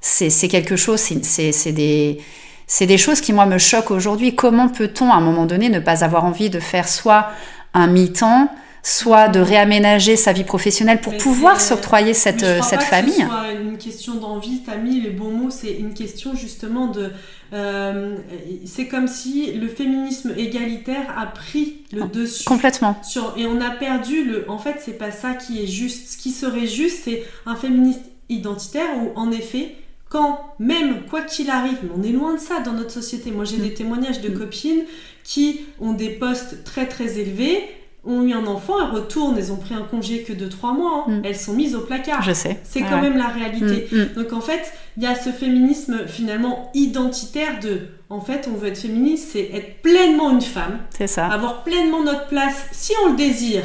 c'est 0.00 0.30
quelque 0.48 0.74
chose, 0.74 0.98
c'est 0.98 1.72
des 1.72 2.20
c'est 2.66 2.86
des 2.86 2.98
choses 2.98 3.20
qui 3.20 3.32
moi 3.32 3.46
me 3.46 3.58
choquent 3.58 3.90
aujourd'hui. 3.90 4.34
Comment 4.34 4.68
peut-on 4.68 5.12
à 5.12 5.16
un 5.16 5.20
moment 5.20 5.44
donné 5.44 5.68
ne 5.68 5.80
pas 5.80 6.04
avoir 6.04 6.24
envie 6.24 6.50
de 6.50 6.60
faire 6.60 6.88
soit 6.88 7.30
un 7.74 7.88
mi-temps, 7.88 8.48
soit 8.82 9.28
de 9.28 9.40
réaménager 9.40 10.16
sa 10.16 10.32
vie 10.32 10.44
professionnelle 10.44 11.00
pour 11.00 11.12
Mais 11.12 11.18
pouvoir 11.18 11.60
s'octroyer 11.60 12.14
cette, 12.14 12.42
Mais 12.42 12.48
je 12.48 12.54
crois 12.60 12.68
cette 12.68 12.78
pas 12.80 12.84
que 12.84 12.90
famille 12.90 13.12
ce 13.14 13.26
soit 13.26 13.52
une 13.60 13.78
question 13.78 14.14
d'envie, 14.14 14.62
t'as 14.64 14.76
mis 14.76 15.00
les 15.00 15.10
bons 15.10 15.30
mots, 15.30 15.50
c'est 15.50 15.72
une 15.72 15.92
question 15.94 16.34
justement 16.34 16.86
de. 16.86 17.10
euh, 17.52 18.16
c'est 18.64 18.86
comme 18.88 19.08
si 19.08 19.52
le 19.52 19.68
féminisme 19.68 20.32
égalitaire 20.36 21.14
a 21.18 21.26
pris 21.26 21.78
le 21.92 22.04
dessus. 22.04 22.44
Complètement. 22.44 22.96
Sur, 23.02 23.34
et 23.36 23.46
on 23.46 23.60
a 23.60 23.70
perdu 23.70 24.24
le. 24.24 24.44
En 24.50 24.58
fait, 24.58 24.76
c'est 24.84 24.98
pas 24.98 25.10
ça 25.10 25.34
qui 25.34 25.62
est 25.62 25.66
juste. 25.66 26.12
Ce 26.12 26.16
qui 26.16 26.30
serait 26.30 26.66
juste, 26.66 27.00
c'est 27.04 27.22
un 27.46 27.56
féministe 27.56 28.00
identitaire 28.28 28.88
où, 29.02 29.18
en 29.18 29.30
effet, 29.32 29.74
quand 30.08 30.40
même, 30.58 31.02
quoi 31.08 31.22
qu'il 31.22 31.50
arrive, 31.50 31.78
mais 31.82 31.90
on 31.96 32.02
est 32.02 32.12
loin 32.12 32.34
de 32.34 32.40
ça 32.40 32.60
dans 32.60 32.72
notre 32.72 32.90
société. 32.92 33.30
Moi, 33.30 33.44
j'ai 33.44 33.58
Mm. 33.58 33.62
des 33.62 33.74
témoignages 33.74 34.20
de 34.20 34.28
Mm. 34.28 34.38
copines 34.38 34.82
qui 35.24 35.60
ont 35.80 35.92
des 35.92 36.08
postes 36.10 36.64
très 36.64 36.86
très 36.86 37.18
élevés, 37.18 37.62
ont 38.04 38.22
eu 38.22 38.32
un 38.32 38.46
enfant, 38.46 38.74
elles 38.80 38.94
retournent, 38.94 39.36
elles 39.36 39.52
ont 39.52 39.56
pris 39.56 39.74
un 39.74 39.82
congé 39.82 40.22
que 40.22 40.32
de 40.32 40.46
trois 40.46 40.72
mois, 40.72 41.04
hein. 41.06 41.10
Mm. 41.10 41.22
elles 41.24 41.36
sont 41.36 41.52
mises 41.52 41.74
au 41.74 41.80
placard. 41.80 42.22
Je 42.22 42.32
sais. 42.32 42.58
C'est 42.64 42.80
quand 42.80 42.96
ouais. 42.96 43.02
même 43.02 43.18
la 43.18 43.28
réalité. 43.28 43.88
Mm, 43.92 43.96
mm. 43.96 44.08
Donc 44.14 44.32
en 44.32 44.40
fait, 44.40 44.72
il 44.96 45.02
y 45.02 45.06
a 45.06 45.14
ce 45.14 45.30
féminisme 45.30 46.06
finalement 46.06 46.70
identitaire 46.74 47.60
de, 47.60 47.88
en 48.08 48.20
fait, 48.20 48.48
on 48.50 48.56
veut 48.56 48.68
être 48.68 48.78
féministe, 48.78 49.30
c'est 49.32 49.50
être 49.52 49.82
pleinement 49.82 50.30
une 50.30 50.40
femme, 50.40 50.78
C'est 50.96 51.06
ça. 51.06 51.26
avoir 51.26 51.62
pleinement 51.62 52.02
notre 52.02 52.26
place, 52.28 52.66
si 52.72 52.92
on 53.04 53.10
le 53.10 53.16
désire, 53.16 53.64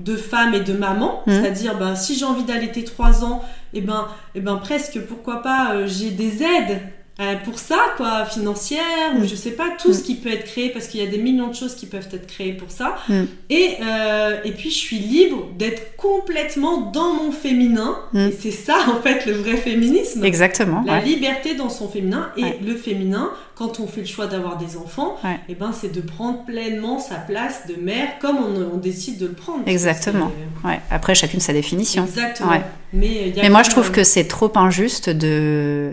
de 0.00 0.16
femme 0.16 0.54
et 0.54 0.60
de 0.60 0.72
maman, 0.72 1.22
c'est-à-dire 1.26 1.78
ben, 1.78 1.94
si 1.94 2.16
j'ai 2.18 2.24
envie 2.24 2.44
d'allaiter 2.44 2.82
3 2.82 3.24
ans, 3.24 3.42
et 3.72 3.80
ben, 3.80 4.08
et 4.34 4.40
ben 4.40 4.56
presque 4.56 5.00
pourquoi 5.06 5.42
pas 5.42 5.74
euh, 5.74 5.86
j'ai 5.86 6.10
des 6.10 6.42
aides 6.42 6.80
euh, 7.20 7.34
pour 7.44 7.58
ça, 7.58 7.76
quoi, 7.98 8.24
financières, 8.24 9.12
ou 9.16 9.20
Mhm. 9.20 9.28
je 9.28 9.34
sais 9.36 9.50
pas, 9.50 9.68
tout 9.80 9.92
ce 9.92 10.02
qui 10.02 10.14
peut 10.14 10.32
être 10.32 10.44
créé, 10.46 10.70
parce 10.70 10.86
qu'il 10.88 10.98
y 11.00 11.06
a 11.06 11.10
des 11.10 11.18
millions 11.18 11.48
de 11.48 11.54
choses 11.54 11.74
qui 11.74 11.84
peuvent 11.86 12.08
être 12.12 12.26
créées 12.26 12.54
pour 12.54 12.70
ça. 12.70 12.96
Mhm. 13.08 13.28
Et, 13.50 13.70
euh, 13.82 14.36
et 14.44 14.52
puis 14.52 14.70
je 14.70 14.76
suis 14.78 14.98
libre 14.98 15.48
d'être 15.58 15.96
complètement 15.96 16.90
dans 16.90 17.12
mon 17.12 17.30
féminin, 17.30 17.96
et 18.14 18.32
c'est 18.32 18.50
ça 18.50 18.76
en 18.88 19.00
fait 19.02 19.26
le 19.26 19.32
vrai 19.34 19.56
féminisme. 19.56 20.24
Exactement. 20.24 20.82
La 20.86 20.94
ouais. 20.94 21.02
liberté 21.04 21.54
dans 21.54 21.68
son 21.68 21.88
féminin 21.88 22.30
et 22.36 22.44
Ouais. 22.44 22.58
le 22.66 22.74
féminin, 22.74 23.30
quand 23.56 23.78
on 23.78 23.86
fait 23.86 24.00
le 24.00 24.06
choix 24.06 24.26
d'avoir 24.26 24.56
des 24.56 24.76
enfants, 24.78 25.16
Ouais. 25.22 25.38
et 25.50 25.54
ben 25.54 25.72
c'est 25.78 25.92
de 25.92 26.00
prendre 26.00 26.44
pleinement 26.46 26.98
sa 26.98 27.16
place 27.16 27.66
de 27.68 27.74
mère 27.80 28.18
comme 28.20 28.38
on, 28.38 28.74
on 28.74 28.78
décide 28.78 29.18
de 29.18 29.26
le 29.26 29.32
prendre. 29.34 29.62
Exactement. 29.66 30.32
Ouais. 30.64 30.80
Après, 30.90 31.14
chacune 31.14 31.40
sa 31.40 31.52
définition. 31.52 32.04
Exactement. 32.04 32.52
Mais, 32.94 33.28
il 33.28 33.36
y 33.36 33.40
a 33.40 33.42
Mais 33.42 33.50
moi, 33.50 33.62
je 33.62 33.70
trouve 33.70 33.90
que 33.92 34.02
c'est 34.02 34.24
trop 34.24 34.50
injuste 34.56 35.10
de. 35.10 35.92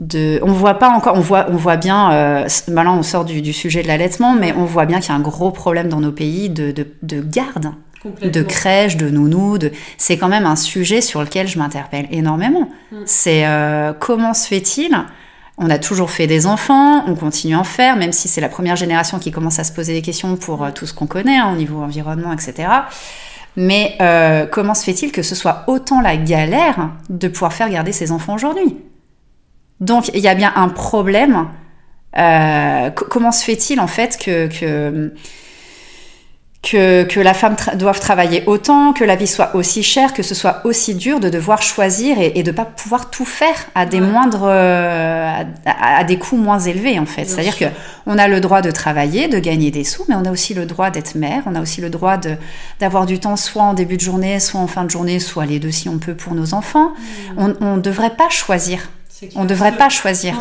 De, 0.00 0.40
on 0.42 0.52
voit 0.52 0.78
pas 0.78 0.88
encore, 0.88 1.14
on 1.14 1.20
voit, 1.20 1.46
on 1.50 1.56
voit 1.56 1.76
bien, 1.76 2.10
euh, 2.10 2.48
là 2.68 2.90
on 2.90 3.02
sort 3.02 3.26
du, 3.26 3.42
du 3.42 3.52
sujet 3.52 3.82
de 3.82 3.86
l'allaitement, 3.86 4.34
mais 4.34 4.54
on 4.56 4.64
voit 4.64 4.86
bien 4.86 4.98
qu'il 4.98 5.10
y 5.10 5.12
a 5.12 5.14
un 5.14 5.20
gros 5.20 5.50
problème 5.50 5.90
dans 5.90 6.00
nos 6.00 6.10
pays 6.10 6.48
de, 6.48 6.72
de, 6.72 6.86
de 7.02 7.20
garde, 7.20 7.72
de 8.22 8.42
crèche, 8.42 8.96
de 8.96 9.10
nounou, 9.10 9.58
de... 9.58 9.70
c'est 9.98 10.16
quand 10.16 10.28
même 10.28 10.46
un 10.46 10.56
sujet 10.56 11.02
sur 11.02 11.20
lequel 11.20 11.46
je 11.48 11.58
m'interpelle 11.58 12.08
énormément. 12.10 12.70
Mm. 12.92 12.96
C'est 13.04 13.46
euh, 13.46 13.92
comment 13.92 14.32
se 14.32 14.48
fait-il? 14.48 14.96
On 15.58 15.68
a 15.68 15.78
toujours 15.78 16.10
fait 16.10 16.26
des 16.26 16.46
enfants, 16.46 17.04
on 17.06 17.14
continue 17.14 17.54
à 17.54 17.58
en 17.58 17.64
faire, 17.64 17.96
même 17.96 18.12
si 18.12 18.26
c'est 18.26 18.40
la 18.40 18.48
première 18.48 18.76
génération 18.76 19.18
qui 19.18 19.30
commence 19.30 19.58
à 19.58 19.64
se 19.64 19.72
poser 19.72 19.92
des 19.92 20.00
questions 20.00 20.34
pour 20.36 20.64
euh, 20.64 20.70
tout 20.74 20.86
ce 20.86 20.94
qu'on 20.94 21.06
connaît 21.06 21.36
hein, 21.36 21.52
au 21.52 21.56
niveau 21.56 21.82
environnement, 21.82 22.32
etc. 22.32 22.68
Mais 23.56 23.96
euh, 24.00 24.46
comment 24.46 24.72
se 24.72 24.84
fait-il 24.84 25.12
que 25.12 25.22
ce 25.22 25.34
soit 25.34 25.64
autant 25.66 26.00
la 26.00 26.16
galère 26.16 26.88
de 27.10 27.28
pouvoir 27.28 27.52
faire 27.52 27.68
garder 27.68 27.92
ses 27.92 28.12
enfants 28.12 28.34
aujourd'hui? 28.34 28.78
Donc 29.80 30.10
il 30.14 30.20
y 30.20 30.28
a 30.28 30.34
bien 30.34 30.52
un 30.54 30.68
problème. 30.68 31.48
Euh, 32.18 32.90
comment 32.90 33.32
se 33.32 33.44
fait-il 33.44 33.80
en 33.80 33.86
fait 33.86 34.18
que, 34.18 34.48
que 34.48 35.12
que, 36.62 37.04
que, 37.04 37.20
la 37.20 37.32
femme 37.32 37.56
doive 37.74 38.00
travailler 38.00 38.42
autant, 38.46 38.92
que 38.92 39.02
la 39.02 39.16
vie 39.16 39.26
soit 39.26 39.54
aussi 39.54 39.82
chère, 39.82 40.12
que 40.12 40.22
ce 40.22 40.34
soit 40.34 40.60
aussi 40.64 40.94
dur 40.94 41.18
de 41.18 41.30
devoir 41.30 41.62
choisir 41.62 42.20
et, 42.20 42.32
et 42.34 42.42
de 42.42 42.50
pas 42.50 42.66
pouvoir 42.66 43.08
tout 43.08 43.24
faire 43.24 43.54
à 43.74 43.86
des 43.86 44.00
moindres, 44.00 44.44
euh, 44.44 45.42
à, 45.64 45.98
à, 45.98 46.04
des 46.04 46.18
coûts 46.18 46.36
moins 46.36 46.58
élevés 46.58 46.98
en 46.98 47.06
fait? 47.06 47.24
C'est-à-dire 47.24 47.56
que 47.56 47.64
on 48.06 48.18
a 48.18 48.28
le 48.28 48.40
droit 48.42 48.60
de 48.60 48.70
travailler, 48.70 49.26
de 49.26 49.38
gagner 49.38 49.70
des 49.70 49.84
sous, 49.84 50.04
mais 50.08 50.14
on 50.14 50.24
a 50.26 50.30
aussi 50.30 50.52
le 50.52 50.66
droit 50.66 50.90
d'être 50.90 51.14
mère, 51.14 51.44
on 51.46 51.54
a 51.54 51.62
aussi 51.62 51.80
le 51.80 51.88
droit 51.88 52.18
de 52.18 52.36
d'avoir 52.78 53.06
du 53.06 53.18
temps 53.18 53.36
soit 53.36 53.62
en 53.62 53.72
début 53.72 53.96
de 53.96 54.02
journée, 54.02 54.38
soit 54.38 54.60
en 54.60 54.66
fin 54.66 54.84
de 54.84 54.90
journée, 54.90 55.18
soit 55.18 55.46
les 55.46 55.60
deux 55.60 55.70
si 55.70 55.88
on 55.88 55.98
peut 55.98 56.14
pour 56.14 56.34
nos 56.34 56.52
enfants. 56.52 56.90
Mmh. 57.38 57.52
On 57.62 57.76
ne 57.76 57.80
devrait 57.80 58.16
pas 58.16 58.28
choisir 58.28 58.80
on 59.34 59.42
ne 59.42 59.48
devrait 59.48 59.76
pas 59.76 59.88
choisir 59.88 60.34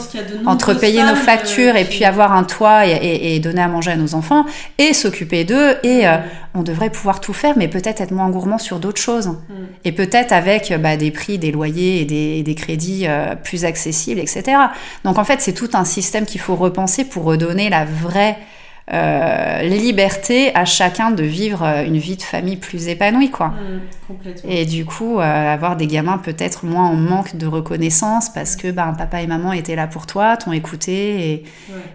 entre 0.46 0.74
payer 0.74 1.04
nos 1.04 1.15
factures 1.15 1.76
et 1.76 1.86
puis 1.86 2.06
avoir 2.06 2.34
un 2.34 2.44
toit 2.44 2.86
et, 2.86 3.39
donner 3.39 3.62
à 3.62 3.68
manger 3.68 3.92
à 3.92 3.96
nos 3.96 4.15
enfants 4.15 4.46
et 4.78 4.94
s'occuper 4.94 5.44
d'eux. 5.44 5.76
Et 5.84 6.08
euh, 6.08 6.18
on 6.54 6.63
devrait 6.63 6.89
pouvoir 6.89 7.20
tout 7.20 7.34
faire, 7.34 7.56
mais 7.58 7.68
peut-être 7.68 8.02
être 8.02 8.12
moins 8.12 8.30
gourmand 8.30 8.58
sur 8.58 8.80
d'autres 8.80 9.02
choses. 9.02 9.28
Mm. 9.28 9.54
Et 9.86 9.92
peut-être 9.92 10.32
avec 10.32 10.74
bah, 10.80 10.98
des 10.98 11.12
prix, 11.12 11.38
des 11.38 11.52
loyers 11.52 12.02
et 12.02 12.44
des, 12.44 12.56
crédits 12.56 13.06
euh, 13.08 13.36
plus 13.36 13.65
accessibles, 13.65 14.20
etc. 14.20 14.58
Donc 15.04 15.18
en 15.18 15.24
fait, 15.24 15.42
c'est 15.42 15.54
tout 15.54 15.70
un 15.74 15.86
système 15.86 16.26
qu'il 16.26 16.42
faut 16.42 16.56
repenser 16.56 17.06
pour 17.06 17.24
redonner 17.24 17.70
la 17.70 17.86
vraie 17.86 18.38
euh, 18.91 19.62
liberté 19.62 20.56
à 20.56 20.65
chacun 20.65 21.12
de 21.12 21.21
vivre 21.23 21.63
euh, 21.63 21.86
une 21.86 21.97
vie 21.97 22.17
de 22.17 22.23
famille 22.23 22.58
plus 22.58 22.88
épanouie, 22.88 23.30
quoi. 23.30 23.49
Mmh, 23.49 24.13
et 24.49 24.65
du 24.65 24.84
coup, 24.84 25.19
euh, 25.19 25.21
avoir 25.21 25.78
des 25.78 25.86
gamins 25.86 26.17
peut-être 26.17 26.65
moins 26.65 26.88
en 26.88 26.95
manque 26.95 27.36
de 27.36 27.45
reconnaissance 27.45 28.30
parce 28.34 28.56
que 28.56 28.71
ben, 28.71 28.93
papa 28.97 29.21
et 29.21 29.28
maman 29.28 29.54
étaient 29.54 29.75
là 29.75 29.86
pour 29.86 30.08
toi, 30.08 30.38
t'ont 30.38 30.54
écouté 30.54 31.45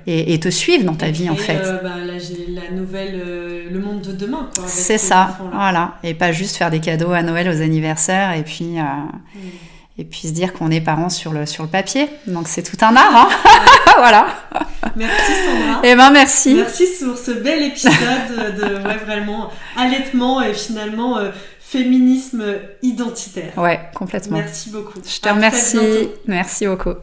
et, 0.07 0.33
et, 0.35 0.39
te 0.39 0.51
suivent 0.51 0.85
dans 0.85 0.95
ta 0.95 1.11
vie, 1.11 1.29
en 1.29 1.35
fait. 1.35 1.63
Ben, 1.83 1.97
la, 2.07 2.71
nouvelle, 2.71 3.21
le 3.69 3.81
monde 3.81 4.03
de 4.03 4.13
demain, 4.13 4.49
quoi. 4.55 4.65
C'est 4.69 4.99
ça, 4.99 5.37
voilà. 5.53 5.95
Et 6.05 6.15
pas 6.15 6.31
juste 6.31 6.57
faire 6.57 6.71
des 6.71 6.81
cadeaux 6.81 7.11
à 7.11 7.23
Noël, 7.23 7.49
aux 7.49 7.61
anniversaires, 7.61 8.37
et 8.37 8.43
puis... 8.45 8.77
Mmh 8.79 9.64
et 9.97 10.05
puis 10.05 10.29
se 10.29 10.33
dire 10.33 10.53
qu'on 10.53 10.71
est 10.71 10.81
parents 10.81 11.09
sur 11.09 11.33
le, 11.33 11.47
sur 11.47 11.63
le 11.63 11.69
papier. 11.69 12.09
Donc 12.27 12.49
c'est 12.49 12.63
tout 12.63 12.77
un 12.85 12.97
art, 12.97 13.15
hein 13.17 13.29
voilà. 13.97 14.27
Merci 14.97 15.33
Sandra. 15.33 15.81
Eh 15.85 15.95
ben 15.95 16.11
merci. 16.11 16.55
Merci 16.55 16.87
sur 16.87 17.17
ce 17.17 17.31
bel 17.31 17.63
épisode 17.63 17.93
de 18.59 18.87
ouais, 18.87 18.97
vraiment 19.05 19.51
allaitement 19.77 20.43
et 20.43 20.53
finalement 20.53 21.19
euh, 21.19 21.31
féminisme 21.61 22.45
identitaire. 22.83 23.53
Ouais, 23.57 23.81
complètement. 23.95 24.39
Merci 24.39 24.71
beaucoup. 24.71 25.01
Je 25.05 25.21
te 25.21 25.29
remercie. 25.29 25.79
Merci 26.27 26.67
beaucoup. 26.67 26.95